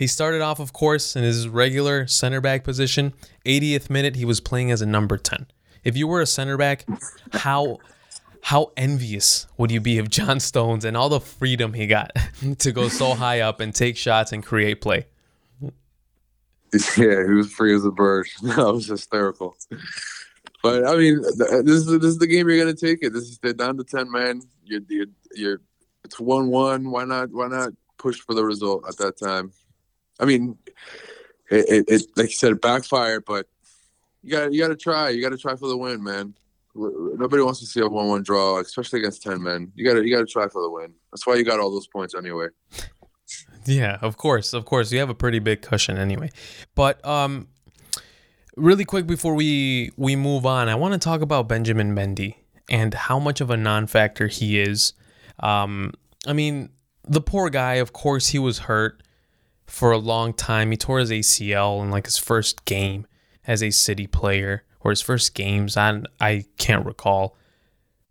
He 0.00 0.06
started 0.06 0.40
off, 0.40 0.60
of 0.60 0.72
course, 0.72 1.14
in 1.14 1.22
his 1.22 1.46
regular 1.46 2.06
center 2.06 2.40
back 2.40 2.64
position. 2.64 3.12
80th 3.44 3.90
minute, 3.90 4.16
he 4.16 4.24
was 4.24 4.40
playing 4.40 4.70
as 4.70 4.80
a 4.80 4.86
number 4.86 5.18
10. 5.18 5.46
If 5.84 5.94
you 5.94 6.08
were 6.08 6.22
a 6.22 6.26
center 6.26 6.56
back, 6.56 6.86
how 7.34 7.80
how 8.40 8.72
envious 8.78 9.46
would 9.58 9.70
you 9.70 9.78
be 9.78 9.98
of 9.98 10.08
John 10.08 10.40
Stones 10.40 10.86
and 10.86 10.96
all 10.96 11.10
the 11.10 11.20
freedom 11.20 11.74
he 11.74 11.86
got 11.86 12.12
to 12.60 12.72
go 12.72 12.88
so 12.88 13.12
high 13.12 13.40
up 13.40 13.60
and 13.60 13.74
take 13.74 13.98
shots 13.98 14.32
and 14.32 14.42
create 14.42 14.80
play? 14.80 15.04
Yeah, 16.96 17.26
he 17.26 17.34
was 17.34 17.52
free 17.52 17.74
as 17.74 17.84
a 17.84 17.90
bird. 17.90 18.26
that 18.42 18.56
was 18.56 18.86
hysterical. 18.86 19.54
But 20.62 20.86
I 20.86 20.96
mean, 20.96 21.20
this 21.20 21.76
is 21.76 21.86
this 21.86 22.04
is 22.04 22.18
the 22.18 22.26
game 22.26 22.48
you're 22.48 22.58
gonna 22.58 22.74
take 22.74 23.00
it. 23.02 23.12
This 23.12 23.24
is 23.24 23.38
they're 23.38 23.52
down 23.52 23.76
to 23.76 23.84
ten 23.84 24.10
man. 24.10 24.40
You're 24.64 24.80
you're, 24.88 25.06
you're 25.34 25.60
it's 26.06 26.18
one 26.18 26.48
one. 26.48 26.90
Why 26.90 27.04
not 27.04 27.28
why 27.32 27.48
not 27.48 27.74
push 27.98 28.18
for 28.20 28.32
the 28.32 28.46
result 28.46 28.86
at 28.88 28.96
that 28.96 29.18
time? 29.18 29.52
I 30.20 30.26
mean, 30.26 30.58
it, 31.50 31.68
it, 31.68 31.84
it 31.88 32.02
like 32.16 32.26
you 32.26 32.36
said, 32.36 32.60
backfired, 32.60 33.24
but 33.26 33.46
you 34.22 34.30
got 34.30 34.52
you 34.52 34.60
got 34.60 34.68
to 34.68 34.76
try. 34.76 35.08
You 35.08 35.22
got 35.22 35.30
to 35.30 35.38
try 35.38 35.56
for 35.56 35.68
the 35.68 35.76
win, 35.76 36.02
man. 36.02 36.34
Nobody 36.74 37.42
wants 37.42 37.58
to 37.60 37.66
see 37.66 37.80
a 37.80 37.88
one-one 37.88 38.22
draw, 38.22 38.60
especially 38.60 39.00
against 39.00 39.22
ten 39.22 39.42
men. 39.42 39.72
You 39.74 39.84
got 39.84 39.94
to 39.94 40.06
you 40.06 40.14
got 40.14 40.20
to 40.20 40.32
try 40.32 40.46
for 40.46 40.62
the 40.62 40.70
win. 40.70 40.92
That's 41.10 41.26
why 41.26 41.34
you 41.34 41.44
got 41.44 41.58
all 41.58 41.70
those 41.70 41.88
points 41.88 42.14
anyway. 42.14 42.48
Yeah, 43.66 43.98
of 44.00 44.16
course, 44.16 44.52
of 44.52 44.64
course. 44.64 44.92
You 44.92 45.00
have 45.00 45.10
a 45.10 45.14
pretty 45.14 45.38
big 45.38 45.62
cushion 45.62 45.96
anyway. 45.96 46.30
But 46.74 47.04
um, 47.04 47.48
really 48.56 48.84
quick 48.84 49.06
before 49.06 49.34
we 49.34 49.90
we 49.96 50.16
move 50.16 50.46
on, 50.46 50.68
I 50.68 50.74
want 50.74 50.92
to 50.92 50.98
talk 50.98 51.22
about 51.22 51.48
Benjamin 51.48 51.94
Mendy 51.94 52.36
and 52.70 52.94
how 52.94 53.18
much 53.18 53.40
of 53.40 53.50
a 53.50 53.56
non-factor 53.56 54.28
he 54.28 54.60
is. 54.60 54.92
Um, 55.40 55.92
I 56.26 56.32
mean, 56.32 56.70
the 57.08 57.20
poor 57.20 57.50
guy. 57.50 57.74
Of 57.74 57.92
course, 57.92 58.28
he 58.28 58.38
was 58.38 58.60
hurt 58.60 59.02
for 59.70 59.92
a 59.92 59.98
long 59.98 60.32
time. 60.32 60.70
He 60.70 60.76
tore 60.76 60.98
his 60.98 61.10
ACL 61.10 61.82
in 61.82 61.90
like 61.90 62.06
his 62.06 62.18
first 62.18 62.64
game 62.64 63.06
as 63.46 63.62
a 63.62 63.70
City 63.70 64.06
player, 64.06 64.64
or 64.80 64.90
his 64.90 65.00
first 65.00 65.34
games. 65.34 65.76
I 65.76 66.02
I 66.20 66.44
can't 66.58 66.84
recall. 66.84 67.36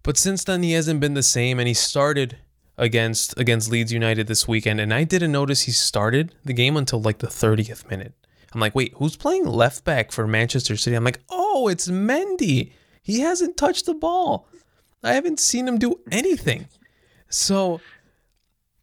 But 0.02 0.18
since 0.18 0.44
then, 0.44 0.64
he 0.64 0.72
hasn't 0.72 1.02
been 1.02 1.14
the 1.14 1.24
same, 1.24 1.60
and 1.60 1.68
he 1.68 1.74
started 1.74 2.38
against 2.78 3.38
against 3.38 3.70
Leeds 3.70 3.92
United 3.92 4.28
this 4.28 4.48
weekend, 4.48 4.80
and 4.80 4.94
I 4.94 5.04
didn't 5.04 5.34
notice 5.34 5.64
he 5.64 5.72
started 5.72 6.34
the 6.46 6.54
game 6.54 6.78
until 6.78 7.02
like 7.02 7.20
the 7.20 7.28
30th 7.28 7.90
minute. 7.90 8.14
I'm 8.54 8.62
like, 8.62 8.74
wait, 8.74 8.94
who's 8.96 9.16
playing 9.16 9.46
left 9.46 9.84
back 9.84 10.12
for 10.12 10.26
Manchester 10.26 10.76
City? 10.76 10.96
I'm 10.96 11.04
like, 11.04 11.20
oh, 11.30 11.68
it's 11.68 11.88
Mendy. 11.88 12.72
He 13.04 13.20
hasn't 13.20 13.58
touched 13.58 13.86
the 13.86 13.94
ball. 13.94 14.48
I 15.04 15.14
haven't 15.14 15.40
seen 15.40 15.68
him 15.68 15.78
do 15.78 16.00
anything. 16.12 16.68
So 17.30 17.80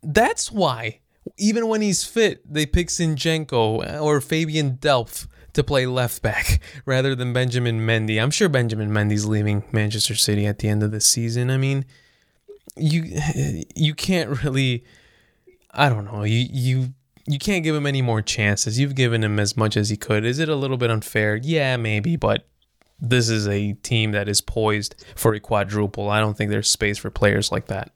that's 0.03 0.53
why, 0.53 1.01
even 1.39 1.69
when 1.69 1.83
he's 1.83 2.05
fit, 2.05 2.41
they 2.53 2.67
pick 2.67 2.89
Zinchenko 2.89 4.01
or 4.01 4.21
Fabian 4.21 4.77
Delph 4.77 5.27
to 5.53 5.65
play 5.65 5.87
left 5.87 6.23
back 6.23 6.61
rather 6.87 7.15
than 7.15 7.33
Benjamin 7.33 7.81
Mendy. 7.81 8.23
I'm 8.23 8.31
sure 8.31 8.49
Benjamin 8.49 8.91
Mendy's 8.91 9.27
leaving 9.27 9.65
Manchester 9.73 10.15
City 10.15 10.47
at 10.47 10.59
the 10.59 10.69
end 10.69 10.83
of 10.83 10.91
the 10.91 11.01
season. 11.01 11.51
I 11.51 11.57
mean, 11.57 11.85
you 12.77 13.19
you 13.75 13.95
can't 13.95 14.43
really 14.43 14.85
I 15.77 15.89
don't 15.89 16.07
know. 16.07 16.25
You 16.25 16.47
you 16.51 16.95
you 17.27 17.39
can't 17.39 17.63
give 17.63 17.75
him 17.75 17.87
any 17.87 18.03
more 18.03 18.23
chances. 18.23 18.79
You've 18.79 18.95
given 18.95 19.23
him 19.23 19.39
as 19.39 19.57
much 19.57 19.77
as 19.77 19.91
he 19.91 19.97
could. 19.97 20.25
Is 20.25 20.39
it 20.39 20.49
a 20.49 20.55
little 20.55 20.77
bit 20.77 20.91
unfair? 20.91 21.37
Yeah, 21.37 21.77
maybe, 21.77 22.17
but 22.17 22.47
this 22.99 23.29
is 23.29 23.47
a 23.47 23.75
team 23.75 24.13
that 24.13 24.29
is 24.29 24.41
poised 24.41 25.05
for 25.15 25.35
a 25.35 25.41
quadruple. 25.41 26.09
I 26.09 26.21
don't 26.21 26.37
think 26.37 26.51
there's 26.51 26.71
space 26.71 26.99
for 26.99 27.11
players 27.11 27.53
like 27.53 27.67
that. 27.67 27.93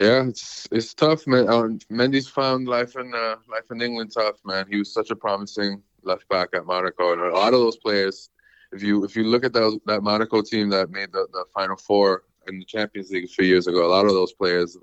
Yeah, 0.00 0.26
it's 0.26 0.66
it's 0.72 0.94
tough, 0.94 1.26
man. 1.26 1.46
Um, 1.50 1.78
Mendy's 1.90 2.26
found 2.26 2.66
life 2.66 2.96
in 2.96 3.12
uh, 3.14 3.36
life 3.50 3.70
in 3.70 3.82
England 3.82 4.12
tough, 4.14 4.36
man. 4.46 4.64
He 4.66 4.78
was 4.78 4.94
such 4.94 5.10
a 5.10 5.16
promising 5.16 5.82
left 6.02 6.26
back 6.30 6.48
at 6.54 6.64
Monaco, 6.64 7.12
and 7.12 7.20
a 7.20 7.36
lot 7.36 7.52
of 7.52 7.60
those 7.60 7.76
players, 7.76 8.30
if 8.72 8.82
you 8.82 9.04
if 9.04 9.14
you 9.14 9.24
look 9.24 9.44
at 9.44 9.52
that 9.52 9.78
that 9.84 10.02
Monaco 10.02 10.40
team 10.40 10.70
that 10.70 10.90
made 10.90 11.12
the, 11.12 11.26
the 11.32 11.44
Final 11.52 11.76
Four 11.76 12.22
in 12.48 12.58
the 12.58 12.64
Champions 12.64 13.10
League 13.10 13.26
a 13.26 13.28
few 13.28 13.44
years 13.44 13.66
ago, 13.66 13.86
a 13.86 13.92
lot 13.94 14.06
of 14.06 14.12
those 14.12 14.32
players 14.32 14.74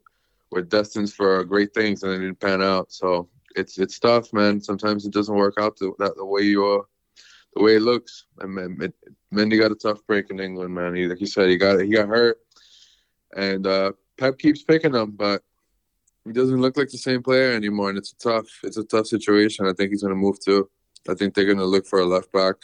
were 0.51 0.61
destined 0.61 1.11
for 1.11 1.43
great 1.43 1.73
things 1.73 2.03
and 2.03 2.13
they 2.13 2.19
didn't 2.19 2.39
pan 2.39 2.61
out. 2.61 2.91
So 2.91 3.27
it's 3.55 3.79
it's 3.79 3.97
tough, 3.97 4.31
man. 4.33 4.61
Sometimes 4.61 5.07
it 5.07 5.13
doesn't 5.13 5.35
work 5.35 5.55
out 5.59 5.77
the, 5.77 5.93
that 5.97 6.15
the 6.15 6.25
way 6.25 6.43
you 6.43 6.63
are, 6.63 6.85
the 7.55 7.63
way 7.63 7.77
it 7.77 7.81
looks. 7.81 8.25
And 8.39 8.55
Mendy 9.33 9.59
got 9.59 9.71
a 9.71 9.75
tough 9.75 10.05
break 10.05 10.29
in 10.29 10.39
England, 10.39 10.75
man. 10.75 10.93
He, 10.93 11.07
like 11.07 11.21
you 11.21 11.25
said, 11.25 11.49
he 11.49 11.57
got 11.57 11.79
he 11.79 11.89
got 11.89 12.07
hurt, 12.07 12.37
and 13.35 13.65
uh, 13.65 13.93
Pep 14.17 14.37
keeps 14.37 14.63
picking 14.63 14.93
him, 14.93 15.11
but 15.11 15.41
he 16.25 16.33
doesn't 16.33 16.61
look 16.61 16.77
like 16.77 16.89
the 16.89 16.97
same 16.97 17.23
player 17.23 17.53
anymore. 17.53 17.89
And 17.89 17.97
it's 17.97 18.13
a 18.13 18.17
tough 18.17 18.47
it's 18.63 18.77
a 18.77 18.83
tough 18.83 19.07
situation. 19.07 19.67
I 19.67 19.73
think 19.73 19.91
he's 19.91 20.01
going 20.01 20.13
to 20.13 20.19
move 20.19 20.39
to. 20.45 20.69
I 21.09 21.13
think 21.13 21.33
they're 21.33 21.45
going 21.45 21.57
to 21.57 21.65
look 21.65 21.87
for 21.87 21.99
a 21.99 22.05
left 22.05 22.31
back. 22.31 22.55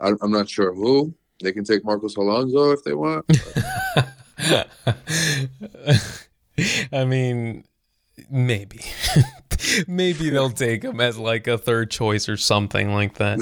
I, 0.00 0.12
I'm 0.22 0.30
not 0.30 0.48
sure 0.48 0.74
who. 0.74 1.14
They 1.42 1.52
can 1.52 1.64
take 1.64 1.84
Marcos 1.84 2.16
Alonso 2.16 2.72
if 2.72 2.82
they 2.84 2.94
want. 2.94 3.26
I 6.92 7.04
mean, 7.04 7.64
maybe. 8.30 8.80
maybe 9.88 10.30
they'll 10.30 10.50
take 10.50 10.82
him 10.82 11.00
as 11.00 11.18
like 11.18 11.46
a 11.46 11.58
third 11.58 11.90
choice 11.90 12.28
or 12.28 12.36
something 12.36 12.92
like 12.92 13.14
that. 13.14 13.40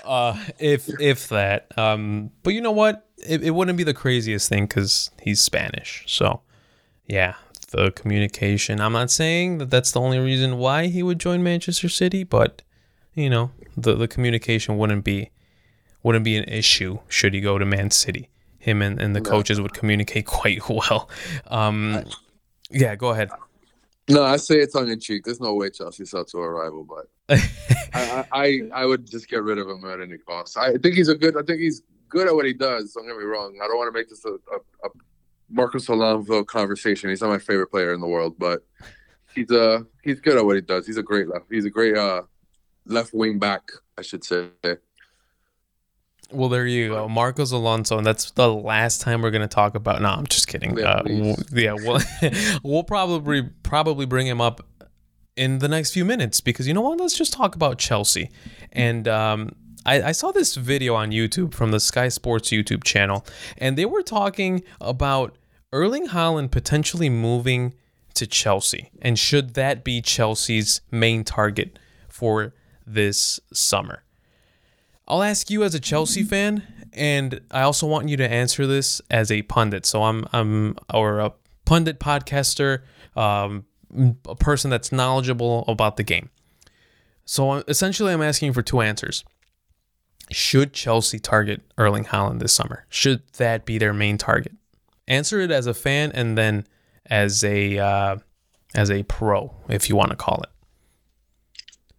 uh, 0.04 0.36
if 0.58 0.88
if 1.00 1.28
that. 1.28 1.76
Um, 1.78 2.30
but 2.42 2.54
you 2.54 2.60
know 2.60 2.72
what? 2.72 3.08
It, 3.26 3.42
it 3.42 3.50
wouldn't 3.50 3.78
be 3.78 3.84
the 3.84 3.94
craziest 3.94 4.48
thing 4.48 4.66
because 4.66 5.10
he's 5.22 5.40
Spanish. 5.40 6.04
So, 6.06 6.42
yeah, 7.06 7.34
the 7.70 7.90
communication. 7.92 8.80
I'm 8.80 8.92
not 8.92 9.10
saying 9.10 9.58
that 9.58 9.70
that's 9.70 9.92
the 9.92 10.00
only 10.00 10.18
reason 10.18 10.58
why 10.58 10.86
he 10.86 11.02
would 11.02 11.18
join 11.18 11.42
Manchester 11.42 11.88
City, 11.88 12.24
but 12.24 12.62
you 13.14 13.30
know, 13.30 13.50
the 13.76 13.94
the 13.94 14.08
communication 14.08 14.76
wouldn't 14.78 15.04
be 15.04 15.30
wouldn't 16.02 16.24
be 16.24 16.36
an 16.36 16.44
issue 16.44 16.98
should 17.08 17.34
he 17.34 17.40
go 17.40 17.58
to 17.58 17.64
Man 17.64 17.90
City. 17.90 18.28
Him 18.58 18.80
and, 18.80 18.98
and 19.00 19.14
the 19.14 19.20
No. 19.20 19.30
coaches 19.30 19.60
would 19.60 19.74
communicate 19.74 20.24
quite 20.38 20.66
well. 20.68 21.10
Um, 21.48 22.04
yeah, 22.70 22.94
go 22.96 23.10
ahead. 23.10 23.30
No, 24.08 24.22
I 24.22 24.36
say 24.36 24.56
it 24.56 24.72
tongue 24.72 24.90
in 24.90 25.00
cheek. 25.00 25.24
There's 25.24 25.40
no 25.40 25.54
way 25.54 25.70
Chelsea 25.70 26.04
sell 26.04 26.24
to 26.26 26.38
a 26.38 26.48
rival, 26.48 26.84
but 26.84 27.06
I, 27.94 28.24
I 28.32 28.60
I 28.74 28.84
would 28.86 29.06
just 29.10 29.28
get 29.28 29.42
rid 29.42 29.58
of 29.58 29.68
him 29.68 29.84
at 29.84 30.00
any 30.00 30.18
cost. 30.18 30.56
I 30.58 30.72
think 30.76 30.94
he's 30.94 31.08
a 31.08 31.14
good. 31.14 31.36
I 31.38 31.42
think 31.42 31.60
he's 31.60 31.82
good 32.08 32.26
at 32.26 32.34
what 32.34 32.44
he 32.46 32.52
does. 32.52 32.92
Don't 32.92 33.06
get 33.06 33.16
me 33.16 33.24
wrong. 33.24 33.58
I 33.62 33.66
don't 33.66 33.76
want 33.78 33.88
to 33.94 33.98
make 33.98 34.08
this 34.08 34.24
a, 34.26 34.30
a, 34.30 34.58
a 34.84 34.90
Marcos 35.50 35.88
Alonso 35.88 36.44
conversation. 36.44 37.10
He's 37.10 37.20
not 37.20 37.30
my 37.30 37.38
favorite 37.38 37.68
player 37.68 37.92
in 37.92 38.00
the 38.00 38.06
world, 38.06 38.36
but 38.38 38.64
he's 39.34 39.50
uh 39.50 39.80
he's 40.02 40.20
good 40.20 40.36
at 40.36 40.44
what 40.44 40.56
he 40.56 40.62
does. 40.62 40.86
He's 40.86 40.96
a 40.96 41.02
great 41.02 41.28
left. 41.28 41.46
He's 41.50 41.64
a 41.64 41.70
great 41.70 41.96
uh 41.96 42.22
left 42.86 43.12
wing 43.12 43.38
back, 43.38 43.70
I 43.98 44.02
should 44.02 44.24
say. 44.24 44.48
Well, 46.32 46.48
there 46.48 46.66
you 46.66 46.88
go, 46.88 47.08
Marcos 47.08 47.52
Alonso, 47.52 47.98
and 47.98 48.06
that's 48.06 48.30
the 48.32 48.52
last 48.52 49.02
time 49.02 49.22
we're 49.22 49.30
gonna 49.30 49.46
talk 49.46 49.74
about. 49.74 50.00
No, 50.02 50.08
I'm 50.08 50.26
just 50.26 50.48
kidding. 50.48 50.76
Yeah, 50.76 50.84
uh, 50.84 51.02
please. 51.02 51.36
w- 51.36 51.64
yeah, 51.64 51.74
we'll 51.74 52.00
we'll 52.64 52.84
probably 52.84 53.42
probably 53.62 54.06
bring 54.06 54.26
him 54.26 54.40
up 54.40 54.66
in 55.36 55.58
the 55.58 55.68
next 55.68 55.92
few 55.92 56.04
minutes 56.04 56.40
because 56.40 56.66
you 56.66 56.74
know 56.74 56.80
what? 56.80 56.98
Let's 56.98 57.16
just 57.16 57.32
talk 57.32 57.54
about 57.54 57.78
Chelsea. 57.78 58.30
And 58.72 59.06
um, 59.08 59.54
I, 59.86 60.02
I 60.02 60.12
saw 60.12 60.32
this 60.32 60.56
video 60.56 60.94
on 60.94 61.10
YouTube 61.10 61.54
from 61.54 61.70
the 61.70 61.80
Sky 61.80 62.08
Sports 62.08 62.50
YouTube 62.50 62.84
channel, 62.84 63.24
and 63.58 63.76
they 63.76 63.84
were 63.84 64.02
talking 64.02 64.62
about 64.80 65.36
Erling 65.72 66.08
Haaland 66.08 66.50
potentially 66.50 67.08
moving 67.08 67.74
to 68.14 68.26
Chelsea, 68.26 68.90
and 69.02 69.18
should 69.18 69.54
that 69.54 69.84
be 69.84 70.00
Chelsea's 70.00 70.80
main 70.90 71.24
target 71.24 71.78
for 72.08 72.54
this 72.86 73.40
summer? 73.52 74.04
I'll 75.06 75.22
ask 75.22 75.50
you 75.50 75.64
as 75.64 75.74
a 75.74 75.80
Chelsea 75.80 76.22
fan, 76.22 76.62
and 76.92 77.40
I 77.50 77.62
also 77.62 77.86
want 77.86 78.08
you 78.08 78.16
to 78.16 78.30
answer 78.30 78.66
this 78.66 79.02
as 79.10 79.30
a 79.30 79.42
pundit. 79.42 79.84
So 79.84 80.04
I'm 80.04 80.26
I'm 80.32 80.76
or 80.92 81.18
a 81.18 81.32
pundit 81.66 81.98
podcaster, 81.98 82.82
um, 83.16 83.64
a 84.26 84.34
person 84.36 84.70
that's 84.70 84.92
knowledgeable 84.92 85.64
about 85.68 85.96
the 85.96 86.04
game. 86.04 86.30
So 87.26 87.64
essentially, 87.68 88.12
I'm 88.12 88.22
asking 88.22 88.52
for 88.52 88.62
two 88.62 88.80
answers. 88.80 89.24
Should 90.30 90.72
Chelsea 90.72 91.18
target 91.18 91.62
Erling 91.76 92.04
Haaland 92.04 92.40
this 92.40 92.52
summer? 92.52 92.86
Should 92.88 93.22
that 93.34 93.64
be 93.64 93.78
their 93.78 93.92
main 93.92 94.18
target? 94.18 94.52
Answer 95.06 95.40
it 95.40 95.50
as 95.50 95.66
a 95.66 95.74
fan, 95.74 96.12
and 96.12 96.36
then 96.38 96.66
as 97.06 97.44
a 97.44 97.78
uh, 97.78 98.16
as 98.74 98.90
a 98.90 99.02
pro, 99.04 99.54
if 99.68 99.88
you 99.88 99.96
want 99.96 100.10
to 100.10 100.16
call 100.16 100.42
it. 100.42 100.50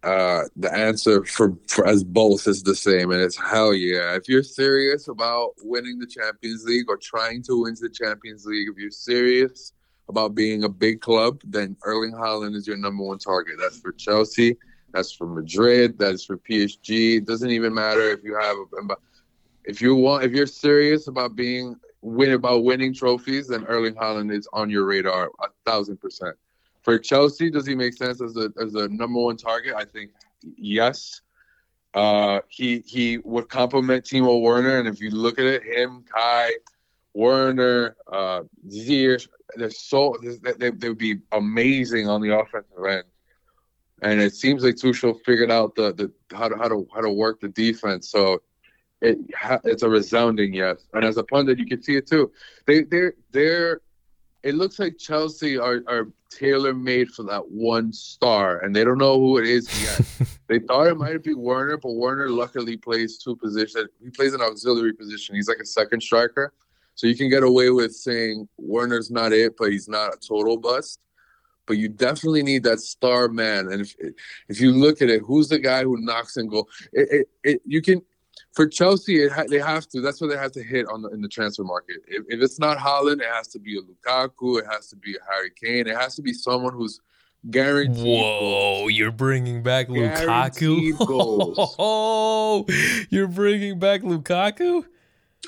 Uh, 0.06 0.44
the 0.54 0.72
answer 0.72 1.24
for, 1.24 1.56
for 1.66 1.84
as 1.84 2.04
both 2.04 2.46
is 2.46 2.62
the 2.62 2.76
same, 2.76 3.10
and 3.10 3.20
it's 3.20 3.36
hell 3.36 3.74
yeah. 3.74 4.14
If 4.14 4.28
you're 4.28 4.42
serious 4.42 5.08
about 5.08 5.54
winning 5.62 5.98
the 5.98 6.06
Champions 6.06 6.64
League 6.64 6.86
or 6.88 6.96
trying 6.96 7.42
to 7.44 7.62
win 7.62 7.74
the 7.80 7.88
Champions 7.88 8.44
League, 8.44 8.68
if 8.68 8.76
you're 8.76 8.90
serious 8.90 9.72
about 10.08 10.34
being 10.36 10.62
a 10.62 10.68
big 10.68 11.00
club, 11.00 11.40
then 11.44 11.76
Erling 11.84 12.12
Haaland 12.12 12.54
is 12.54 12.68
your 12.68 12.76
number 12.76 13.02
one 13.02 13.18
target. 13.18 13.56
That's 13.58 13.80
for 13.80 13.90
Chelsea. 13.92 14.56
That's 14.96 15.12
for 15.12 15.26
Madrid. 15.26 15.98
That's 15.98 16.24
for 16.24 16.38
PSG. 16.38 17.18
It 17.18 17.26
doesn't 17.26 17.50
even 17.50 17.74
matter 17.74 18.00
if 18.10 18.24
you 18.24 18.34
have 18.34 18.56
if 19.64 19.82
you 19.82 19.94
want 19.94 20.24
if 20.24 20.32
you're 20.32 20.46
serious 20.46 21.06
about 21.06 21.36
being 21.36 21.76
win 22.00 22.32
about 22.32 22.64
winning 22.64 22.94
trophies, 22.94 23.48
then 23.48 23.66
Erling 23.66 23.94
Haaland 23.94 24.32
is 24.32 24.48
on 24.54 24.70
your 24.70 24.86
radar 24.86 25.30
a 25.42 25.48
thousand 25.66 25.98
percent. 26.00 26.34
For 26.80 26.98
Chelsea, 26.98 27.50
does 27.50 27.66
he 27.66 27.74
make 27.74 27.92
sense 27.92 28.22
as 28.22 28.38
a 28.38 28.50
as 28.58 28.74
a 28.74 28.88
number 28.88 29.20
one 29.20 29.36
target? 29.36 29.74
I 29.76 29.84
think 29.84 30.12
yes. 30.56 31.20
Uh, 31.92 32.40
he 32.48 32.82
he 32.86 33.18
would 33.18 33.50
complement 33.50 34.02
Timo 34.02 34.40
Werner, 34.40 34.78
and 34.78 34.88
if 34.88 35.02
you 35.02 35.10
look 35.10 35.38
at 35.38 35.44
it, 35.44 35.62
him, 35.62 36.04
Kai, 36.10 36.52
Werner, 37.12 37.96
uh, 38.10 38.44
Ziyech, 38.68 39.28
they're 39.56 39.70
so 39.70 40.16
they, 40.22 40.70
they 40.70 40.88
would 40.88 40.96
be 40.96 41.16
amazing 41.32 42.08
on 42.08 42.22
the 42.22 42.34
offensive 42.34 42.84
end. 42.88 43.04
And 44.02 44.20
it 44.20 44.34
seems 44.34 44.62
like 44.62 44.74
Tuchel 44.76 45.18
figured 45.24 45.50
out 45.50 45.74
the, 45.74 45.92
the 45.94 46.36
how 46.36 46.48
to 46.48 46.56
how 46.56 46.68
to 46.68 46.86
how 46.94 47.00
to 47.00 47.10
work 47.10 47.40
the 47.40 47.48
defense. 47.48 48.10
So 48.10 48.42
it 49.00 49.18
it's 49.64 49.82
a 49.82 49.88
resounding 49.88 50.52
yes. 50.52 50.86
And 50.92 51.04
as 51.04 51.16
a 51.16 51.24
pundit, 51.24 51.58
you 51.58 51.66
can 51.66 51.82
see 51.82 51.96
it 51.96 52.06
too. 52.06 52.30
They 52.66 52.82
they're 52.82 53.14
they're 53.32 53.80
it 54.42 54.54
looks 54.54 54.78
like 54.78 54.96
Chelsea 54.96 55.58
are, 55.58 55.82
are 55.88 56.08
tailor 56.30 56.72
made 56.72 57.10
for 57.10 57.24
that 57.24 57.50
one 57.50 57.92
star, 57.92 58.60
and 58.60 58.74
they 58.76 58.84
don't 58.84 58.98
know 58.98 59.18
who 59.18 59.38
it 59.38 59.46
is 59.46 59.68
yet. 59.82 60.28
they 60.46 60.60
thought 60.60 60.86
it 60.86 60.96
might 60.96 61.24
be 61.24 61.34
Werner, 61.34 61.76
but 61.76 61.94
Werner 61.94 62.28
luckily 62.28 62.76
plays 62.76 63.18
two 63.18 63.34
positions. 63.34 63.88
He 64.00 64.10
plays 64.10 64.34
an 64.34 64.40
auxiliary 64.40 64.92
position. 64.92 65.34
He's 65.34 65.48
like 65.48 65.58
a 65.58 65.66
second 65.66 66.00
striker, 66.00 66.52
so 66.94 67.08
you 67.08 67.16
can 67.16 67.28
get 67.28 67.42
away 67.42 67.70
with 67.70 67.92
saying 67.94 68.48
Werner's 68.56 69.10
not 69.10 69.32
it, 69.32 69.56
but 69.58 69.72
he's 69.72 69.88
not 69.88 70.14
a 70.14 70.18
total 70.18 70.56
bust. 70.56 71.00
But 71.66 71.78
you 71.78 71.88
definitely 71.88 72.42
need 72.42 72.62
that 72.64 72.80
star 72.80 73.28
man, 73.28 73.72
and 73.72 73.80
if 73.82 73.96
if 74.48 74.60
you 74.60 74.72
look 74.72 75.02
at 75.02 75.10
it, 75.10 75.22
who's 75.22 75.48
the 75.48 75.58
guy 75.58 75.82
who 75.82 75.96
knocks 75.98 76.36
and 76.36 76.48
goal? 76.48 76.68
It, 76.92 77.08
it, 77.10 77.28
it 77.42 77.62
you 77.66 77.82
can 77.82 78.02
for 78.56 78.66
Chelsea, 78.66 79.22
it 79.22 79.32
ha- 79.32 79.44
they 79.48 79.58
have 79.58 79.86
to. 79.88 80.00
That's 80.00 80.20
what 80.20 80.30
they 80.30 80.36
have 80.36 80.52
to 80.52 80.62
hit 80.62 80.88
on 80.88 81.02
the, 81.02 81.10
in 81.10 81.20
the 81.20 81.28
transfer 81.28 81.62
market. 81.62 81.96
If, 82.08 82.24
if 82.28 82.40
it's 82.40 82.58
not 82.58 82.78
Haaland, 82.78 83.20
it 83.20 83.28
has 83.30 83.48
to 83.48 83.58
be 83.58 83.78
a 83.78 83.82
Lukaku. 83.82 84.60
It 84.60 84.66
has 84.70 84.88
to 84.88 84.96
be 84.96 85.14
a 85.14 85.18
Harry 85.30 85.50
Kane. 85.50 85.86
It 85.86 85.96
has 85.96 86.16
to 86.16 86.22
be 86.22 86.32
someone 86.32 86.72
who's 86.72 87.00
guaranteed. 87.50 88.04
Whoa, 88.04 88.40
goals. 88.40 88.92
you're 88.92 89.12
bringing 89.12 89.62
back 89.62 89.88
Guaranteed 89.88 90.94
Lukaku. 90.94 91.74
Oh, 91.78 92.66
you're 93.10 93.28
bringing 93.28 93.78
back 93.78 94.00
Lukaku. 94.00 94.84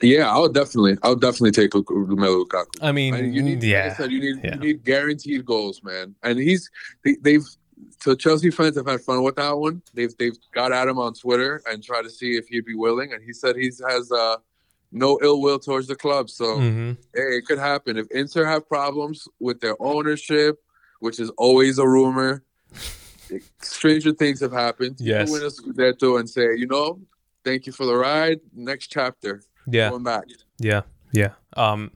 Yeah, 0.03 0.31
I'll 0.31 0.49
definitely. 0.49 0.97
I'll 1.03 1.17
definitely 1.17 1.53
take 1.53 1.73
Romelu 1.73 2.45
Lukaku. 2.45 2.67
I 2.83 2.93
mean, 2.93 3.15
I 3.15 3.21
you 3.23 3.43
need, 3.43 3.63
yeah, 3.63 3.85
like 3.85 3.93
I 3.93 3.95
said, 3.97 4.13
you 4.13 4.21
need 4.21 4.45
yeah. 4.45 4.55
you 4.55 4.61
need 4.61 4.85
guaranteed 4.85 5.45
goals, 5.45 5.83
man. 5.83 6.15
And 6.23 6.39
he's 6.39 6.71
they, 7.05 7.17
they've 7.21 7.47
so 8.01 8.15
Chelsea 8.15 8.51
fans 8.51 8.77
have 8.77 8.87
had 8.87 9.01
fun 9.01 9.23
with 9.23 9.37
that 9.37 9.57
one. 9.57 9.83
They've 9.95 10.17
they've 10.19 10.37
got 10.53 10.73
at 10.73 10.89
him 10.89 10.99
on 10.99 11.15
Twitter 11.15 11.63
and 11.67 11.83
tried 11.83 12.03
to 12.03 12.11
see 12.11 12.37
if 12.37 12.47
he'd 12.49 12.65
be 12.65 12.75
willing, 12.75 13.13
and 13.13 13.23
he 13.23 13.33
said 13.33 13.57
he 13.57 13.71
has 13.89 14.13
uh, 14.13 14.37
no 14.93 15.19
ill 15.23 15.41
will 15.41 15.59
towards 15.59 15.89
the 15.89 15.97
club. 15.97 16.31
So 16.31 16.57
hmm 16.57 16.93
hey, 17.15 17.37
it 17.39 17.47
could 17.47 17.59
happen 17.59 17.97
if 17.97 18.07
Inter 18.11 18.45
have 18.45 18.69
problems 18.69 19.27
with 19.41 19.61
their 19.61 19.81
ownership, 19.81 20.59
which 21.01 21.19
is 21.19 21.31
always 21.31 21.79
a 21.79 21.89
rumor. 21.89 22.45
Stranger 23.61 24.13
things 24.13 24.41
have 24.41 24.53
happened. 24.53 24.97
Yes. 25.01 25.31
win 25.31 25.43
a 25.43 25.47
Scudetto 25.47 26.19
and 26.19 26.29
say, 26.29 26.57
you 26.57 26.67
know, 26.67 27.01
thank 27.45 27.67
you 27.67 27.73
for 27.73 27.85
the 27.85 27.95
ride. 27.95 28.41
Next 28.55 28.87
chapter, 28.89 29.43
yeah, 29.71 29.91
going 29.91 30.03
back. 30.03 30.25
yeah, 30.59 30.83
yeah. 31.13 31.33
Um, 31.57 31.91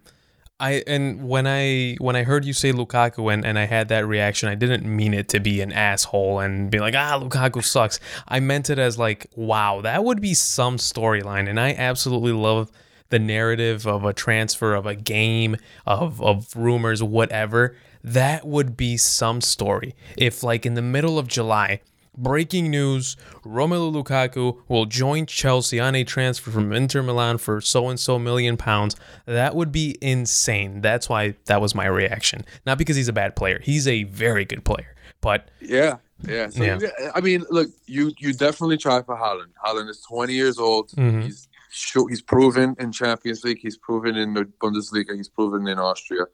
I 0.61 0.85
and 0.87 1.29
when 1.29 1.47
I 1.47 1.97
when 1.99 2.14
I 2.14 2.23
heard 2.23 2.45
you 2.45 2.53
say 2.53 2.73
Lukaku 2.73 3.33
and, 3.33 3.45
and 3.45 3.59
I 3.59 3.66
had 3.66 3.89
that 3.89 4.07
reaction, 4.07 4.49
I 4.49 4.55
didn't 4.55 4.85
mean 4.85 5.12
it 5.12 5.29
to 5.31 5.41
be 5.41 5.61
an 5.61 5.73
asshole 5.73 6.39
and 6.39 6.70
be 6.70 6.79
like, 6.79 6.95
ah, 6.95 7.18
Lukaku 7.20 7.64
sucks. 7.64 7.99
I 8.29 8.39
meant 8.39 8.70
it 8.70 8.79
as 8.79 8.99
like, 8.99 9.27
wow, 9.35 9.81
that 9.81 10.05
would 10.05 10.20
be 10.20 10.35
some 10.35 10.77
storyline, 10.77 11.49
and 11.49 11.59
I 11.59 11.73
absolutely 11.73 12.33
love 12.33 12.70
the 13.09 13.18
narrative 13.18 13.87
of 13.87 14.05
a 14.05 14.12
transfer 14.12 14.75
of 14.75 14.87
a 14.87 14.95
game 14.95 15.57
of 15.87 16.23
of 16.23 16.55
rumors, 16.55 17.03
whatever. 17.03 17.77
That 18.05 18.45
would 18.47 18.77
be 18.77 18.97
some 18.97 19.41
story 19.41 19.95
if, 20.16 20.43
like, 20.43 20.66
in 20.66 20.75
the 20.75 20.83
middle 20.83 21.20
of 21.20 21.29
July, 21.29 21.81
Breaking 22.17 22.71
news 22.71 23.17
Romelu 23.45 23.91
Lukaku 23.93 24.59
will 24.69 24.85
join 24.85 25.25
Chelsea 25.27 25.81
on 25.81 25.95
a 25.95 26.05
transfer 26.05 26.51
from 26.51 26.73
Inter 26.73 27.03
Milan 27.03 27.39
for 27.39 27.61
so 27.61 27.89
and 27.89 27.99
so 27.99 28.19
million 28.19 28.57
pounds. 28.59 28.97
That 29.27 29.55
would 29.55 29.73
be 29.73 29.97
insane. 30.03 30.83
That's 30.83 31.09
why 31.09 31.37
that 31.47 31.61
was 31.61 31.75
my 31.75 31.87
reaction. 31.87 32.45
Not 32.67 32.77
because 32.77 32.97
he's 32.97 33.09
a 33.09 33.13
bad 33.15 33.35
player, 33.35 33.61
he's 33.63 33.89
a 33.89 34.05
very 34.05 34.45
good 34.45 34.65
player. 34.65 34.95
But 35.23 35.51
Yeah, 35.61 35.97
yeah. 36.29 36.51
So 36.51 36.63
Yeah. 36.63 36.79
I 37.15 37.21
mean, 37.21 37.45
look, 37.51 37.71
you 37.87 38.13
you 38.19 38.35
definitely 38.35 38.77
try 38.77 39.01
for 39.03 39.17
Haaland. 39.17 39.53
Haaland 39.65 39.89
is 39.89 40.01
20 40.03 40.35
years 40.35 40.59
old. 40.59 40.91
Mhm. 40.91 41.23
He's 41.25 41.49
sure 41.71 42.07
he's 42.11 42.21
proven 42.21 42.77
in 42.79 42.93
Champions 42.93 43.43
League. 43.43 43.59
He's 43.63 43.79
proven 43.79 44.17
in 44.17 44.35
the 44.35 44.45
Bundesliga. 44.61 45.17
He's 45.17 45.31
proven 45.31 45.67
in 45.67 45.79
Austria. 45.79 46.27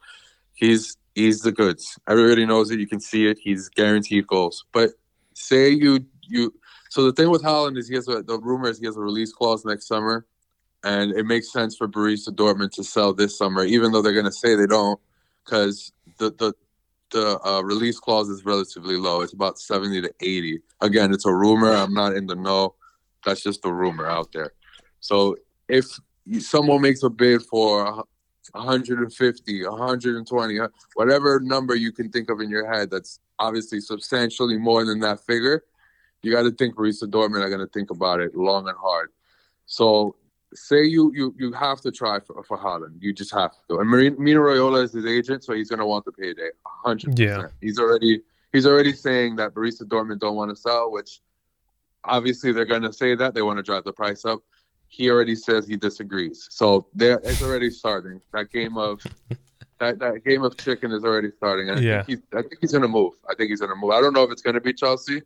He's 0.55 0.97
he's 1.14 1.43
the 1.43 1.53
goods. 1.53 1.97
Everybody 2.09 2.47
knows 2.47 2.72
it. 2.72 2.81
You 2.81 2.89
can 2.89 2.99
see 2.99 3.26
it. 3.26 3.39
He's 3.41 3.68
guaranteed 3.68 4.26
goals. 4.26 4.64
But 4.72 4.91
say 5.39 5.70
you 5.70 6.05
you. 6.22 6.53
So 6.91 7.05
the 7.05 7.12
thing 7.12 7.30
with 7.30 7.43
Haaland 7.43 7.78
is 7.78 7.89
he 7.89 7.95
has 7.95 8.09
a, 8.09 8.22
the 8.22 8.39
rumor 8.39 8.68
is 8.68 8.78
he 8.78 8.86
has 8.86 8.97
a 8.97 9.01
release 9.01 9.32
clause 9.32 9.64
next 9.64 9.86
summer, 9.86 10.26
and 10.84 11.12
it 11.12 11.24
makes 11.24 11.53
sense 11.53 11.76
for 11.76 11.89
Borussia 11.89 12.30
Dortmund 12.30 12.72
to 12.72 12.84
sell 12.84 13.12
this 13.12 13.36
summer, 13.36 13.64
even 13.64 13.93
though 13.93 14.03
they're 14.03 14.12
going 14.12 14.24
to 14.24 14.32
say 14.32 14.55
they 14.55 14.66
don't, 14.66 15.01
because 15.45 15.93
the 16.18 16.30
the 16.39 16.55
the 17.11 17.41
uh, 17.47 17.62
release 17.62 17.99
clause 17.99 18.28
is 18.28 18.45
relatively 18.45 18.97
low. 18.97 19.22
It's 19.22 19.32
about 19.32 19.59
70 19.59 20.03
to 20.03 20.12
80. 20.20 20.61
Again, 20.82 21.11
it's 21.11 21.24
a 21.24 21.32
rumor. 21.32 21.72
I'm 21.72 21.95
not 21.95 22.14
in 22.14 22.26
the 22.26 22.34
know. 22.34 22.74
That's 23.24 23.43
just 23.43 23.64
a 23.64 23.72
rumor 23.72 24.07
out 24.07 24.30
there. 24.32 24.53
So 25.01 25.36
if 25.68 25.86
someone 26.41 26.82
makes 26.82 27.03
a 27.03 27.09
bid 27.09 27.43
for 27.43 28.05
150, 28.53 29.66
120, 29.66 30.61
uh, 30.61 30.68
whatever 30.94 31.40
number 31.40 31.74
you 31.74 31.92
can 31.92 32.11
think 32.11 32.30
of 32.30 32.40
in 32.40 32.51
your 32.51 32.70
head, 32.70 32.90
that's 32.90 33.20
obviously 33.38 33.80
substantially 33.80 34.57
more 34.57 34.84
than 34.84 35.01
that 35.01 35.20
figure. 35.20 35.64
You 36.22 36.32
got 36.32 36.42
to 36.42 36.51
think 36.51 36.74
Borussia 36.74 37.05
Dortmund 37.05 37.44
are 37.44 37.49
going 37.49 37.61
to 37.61 37.72
think 37.72 37.90
about 37.90 38.20
it 38.20 38.34
long 38.34 38.68
and 38.68 38.76
hard. 38.76 39.11
So 39.66 40.16
say 40.55 40.84
you 40.84 41.12
you 41.14 41.34
you 41.38 41.53
have 41.53 41.80
to 41.82 41.90
try 41.90 42.20
for, 42.20 42.42
for 42.42 42.59
Haaland. 42.59 43.01
You 43.01 43.12
just 43.12 43.32
have 43.34 43.53
to. 43.68 43.78
And 43.78 43.90
Mino 43.90 44.40
Raiola 44.40 44.84
is 44.84 44.92
his 44.92 45.07
agent, 45.07 45.44
so 45.44 45.53
he's 45.53 45.70
gonna 45.70 45.86
want 45.86 46.05
the 46.05 46.12
payday. 46.12 46.51
hundred 46.64 47.18
Yeah. 47.18 47.49
He's 47.61 47.78
already 47.78 48.22
he's 48.53 48.66
already 48.66 48.92
saying 48.92 49.36
that 49.36 49.55
Borussia 49.55 49.82
Dortmund 49.82 50.20
don't 50.20 50.36
want 50.36 50.51
to 50.51 50.57
sell, 50.57 50.90
which 50.90 51.20
obviously 52.05 52.53
they're 52.53 52.64
gonna 52.64 52.92
say 52.92 53.14
that 53.14 53.34
they 53.34 53.42
want 53.42 53.59
to 53.59 53.62
drive 53.62 53.84
the 53.84 53.92
price 53.92 54.24
up. 54.24 54.40
He 54.89 55.11
already 55.11 55.34
says 55.36 55.66
he 55.66 55.76
disagrees. 55.76 56.49
So 56.51 56.86
there 56.95 57.20
it's 57.24 57.43
already 57.43 57.70
starting. 57.70 58.20
That 58.32 58.51
game 58.51 58.76
of 58.76 59.01
that, 59.80 59.99
that 60.01 60.24
game 60.24 60.43
of 60.43 60.59
chicken 60.59 60.93
is 60.93 61.05
already 61.05 61.30
starting. 61.36 61.68
And 61.70 61.78
I 61.78 61.82
Yeah. 61.82 62.03
think 62.05 62.09
he's 62.09 62.39
I 62.39 62.43
think 62.43 62.59
he's 62.61 62.72
gonna 62.72 62.89
move. 62.89 63.14
I 63.30 63.34
think 63.34 63.51
he's 63.51 63.61
gonna 63.61 63.76
move. 63.76 63.91
I 63.91 64.01
don't 64.01 64.12
know 64.12 64.24
if 64.24 64.30
it's 64.30 64.43
gonna 64.43 64.61
be 64.61 64.72
Chelsea. 64.72 65.22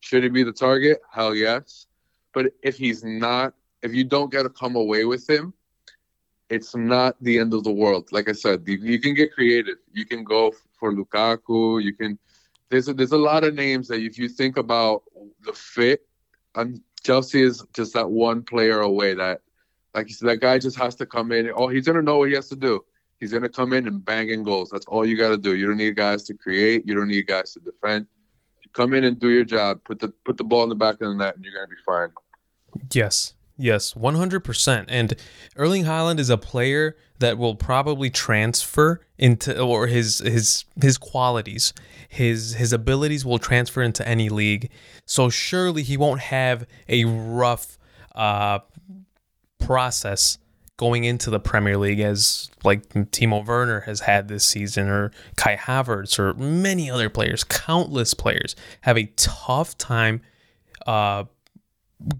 Should 0.00 0.22
he 0.22 0.28
be 0.28 0.42
the 0.42 0.52
target? 0.52 1.00
Hell 1.12 1.34
yes. 1.34 1.86
But 2.32 2.52
if 2.62 2.76
he's 2.76 3.04
not, 3.04 3.54
if 3.82 3.94
you 3.94 4.04
don't 4.04 4.30
get 4.30 4.42
to 4.42 4.50
come 4.50 4.74
away 4.76 5.04
with 5.04 5.28
him, 5.28 5.54
it's 6.50 6.74
not 6.74 7.16
the 7.22 7.38
end 7.38 7.54
of 7.54 7.64
the 7.64 7.70
world. 7.72 8.08
Like 8.12 8.28
I 8.28 8.32
said, 8.32 8.64
you, 8.66 8.76
you 8.78 8.98
can 9.00 9.14
get 9.14 9.32
creative. 9.32 9.76
You 9.92 10.04
can 10.04 10.24
go 10.24 10.52
for 10.78 10.92
Lukaku. 10.92 11.82
You 11.82 11.94
can. 11.94 12.18
There's 12.70 12.88
a, 12.88 12.94
there's 12.94 13.12
a 13.12 13.18
lot 13.18 13.44
of 13.44 13.54
names 13.54 13.88
that 13.88 14.00
if 14.00 14.18
you 14.18 14.28
think 14.28 14.56
about 14.56 15.04
the 15.44 15.52
fit, 15.52 16.06
um, 16.54 16.82
Chelsea 17.04 17.42
is 17.42 17.64
just 17.74 17.92
that 17.94 18.10
one 18.10 18.42
player 18.42 18.80
away. 18.80 19.14
That 19.14 19.40
like 19.94 20.08
you 20.08 20.14
said, 20.14 20.28
that 20.28 20.40
guy 20.40 20.58
just 20.58 20.76
has 20.78 20.94
to 20.96 21.06
come 21.06 21.32
in. 21.32 21.50
Oh, 21.54 21.68
he's 21.68 21.86
gonna 21.86 22.02
know 22.02 22.18
what 22.18 22.28
he 22.28 22.34
has 22.34 22.48
to 22.48 22.56
do. 22.56 22.84
He's 23.20 23.32
gonna 23.32 23.48
come 23.48 23.72
in 23.72 23.86
and 23.86 24.04
bang 24.04 24.30
in 24.30 24.42
goals. 24.42 24.70
That's 24.70 24.86
all 24.86 25.06
you 25.06 25.16
got 25.16 25.30
to 25.30 25.38
do. 25.38 25.54
You 25.54 25.66
don't 25.66 25.76
need 25.76 25.96
guys 25.96 26.24
to 26.24 26.34
create. 26.34 26.86
You 26.86 26.94
don't 26.94 27.08
need 27.08 27.26
guys 27.26 27.52
to 27.54 27.60
defend. 27.60 28.06
You 28.62 28.70
come 28.72 28.94
in 28.94 29.04
and 29.04 29.18
do 29.18 29.28
your 29.28 29.44
job. 29.44 29.80
Put 29.84 30.00
the 30.00 30.08
put 30.24 30.36
the 30.36 30.44
ball 30.44 30.64
in 30.64 30.68
the 30.68 30.74
back 30.74 30.94
of 30.94 31.08
the 31.08 31.14
net, 31.14 31.36
and 31.36 31.44
you're 31.44 31.54
gonna 31.54 31.68
be 31.68 31.76
fine. 31.86 32.10
Yes. 32.92 33.34
Yes, 33.56 33.94
100%. 33.94 34.86
And 34.88 35.14
Erling 35.56 35.84
Haaland 35.84 36.18
is 36.18 36.28
a 36.28 36.36
player 36.36 36.96
that 37.20 37.38
will 37.38 37.54
probably 37.54 38.10
transfer 38.10 39.00
into 39.16 39.58
or 39.60 39.86
his 39.86 40.18
his 40.18 40.64
his 40.82 40.98
qualities, 40.98 41.72
his 42.08 42.54
his 42.54 42.72
abilities 42.72 43.24
will 43.24 43.38
transfer 43.38 43.82
into 43.82 44.06
any 44.06 44.28
league. 44.28 44.70
So 45.06 45.30
surely 45.30 45.82
he 45.84 45.96
won't 45.96 46.20
have 46.20 46.66
a 46.88 47.04
rough 47.04 47.78
uh 48.16 48.60
process 49.60 50.38
going 50.76 51.04
into 51.04 51.30
the 51.30 51.38
Premier 51.38 51.78
League 51.78 52.00
as 52.00 52.50
like 52.64 52.88
Timo 52.88 53.46
Werner 53.46 53.80
has 53.80 54.00
had 54.00 54.26
this 54.26 54.44
season 54.44 54.88
or 54.88 55.12
Kai 55.36 55.56
Havertz 55.56 56.18
or 56.18 56.34
many 56.34 56.90
other 56.90 57.08
players, 57.08 57.44
countless 57.44 58.14
players 58.14 58.56
have 58.80 58.98
a 58.98 59.06
tough 59.16 59.78
time 59.78 60.20
uh 60.88 61.24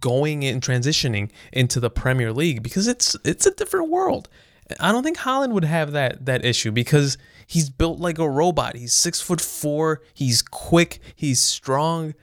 going 0.01 0.45
and 0.45 0.63
transitioning 0.63 1.31
into 1.53 1.81
the 1.81 1.91
Premier 1.91 2.33
League 2.33 2.63
because 2.63 2.87
it's 2.87 3.17
it's 3.25 3.47
a 3.47 3.51
different 3.51 3.91
world. 3.91 4.29
I 4.81 4.93
don't 4.93 5.03
think 5.03 5.19
Haaland 5.19 5.53
would 5.53 5.65
have 5.65 5.93
that 5.93 6.25
that 6.27 6.45
issue 6.45 6.73
because 6.73 7.19
he's 7.47 7.69
built 7.69 8.01
like 8.01 8.19
a 8.19 8.29
robot. 8.29 8.77
He's 8.77 8.95
six 8.95 9.21
foot 9.21 9.41
four. 9.41 10.03
He's 10.15 10.43
quick. 10.43 11.01
He's 11.15 11.41
strong, 11.41 12.15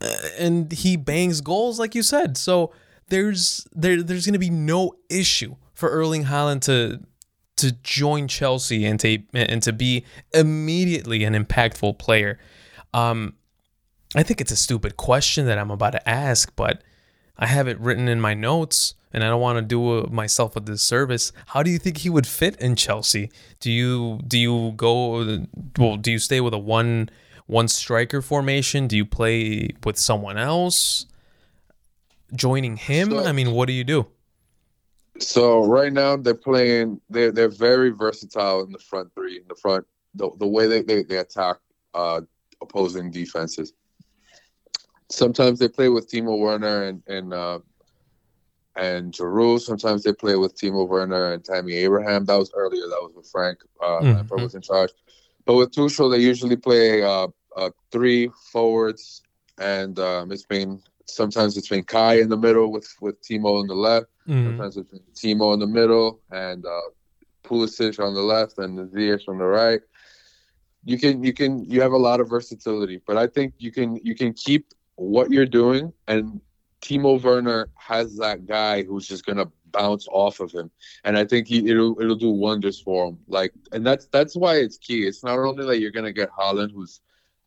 uh, 0.00 0.16
and 0.38 0.72
he 0.72 0.96
bangs 0.96 1.40
goals 1.40 1.78
like 1.78 1.94
you 1.94 2.02
said. 2.02 2.36
So 2.36 2.72
there's 3.08 3.66
there 3.72 4.02
there's 4.02 4.26
gonna 4.26 4.38
be 4.38 4.50
no 4.50 4.94
issue 5.08 5.56
for 5.74 5.90
Erling 5.90 6.24
Haaland 6.24 6.62
to 6.62 7.00
to 7.56 7.72
join 7.82 8.28
Chelsea 8.28 8.84
and 8.84 8.98
to 9.00 9.18
and 9.32 9.62
to 9.62 9.72
be 9.72 10.04
immediately 10.34 11.24
an 11.24 11.34
impactful 11.34 11.98
player. 11.98 12.38
Um, 12.92 13.34
I 14.14 14.22
think 14.22 14.40
it's 14.40 14.52
a 14.52 14.56
stupid 14.56 14.96
question 14.96 15.46
that 15.46 15.58
I'm 15.58 15.70
about 15.70 15.90
to 15.90 16.08
ask, 16.08 16.54
but 16.56 16.82
I 17.38 17.46
have 17.46 17.68
it 17.68 17.78
written 17.80 18.08
in 18.08 18.20
my 18.20 18.34
notes 18.34 18.94
and 19.12 19.24
I 19.24 19.28
don't 19.28 19.40
want 19.40 19.56
to 19.58 19.62
do 19.62 19.98
a, 19.98 20.10
myself 20.10 20.56
a 20.56 20.60
disservice. 20.60 21.32
How 21.46 21.62
do 21.62 21.70
you 21.70 21.78
think 21.78 21.98
he 21.98 22.10
would 22.10 22.26
fit 22.26 22.56
in 22.60 22.76
Chelsea? 22.76 23.30
Do 23.60 23.70
you 23.70 24.20
do 24.26 24.38
you 24.38 24.72
go 24.76 25.44
well, 25.78 25.96
do 25.96 26.12
you 26.12 26.18
stay 26.18 26.40
with 26.40 26.54
a 26.54 26.58
one 26.58 27.10
one 27.46 27.68
striker 27.68 28.22
formation? 28.22 28.86
Do 28.86 28.96
you 28.96 29.04
play 29.04 29.70
with 29.84 29.98
someone 29.98 30.38
else? 30.38 31.06
Joining 32.34 32.76
him? 32.76 33.10
So- 33.10 33.24
I 33.24 33.32
mean, 33.32 33.52
what 33.52 33.66
do 33.66 33.72
you 33.72 33.84
do? 33.84 34.06
So 35.18 35.64
right 35.64 35.92
now 35.92 36.16
they're 36.16 36.34
playing. 36.34 37.00
They're 37.08 37.32
they're 37.32 37.48
very 37.48 37.90
versatile 37.90 38.62
in 38.64 38.70
the 38.72 38.78
front 38.78 39.14
three. 39.14 39.38
In 39.38 39.44
the 39.48 39.54
front, 39.54 39.86
the 40.14 40.30
the 40.38 40.46
way 40.46 40.66
they 40.66 40.82
they, 40.82 41.02
they 41.04 41.16
attack 41.16 41.56
uh, 41.94 42.20
opposing 42.60 43.10
defenses. 43.10 43.72
Sometimes 45.16 45.58
they 45.58 45.68
play 45.68 45.88
with 45.88 46.10
Timo 46.10 46.38
Werner 46.38 46.84
and 46.88 47.02
and 47.08 47.32
uh, 47.32 47.58
and 48.76 49.12
Giroud. 49.12 49.60
Sometimes 49.60 50.02
they 50.02 50.12
play 50.12 50.36
with 50.36 50.54
Timo 50.60 50.86
Werner 50.86 51.32
and 51.32 51.44
Tammy 51.44 51.74
Abraham. 51.74 52.24
That 52.26 52.36
was 52.38 52.52
earlier. 52.54 52.82
That 52.82 53.00
was 53.02 53.12
with 53.16 53.28
Frank. 53.30 53.58
Uh, 53.82 54.00
Mhm. 54.00 54.14
Lampard 54.16 54.42
was 54.42 54.54
in 54.54 54.62
charge. 54.62 54.90
But 55.46 55.54
with 55.54 55.72
Tuchel, 55.72 56.10
they 56.10 56.18
usually 56.32 56.56
play 56.56 57.02
uh, 57.02 57.28
uh, 57.56 57.70
three 57.92 58.30
forwards, 58.52 59.22
and 59.58 59.98
um, 59.98 60.32
it's 60.32 60.44
been 60.46 60.80
sometimes 61.06 61.56
it's 61.56 61.68
been 61.68 61.84
Kai 61.84 62.14
in 62.20 62.28
the 62.28 62.36
middle 62.36 62.70
with 62.70 62.88
with 63.00 63.16
Timo 63.22 63.60
on 63.60 63.66
the 63.66 63.74
left. 63.74 64.06
Mhm. 64.28 64.44
Sometimes 64.44 64.76
it's 64.76 64.90
been 64.90 65.00
Timo 65.14 65.54
in 65.54 65.60
the 65.60 65.66
middle 65.78 66.20
and 66.30 66.64
uh, 66.66 66.86
Pulisic 67.44 67.98
on 68.04 68.14
the 68.14 68.22
left 68.34 68.58
and 68.58 68.78
Ziyech 68.92 69.28
on 69.28 69.38
the 69.38 69.44
right. 69.46 69.80
You 70.84 70.98
can 70.98 71.22
you 71.24 71.32
can 71.32 71.64
you 71.64 71.80
have 71.80 71.92
a 71.92 71.96
lot 72.08 72.20
of 72.20 72.28
versatility, 72.28 73.00
but 73.06 73.16
I 73.16 73.26
think 73.26 73.54
you 73.58 73.72
can 73.72 73.96
you 74.02 74.14
can 74.14 74.32
keep 74.34 74.66
what 74.96 75.30
you're 75.30 75.46
doing 75.46 75.92
and 76.08 76.40
Timo 76.82 77.22
Werner 77.22 77.68
has 77.74 78.16
that 78.18 78.46
guy 78.46 78.82
who's 78.82 79.08
just 79.08 79.24
gonna 79.26 79.46
bounce 79.72 80.06
off 80.10 80.40
of 80.40 80.52
him, 80.52 80.70
and 81.04 81.18
I 81.18 81.24
think 81.24 81.48
he, 81.48 81.68
it'll 81.68 82.00
it'll 82.00 82.16
do 82.16 82.30
wonders 82.30 82.80
for 82.80 83.08
him. 83.08 83.18
Like, 83.28 83.52
and 83.72 83.86
that's 83.86 84.06
that's 84.06 84.36
why 84.36 84.56
it's 84.56 84.78
key. 84.78 85.06
It's 85.06 85.24
not 85.24 85.38
only 85.38 85.66
that 85.66 85.80
you're 85.80 85.90
gonna 85.90 86.12
get 86.12 86.30
Haaland, 86.30 86.72
who's 86.72 87.00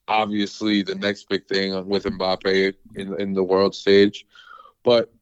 obviously 0.07 0.81
the 0.81 0.95
next 0.95 1.29
big 1.29 1.47
thing 1.47 1.87
with 1.87 2.03
Mbappe 2.03 2.73
in 2.95 3.19
in 3.21 3.33
the 3.33 3.43
world 3.43 3.75
stage, 3.75 4.25
but 4.83 5.13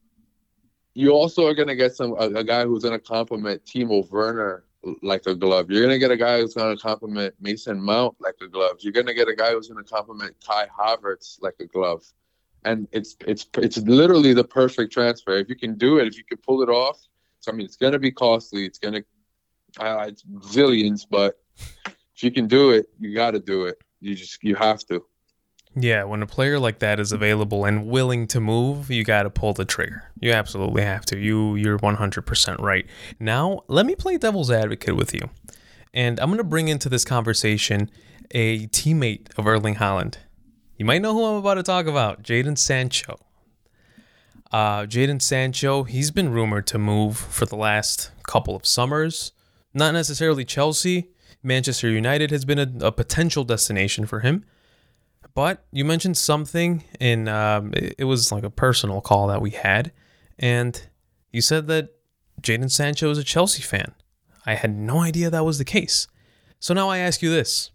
you 0.93 1.11
also 1.11 1.45
are 1.45 1.53
gonna 1.53 1.75
get 1.75 1.95
some 1.95 2.13
a, 2.13 2.39
a 2.39 2.43
guy 2.43 2.65
who's 2.65 2.83
gonna 2.83 2.99
complement 2.99 3.63
Timo 3.65 4.09
Werner 4.09 4.63
like 5.01 5.25
a 5.25 5.35
glove. 5.35 5.69
You're 5.69 5.83
gonna 5.83 5.99
get 5.99 6.11
a 6.11 6.17
guy 6.17 6.39
who's 6.39 6.53
gonna 6.53 6.77
compliment 6.77 7.35
Mason 7.39 7.81
Mount 7.81 8.15
like 8.19 8.35
a 8.41 8.47
glove. 8.47 8.77
You're 8.79 8.93
gonna 8.93 9.13
get 9.13 9.27
a 9.27 9.35
guy 9.35 9.51
who's 9.51 9.67
gonna 9.67 9.83
compliment 9.83 10.35
Kai 10.45 10.67
Havertz 10.67 11.41
like 11.41 11.55
a 11.59 11.65
glove 11.65 12.03
and 12.67 12.87
it's 12.91 13.15
it's 13.25 13.47
it's 13.57 13.77
literally 13.77 14.33
the 14.33 14.43
perfect 14.43 14.91
transfer. 14.91 15.37
If 15.37 15.49
you 15.49 15.55
can 15.55 15.77
do 15.77 15.99
it, 15.99 16.07
if 16.07 16.17
you 16.17 16.23
can 16.23 16.37
pull 16.37 16.61
it 16.61 16.69
off, 16.69 16.99
so 17.39 17.51
I 17.51 17.55
mean, 17.55 17.65
it's 17.65 17.77
gonna 17.77 17.99
be 17.99 18.11
costly. 18.11 18.65
It's 18.65 18.79
gonna 18.79 19.01
uh, 19.79 20.05
it's 20.07 20.23
zillions, 20.23 21.05
but 21.09 21.39
if 21.87 22.23
you 22.23 22.31
can 22.31 22.47
do 22.47 22.71
it, 22.71 22.87
you 22.99 23.13
got 23.13 23.31
to 23.31 23.39
do 23.39 23.65
it. 23.65 23.77
You 24.01 24.15
just 24.15 24.43
you 24.43 24.55
have 24.55 24.79
to. 24.87 25.05
Yeah, 25.79 26.05
when 26.05 26.23
a 26.23 26.27
player 26.27 26.57
like 26.57 26.79
that 26.79 26.99
is 26.99 27.11
available 27.11 27.63
and 27.63 27.85
willing 27.85 28.25
to 28.27 28.39
move, 28.39 28.89
you 28.89 29.03
got 29.03 29.23
to 29.23 29.29
pull 29.29 29.53
the 29.53 29.63
trigger. 29.63 30.11
You 30.19 30.31
absolutely 30.31 30.81
have 30.81 31.05
to. 31.05 31.19
You 31.19 31.55
you're 31.55 31.77
100% 31.77 32.59
right. 32.59 32.87
Now, 33.19 33.61
let 33.67 33.85
me 33.85 33.95
play 33.95 34.17
devil's 34.17 34.49
advocate 34.49 34.95
with 34.95 35.13
you. 35.13 35.29
And 35.93 36.19
I'm 36.19 36.29
going 36.29 36.39
to 36.39 36.43
bring 36.43 36.67
into 36.67 36.89
this 36.89 37.05
conversation 37.05 37.91
a 38.31 38.65
teammate 38.67 39.37
of 39.37 39.45
Erling 39.45 39.75
Haaland. 39.75 40.15
You 40.77 40.85
might 40.85 41.03
know 41.03 41.13
who 41.13 41.23
I'm 41.23 41.35
about 41.35 41.55
to 41.55 41.63
talk 41.63 41.85
about, 41.85 42.23
Jadon 42.23 42.57
Sancho. 42.57 43.19
Uh, 44.51 44.81
Jadon 44.81 45.21
Sancho, 45.21 45.83
he's 45.83 46.09
been 46.09 46.31
rumored 46.31 46.65
to 46.67 46.79
move 46.79 47.17
for 47.17 47.45
the 47.45 47.55
last 47.55 48.09
couple 48.23 48.55
of 48.55 48.65
summers. 48.65 49.31
Not 49.75 49.93
necessarily 49.93 50.43
Chelsea. 50.43 51.11
Manchester 51.43 51.87
United 51.87 52.31
has 52.31 52.45
been 52.45 52.59
a, 52.59 52.87
a 52.87 52.91
potential 52.91 53.43
destination 53.43 54.07
for 54.07 54.21
him. 54.21 54.43
But 55.37 55.67
you 55.71 55.85
mentioned 55.85 56.17
something, 56.17 56.83
and 56.99 57.29
um, 57.29 57.71
it, 57.75 57.93
it 57.99 58.03
was 58.05 58.31
like 58.31 58.43
a 58.43 58.49
personal 58.49 59.01
call 59.01 59.27
that 59.27 59.39
we 59.39 59.51
had, 59.51 59.91
and 60.39 60.81
you 61.31 61.41
said 61.41 61.67
that 61.67 61.89
Jadon 62.41 62.71
Sancho 62.71 63.11
is 63.11 63.19
a 63.19 63.23
Chelsea 63.23 63.61
fan. 63.61 63.93
I 64.47 64.55
had 64.55 64.75
no 64.75 65.01
idea 65.01 65.29
that 65.29 65.45
was 65.45 65.59
the 65.59 65.63
case. 65.63 66.07
So 66.59 66.73
now 66.73 66.89
I 66.89 66.97
ask 66.97 67.21
you 67.21 67.29
this: 67.29 67.69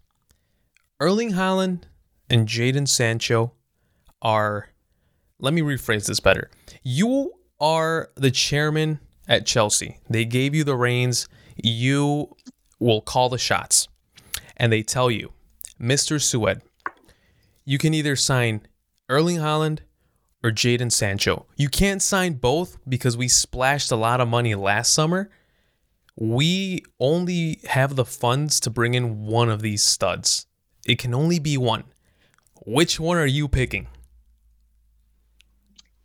Erling 0.99 1.31
Haaland 1.31 1.83
and 2.29 2.49
Jadon 2.49 2.85
Sancho 2.85 3.53
are. 4.21 4.67
Let 5.39 5.53
me 5.53 5.61
rephrase 5.61 6.05
this 6.05 6.19
better. 6.19 6.51
You 6.83 7.31
are 7.61 8.09
the 8.15 8.31
chairman 8.31 8.99
at 9.25 9.45
Chelsea. 9.45 9.99
They 10.09 10.25
gave 10.25 10.53
you 10.53 10.65
the 10.65 10.75
reins. 10.75 11.29
You 11.55 12.35
will 12.81 12.99
call 12.99 13.29
the 13.29 13.37
shots, 13.37 13.87
and 14.57 14.69
they 14.69 14.83
tell 14.83 15.09
you, 15.09 15.31
Mister 15.79 16.19
Sued 16.19 16.61
you 17.65 17.77
can 17.77 17.93
either 17.93 18.15
sign 18.15 18.61
Erling 19.09 19.37
Haaland 19.37 19.79
or 20.43 20.51
Jadon 20.51 20.91
Sancho. 20.91 21.45
You 21.55 21.69
can't 21.69 22.01
sign 22.01 22.33
both 22.33 22.77
because 22.87 23.15
we 23.15 23.27
splashed 23.27 23.91
a 23.91 23.95
lot 23.95 24.19
of 24.19 24.27
money 24.27 24.55
last 24.55 24.93
summer. 24.93 25.29
We 26.15 26.83
only 26.99 27.59
have 27.69 27.95
the 27.95 28.05
funds 28.05 28.59
to 28.61 28.69
bring 28.69 28.93
in 28.93 29.25
one 29.25 29.49
of 29.49 29.61
these 29.61 29.83
studs. 29.83 30.45
It 30.85 30.99
can 30.99 31.13
only 31.13 31.39
be 31.39 31.57
one. 31.57 31.85
Which 32.65 32.99
one 32.99 33.17
are 33.17 33.25
you 33.25 33.47
picking? 33.47 33.87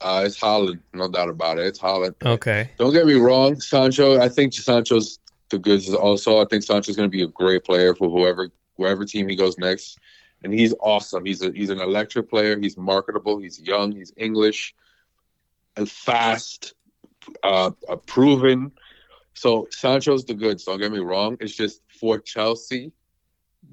Uh, 0.01 0.23
it's 0.25 0.39
Haaland, 0.39 0.81
no 0.95 1.09
doubt 1.09 1.29
about 1.29 1.59
it. 1.59 1.67
It's 1.67 1.79
Haaland. 1.79 2.15
Okay. 2.25 2.71
Don't 2.79 2.93
get 2.93 3.07
me 3.07 3.15
wrong, 3.15 3.61
Sancho. 3.61 4.21
I 4.21 4.29
think 4.29 4.53
Sancho's 4.55 5.19
the 5.51 5.59
goods. 5.59 5.93
Also, 5.93 6.41
I 6.41 6.45
think 6.45 6.63
Sancho's 6.63 6.97
going 6.97 7.09
to 7.09 7.17
be 7.17 7.23
a 7.23 7.29
great 7.29 7.65
player 7.65 7.95
for 7.95 8.09
whoever 8.09 8.51
wherever 8.77 9.05
team 9.05 9.29
he 9.29 9.35
goes 9.35 9.59
next. 9.59 9.99
And 10.43 10.53
he's 10.53 10.74
awesome. 10.80 11.24
He's 11.24 11.43
a 11.43 11.51
he's 11.53 11.70
an 11.70 11.80
electric 11.80 12.30
player. 12.30 12.59
He's 12.59 12.76
marketable. 12.76 13.39
He's 13.39 13.61
young. 13.61 13.93
He's 13.93 14.12
English, 14.16 14.74
and 15.76 15.91
fast, 15.91 16.74
uh, 17.43 17.70
proven. 18.07 18.72
So 19.34 19.66
Sancho's 19.70 20.24
the 20.24 20.34
goods. 20.34 20.64
Don't 20.64 20.78
get 20.78 20.93
me 20.93 20.99
wrong. 20.99 21.36
It's 21.41 21.55
just 21.55 21.82
for 22.01 22.18
Chelsea. 22.18 22.93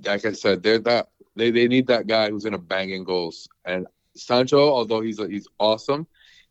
Like 0.03 0.26
I 0.26 0.32
said, 0.32 0.63
they're 0.63 0.80
that 0.80 1.09
they, 1.36 1.51
they 1.51 1.68
need 1.68 1.88
that 1.88 2.07
guy 2.07 2.30
who's 2.30 2.43
gonna 2.43 2.57
bang 2.57 2.91
in 2.91 3.03
goals. 3.03 3.47
And 3.66 3.88
Sancho, 4.16 4.59
although 4.59 5.01
he's 5.01 5.20
a, 5.20 5.28
he's 5.28 5.47
awesome, 5.59 6.07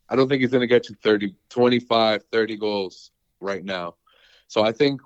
I 0.09 0.15
don't 0.15 0.29
think 0.29 0.41
he's 0.41 0.51
gonna 0.51 0.67
get 0.67 0.89
you 0.89 0.95
30, 1.01 1.35
25, 1.49 2.23
30 2.31 2.57
goals 2.57 3.11
right 3.39 3.63
now. 3.63 3.95
So 4.47 4.63
I 4.63 4.71
think 4.71 5.01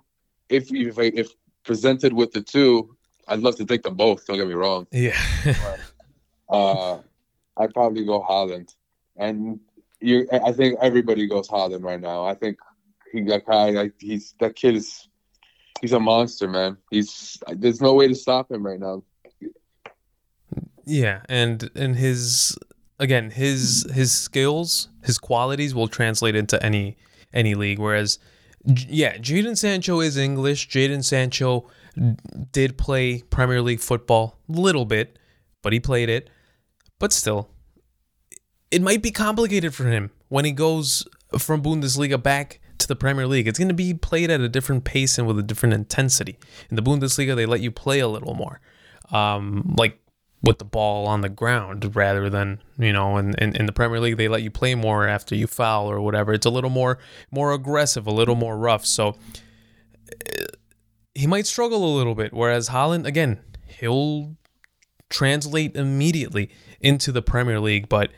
if 0.50 0.72
if 0.74 1.00
if 1.00 1.30
presented 1.64 2.14
with 2.14 2.32
the 2.32 2.42
two, 2.42 2.96
I'd 3.30 3.40
love 3.40 3.56
to 3.58 3.66
take 3.66 3.84
them 3.84 3.96
both. 3.96 4.26
Don't 4.26 4.38
get 4.38 4.48
me 4.48 4.56
wrong. 4.56 4.88
Yeah. 4.92 5.18
uh, 6.50 6.98
I'd 7.58 7.74
probably 7.74 8.06
go 8.06 8.22
Haaland, 8.22 8.76
and 9.18 9.60
you. 10.02 10.28
I 10.32 10.52
think 10.52 10.80
everybody 10.82 11.28
goes 11.28 11.48
Haaland 11.48 11.84
right 11.84 12.02
now. 12.02 12.26
I 12.26 12.34
think 12.34 12.58
he 13.12 13.22
that 13.24 13.46
guy. 13.46 13.92
He's 14.00 14.34
that 14.40 14.56
kid 14.56 14.76
is. 14.76 15.08
He's 15.82 15.94
a 15.94 16.00
monster, 16.00 16.48
man. 16.48 16.78
He's 16.92 17.38
there's 17.48 17.80
no 17.80 17.94
way 17.94 18.08
to 18.08 18.16
stop 18.16 18.52
him 18.52 18.66
right 18.66 18.80
now. 18.80 19.04
Yeah, 20.86 21.22
and 21.30 21.70
and 21.76 21.96
his 21.96 22.58
again 23.00 23.30
his 23.30 23.88
his 23.94 24.12
skills, 24.12 24.90
his 25.04 25.18
qualities 25.18 25.76
will 25.76 25.88
translate 25.88 26.36
into 26.36 26.62
any 26.64 26.98
any 27.34 27.56
league. 27.56 27.80
Whereas, 27.80 28.20
yeah, 28.66 29.18
Jadon 29.18 29.58
Sancho 29.58 30.00
is 30.00 30.18
English. 30.18 30.68
Jadon 30.68 31.04
Sancho 31.04 31.70
did 32.52 32.78
play 32.78 33.22
Premier 33.22 33.62
League 33.62 33.80
football 33.80 34.40
a 34.50 34.54
little 34.54 34.86
bit, 34.86 35.18
but 35.62 35.74
he 35.74 35.80
played 35.80 36.10
it. 36.10 36.30
But 37.00 37.14
still, 37.14 37.50
it 38.72 38.82
might 38.82 39.02
be 39.02 39.12
complicated 39.12 39.74
for 39.74 39.86
him 39.86 40.12
when 40.28 40.46
he 40.46 40.52
goes 40.52 41.08
from 41.38 41.62
Bundesliga 41.62 42.22
back 42.22 42.60
to 42.78 42.88
the 42.88 42.96
Premier 42.96 43.28
League. 43.28 43.48
It's 43.48 43.60
going 43.60 43.70
to 43.70 43.74
be 43.74 43.94
played 43.94 44.30
at 44.30 44.42
a 44.42 44.50
different 44.50 44.84
pace 44.84 45.18
and 45.18 45.28
with 45.28 45.40
a 45.40 45.44
different 45.44 45.74
intensity. 45.74 46.38
In 46.70 46.76
the 46.76 46.82
Bundesliga, 46.82 47.36
they 47.36 47.46
let 47.46 47.62
you 47.62 47.72
play 47.72 48.00
a 48.00 48.08
little 48.08 48.34
more, 48.34 48.60
um, 49.12 49.76
like 49.78 50.00
with 50.42 50.58
the 50.60 50.66
ball 50.66 51.06
on 51.06 51.22
the 51.22 51.30
ground 51.30 51.96
rather 51.96 52.30
than 52.30 52.62
you 52.78 52.94
know. 52.94 53.18
In, 53.18 53.34
in 53.36 53.56
in 53.56 53.66
the 53.66 53.74
Premier 53.74 54.00
League, 54.00 54.18
they 54.18 54.28
let 54.28 54.42
you 54.42 54.52
play 54.52 54.76
more 54.76 55.08
after 55.08 55.36
you 55.36 55.48
foul 55.48 55.90
or 55.90 56.00
whatever. 56.02 56.34
It's 56.34 56.46
a 56.46 56.50
little 56.50 56.70
more 56.70 57.00
more 57.32 57.52
aggressive, 57.54 58.08
a 58.08 58.12
little 58.12 58.36
more 58.36 58.58
rough. 58.58 58.86
So 58.86 59.18
he 61.20 61.28
might 61.28 61.46
struggle 61.46 61.84
a 61.84 61.94
little 61.98 62.16
bit. 62.16 62.34
Whereas 62.34 62.70
Haaland, 62.70 63.06
again, 63.06 63.42
he'll 63.68 64.38
translate 65.10 65.76
immediately 65.76 66.50
into 66.80 67.12
the 67.12 67.22
Premier 67.22 67.60
League. 67.60 67.90
But 67.90 68.12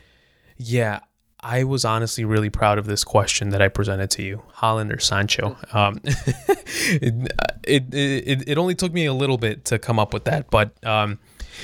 yeah, 0.56 1.00
I 1.40 1.64
was 1.64 1.84
honestly 1.84 2.24
really 2.24 2.48
proud 2.48 2.78
of 2.78 2.86
this 2.86 3.02
question 3.02 3.48
that 3.48 3.60
I 3.60 3.66
presented 3.66 4.08
to 4.12 4.22
you, 4.22 4.42
Haaland 4.56 4.94
or 4.94 5.00
Sancho. 5.00 5.56
Um, 5.72 5.98
it, 6.04 7.32
it, 7.64 7.92
it 7.92 8.48
it 8.48 8.58
only 8.58 8.76
took 8.76 8.92
me 8.92 9.06
a 9.06 9.12
little 9.12 9.38
bit 9.38 9.64
to 9.64 9.80
come 9.80 9.98
up 9.98 10.14
with 10.14 10.24
that, 10.26 10.48
but 10.48 10.72
um, 10.86 11.18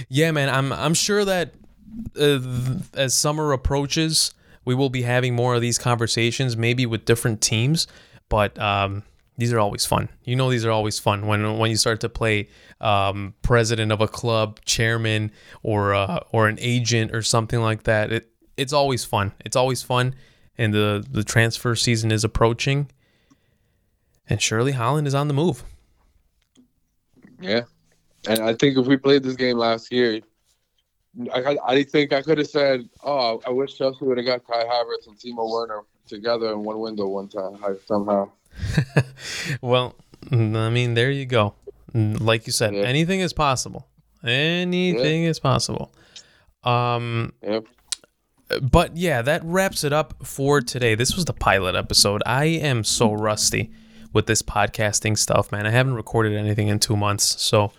yeah, 0.09 0.33
man, 0.33 0.51
I'm 0.51 0.73
I'm 0.73 0.95
sure 0.95 1.25
that 1.25 1.55
uh, 2.21 2.41
as 2.95 3.15
summer 3.15 3.53
approaches, 3.53 4.35
we 4.65 4.75
will 4.75 4.91
be 4.91 5.03
having 5.03 5.37
more 5.37 5.55
of 5.55 5.61
these 5.61 5.79
conversations, 5.79 6.57
maybe 6.57 6.85
with 6.85 7.05
different 7.05 7.41
teams. 7.41 7.87
But 8.29 8.59
um, 8.59 9.05
these 9.39 9.53
are 9.53 9.61
always 9.61 9.87
fun. 9.87 10.09
You 10.25 10.35
know, 10.35 10.51
these 10.51 10.65
are 10.65 10.71
always 10.73 10.99
fun 10.99 11.27
when 11.27 11.59
when 11.59 11.71
you 11.71 11.77
start 11.77 12.01
to 12.01 12.09
play 12.09 12.49
um, 12.81 13.35
president 13.41 13.93
of 13.93 14.01
a 14.01 14.09
club, 14.09 14.61
chairman, 14.65 15.31
or 15.63 15.95
uh, 15.95 16.21
or 16.33 16.49
an 16.49 16.59
agent 16.61 17.15
or 17.15 17.23
something 17.23 17.61
like 17.61 17.85
that. 17.85 18.13
It 18.13 18.31
it's 18.57 18.73
always 18.73 19.05
fun. 19.05 19.33
It's 19.45 19.55
always 19.55 19.81
fun, 19.81 20.17
and 20.59 20.75
the 20.75 21.07
the 21.09 21.23
transfer 21.23 21.77
season 21.77 22.11
is 22.11 22.25
approaching, 22.25 22.91
and 24.29 24.43
surely 24.43 24.73
Haaland 24.73 25.07
is 25.07 25.15
on 25.15 25.29
the 25.29 25.35
move. 25.35 25.63
Yeah, 27.41 27.63
and 28.27 28.41
I 28.41 28.55
think 28.55 28.77
if 28.77 28.87
we 28.87 28.97
played 28.97 29.23
this 29.23 29.37
game 29.37 29.57
last 29.57 29.93
year, 29.93 30.21
I 31.33 31.57
I 31.65 31.83
think 31.85 32.13
I 32.13 32.23
could 32.23 32.39
have 32.39 32.49
said, 32.49 32.89
"Oh, 33.05 33.41
I 33.47 33.51
wish 33.51 33.79
Chelsea 33.79 34.05
would 34.05 34.19
have 34.19 34.27
got 34.27 34.45
Kai 34.45 34.65
Havertz 34.65 35.07
and 35.07 35.17
Timo 35.17 35.49
Werner 35.49 35.83
together 36.09 36.51
in 36.51 36.65
one 36.65 36.81
window 36.81 37.07
one 37.07 37.29
time 37.29 37.57
somehow." 37.87 38.33
well, 39.61 39.95
I 40.31 40.71
mean, 40.71 40.95
there 40.95 41.11
you 41.11 41.27
go. 41.27 41.55
Like 41.95 42.47
you 42.47 42.53
said, 42.53 42.75
yeah. 42.75 42.83
anything 42.83 43.21
is 43.21 43.33
possible. 43.33 43.89
Anything 44.25 45.23
yeah. 45.23 45.31
is 45.31 45.41
possible. 45.41 45.93
Um, 46.65 47.33
yep. 47.43 47.67
But 48.63 48.97
yeah, 48.97 49.23
that 49.23 49.43
wraps 49.45 49.85
it 49.85 49.93
up 49.93 50.27
for 50.27 50.61
today. 50.61 50.95
This 50.95 51.15
was 51.15 51.27
the 51.27 51.33
pilot 51.33 51.75
episode. 51.75 52.23
I 52.25 52.45
am 52.45 52.83
so 52.83 53.13
rusty 53.13 53.71
with 54.13 54.27
this 54.27 54.43
podcasting 54.43 55.19
stuff, 55.19 55.53
man. 55.53 55.67
I 55.67 55.71
haven't 55.71 55.95
recorded 55.95 56.35
anything 56.35 56.69
in 56.69 56.79
two 56.79 56.97
months. 56.97 57.41
So, 57.43 57.73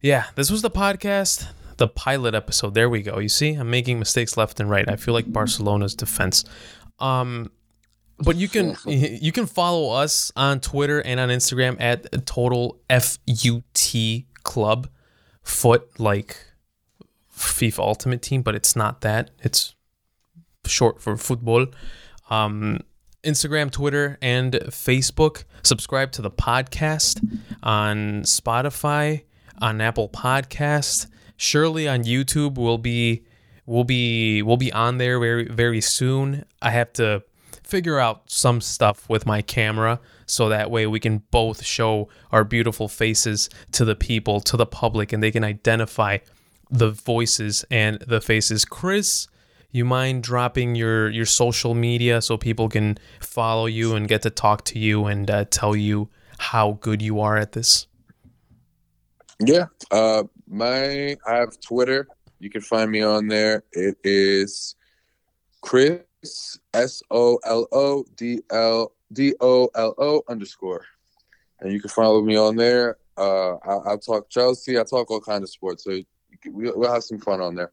yeah, 0.00 0.26
this 0.36 0.50
was 0.50 0.62
the 0.62 0.70
podcast, 0.70 1.48
the 1.76 1.88
pilot 1.88 2.34
episode. 2.34 2.74
There 2.74 2.88
we 2.88 3.02
go. 3.02 3.18
You 3.18 3.28
see, 3.28 3.54
I'm 3.54 3.68
making 3.68 3.98
mistakes 3.98 4.36
left 4.36 4.60
and 4.60 4.70
right. 4.70 4.88
I 4.88 4.96
feel 4.96 5.12
like 5.12 5.32
Barcelona's 5.32 5.94
defense. 5.94 6.44
Um, 7.00 7.50
but 8.18 8.36
you 8.36 8.48
can 8.48 8.76
you 8.86 9.32
can 9.32 9.46
follow 9.46 9.90
us 9.90 10.32
on 10.36 10.60
Twitter 10.60 11.00
and 11.00 11.20
on 11.20 11.28
Instagram 11.28 11.76
at 11.80 12.26
total 12.26 12.80
FUT 12.90 13.94
club 14.42 14.88
foot 15.42 16.00
like 16.00 16.36
FIFA 17.36 17.78
Ultimate 17.80 18.22
Team, 18.22 18.42
but 18.42 18.54
it's 18.54 18.74
not 18.74 19.02
that. 19.02 19.30
It's 19.42 19.74
short 20.64 21.00
for 21.00 21.16
football. 21.16 21.66
Um, 22.30 22.80
Instagram, 23.22 23.70
Twitter, 23.70 24.18
and 24.22 24.54
Facebook. 24.54 25.44
Subscribe 25.62 26.12
to 26.12 26.22
the 26.22 26.30
podcast 26.30 27.20
on 27.62 28.22
Spotify, 28.22 29.24
on 29.60 29.80
Apple 29.80 30.08
Podcast. 30.08 31.08
Surely 31.36 31.88
on 31.88 32.04
YouTube, 32.04 32.56
we'll 32.56 32.78
be 32.78 33.24
we'll 33.66 33.84
be 33.84 34.42
we'll 34.42 34.56
be 34.56 34.72
on 34.72 34.98
there 34.98 35.18
very 35.18 35.48
very 35.48 35.80
soon. 35.80 36.44
I 36.62 36.70
have 36.70 36.92
to 36.94 37.22
figure 37.66 37.98
out 37.98 38.30
some 38.30 38.60
stuff 38.60 39.08
with 39.08 39.26
my 39.26 39.42
camera 39.42 40.00
so 40.24 40.48
that 40.48 40.70
way 40.70 40.86
we 40.86 41.00
can 41.00 41.18
both 41.30 41.64
show 41.64 42.08
our 42.30 42.44
beautiful 42.44 42.88
faces 42.88 43.50
to 43.72 43.84
the 43.84 43.96
people, 43.96 44.40
to 44.40 44.56
the 44.56 44.64
public, 44.64 45.12
and 45.12 45.22
they 45.22 45.32
can 45.32 45.44
identify 45.44 46.18
the 46.70 46.90
voices 46.90 47.64
and 47.70 47.98
the 48.06 48.20
faces. 48.20 48.64
Chris, 48.64 49.26
you 49.70 49.84
mind 49.84 50.22
dropping 50.22 50.74
your 50.74 51.10
your 51.10 51.26
social 51.26 51.74
media 51.74 52.22
so 52.22 52.36
people 52.36 52.68
can 52.68 52.98
follow 53.20 53.66
you 53.66 53.94
and 53.94 54.08
get 54.08 54.22
to 54.22 54.30
talk 54.30 54.64
to 54.64 54.78
you 54.78 55.06
and 55.06 55.30
uh, 55.30 55.44
tell 55.50 55.76
you 55.76 56.08
how 56.38 56.78
good 56.80 57.02
you 57.02 57.20
are 57.20 57.36
at 57.36 57.52
this? 57.52 57.86
Yeah, 59.40 59.66
uh, 59.90 60.22
my 60.48 61.16
I 61.26 61.34
have 61.34 61.60
Twitter. 61.60 62.06
You 62.38 62.48
can 62.48 62.60
find 62.60 62.90
me 62.90 63.02
on 63.02 63.26
there. 63.26 63.64
It 63.72 63.96
is 64.04 64.76
Chris 65.62 66.00
S 66.74 67.02
O 67.10 67.38
L 67.44 67.66
O 67.72 68.04
D 68.16 68.40
L 68.50 68.92
D 69.12 69.34
O 69.40 69.68
L 69.74 69.94
O 69.98 70.22
underscore, 70.28 70.84
and 71.60 71.72
you 71.72 71.80
can 71.80 71.90
follow 71.90 72.22
me 72.22 72.36
on 72.36 72.56
there. 72.56 72.98
Uh, 73.16 73.54
I'll, 73.64 73.82
I'll 73.86 73.98
talk 73.98 74.28
Chelsea. 74.28 74.78
I 74.78 74.84
talk 74.84 75.10
all 75.10 75.20
kind 75.20 75.42
of 75.42 75.50
sports, 75.50 75.84
so 75.84 75.98
can, 76.42 76.54
we'll 76.54 76.92
have 76.92 77.04
some 77.04 77.18
fun 77.18 77.40
on 77.40 77.54
there. 77.54 77.72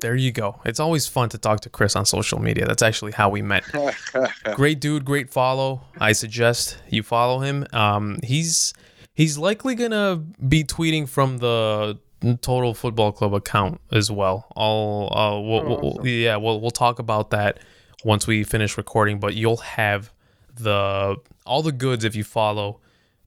There 0.00 0.16
you 0.16 0.32
go. 0.32 0.60
It's 0.64 0.80
always 0.80 1.06
fun 1.06 1.28
to 1.30 1.38
talk 1.38 1.60
to 1.60 1.68
Chris 1.68 1.94
on 1.94 2.06
social 2.06 2.38
media. 2.38 2.66
That's 2.66 2.82
actually 2.82 3.12
how 3.12 3.28
we 3.28 3.42
met. 3.42 3.64
great 4.54 4.80
dude, 4.80 5.04
great 5.04 5.30
follow. 5.30 5.82
I 5.98 6.12
suggest 6.12 6.78
you 6.88 7.02
follow 7.02 7.40
him. 7.40 7.66
Um, 7.72 8.18
he's 8.22 8.72
he's 9.12 9.36
likely 9.36 9.74
gonna 9.74 10.16
be 10.16 10.64
tweeting 10.64 11.08
from 11.08 11.38
the 11.38 11.98
Total 12.20 12.74
Football 12.74 13.12
Club 13.12 13.34
account 13.34 13.80
as 13.90 14.10
well. 14.10 14.46
I'll, 14.56 15.08
uh, 15.12 15.40
we'll, 15.40 15.64
we'll, 15.64 15.80
we'll, 15.96 16.06
yeah, 16.06 16.36
we'll 16.36 16.60
we'll 16.60 16.70
talk 16.70 16.98
about 16.98 17.30
that 17.30 17.60
once 18.04 18.26
we 18.26 18.44
finish 18.44 18.76
recording. 18.76 19.18
But 19.18 19.34
you'll 19.34 19.58
have 19.58 20.12
the 20.54 21.16
all 21.46 21.62
the 21.62 21.72
goods 21.72 22.04
if 22.04 22.14
you 22.14 22.24
follow 22.24 22.80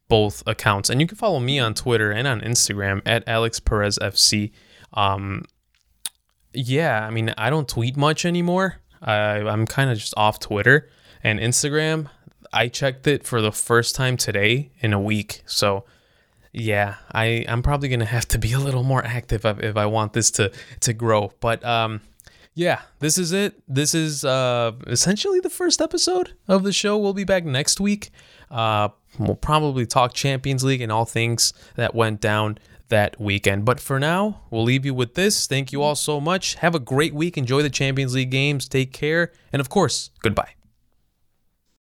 both 0.07 0.43
accounts, 0.45 0.89
and 0.89 1.01
you 1.01 1.07
can 1.07 1.17
follow 1.17 1.39
me 1.39 1.59
on 1.59 1.73
Twitter 1.73 2.11
and 2.11 2.27
on 2.27 2.41
Instagram 2.41 3.01
at 3.05 3.23
Alex 3.27 3.59
Perez 3.59 3.97
FC. 3.99 4.51
Um, 4.93 5.43
yeah, 6.53 7.05
I 7.05 7.09
mean, 7.09 7.33
I 7.37 7.49
don't 7.49 7.67
tweet 7.67 7.97
much 7.97 8.25
anymore. 8.25 8.77
I, 9.01 9.39
I'm 9.39 9.65
kind 9.65 9.89
of 9.89 9.97
just 9.97 10.13
off 10.15 10.39
Twitter 10.39 10.89
and 11.23 11.39
Instagram. 11.39 12.09
I 12.51 12.67
checked 12.67 13.07
it 13.07 13.25
for 13.25 13.41
the 13.41 13.51
first 13.51 13.95
time 13.95 14.17
today 14.17 14.71
in 14.79 14.93
a 14.93 14.99
week, 14.99 15.41
so 15.47 15.85
yeah, 16.53 16.95
I 17.11 17.45
I'm 17.47 17.63
probably 17.63 17.89
gonna 17.89 18.05
have 18.05 18.27
to 18.29 18.37
be 18.37 18.53
a 18.53 18.59
little 18.59 18.83
more 18.83 19.03
active 19.03 19.43
if, 19.45 19.59
if 19.59 19.75
I 19.75 19.87
want 19.87 20.13
this 20.13 20.31
to 20.31 20.51
to 20.81 20.93
grow. 20.93 21.31
But 21.39 21.65
um, 21.65 22.01
yeah, 22.53 22.81
this 22.99 23.17
is 23.17 23.31
it. 23.31 23.61
This 23.67 23.95
is 23.95 24.23
uh, 24.23 24.73
essentially 24.87 25.39
the 25.39 25.49
first 25.49 25.81
episode 25.81 26.35
of 26.47 26.63
the 26.63 26.71
show. 26.71 26.97
We'll 26.97 27.13
be 27.13 27.23
back 27.23 27.43
next 27.43 27.79
week. 27.79 28.11
Uh, 28.51 28.89
we'll 29.17 29.35
probably 29.35 29.87
talk 29.87 30.13
Champions 30.13 30.63
League 30.63 30.81
and 30.81 30.91
all 30.91 31.05
things 31.05 31.53
that 31.75 31.95
went 31.95 32.21
down 32.21 32.59
that 32.89 33.19
weekend. 33.19 33.65
But 33.65 33.79
for 33.79 33.99
now, 33.99 34.41
we'll 34.51 34.63
leave 34.63 34.85
you 34.85 34.93
with 34.93 35.15
this. 35.15 35.47
Thank 35.47 35.71
you 35.71 35.81
all 35.81 35.95
so 35.95 36.21
much. 36.21 36.55
Have 36.55 36.75
a 36.75 36.79
great 36.79 37.15
week. 37.15 37.37
Enjoy 37.37 37.63
the 37.63 37.71
Champions 37.71 38.13
League 38.13 38.29
games. 38.29 38.67
Take 38.67 38.93
care. 38.93 39.31
And 39.51 39.59
of 39.59 39.69
course, 39.69 40.11
goodbye. 40.21 40.53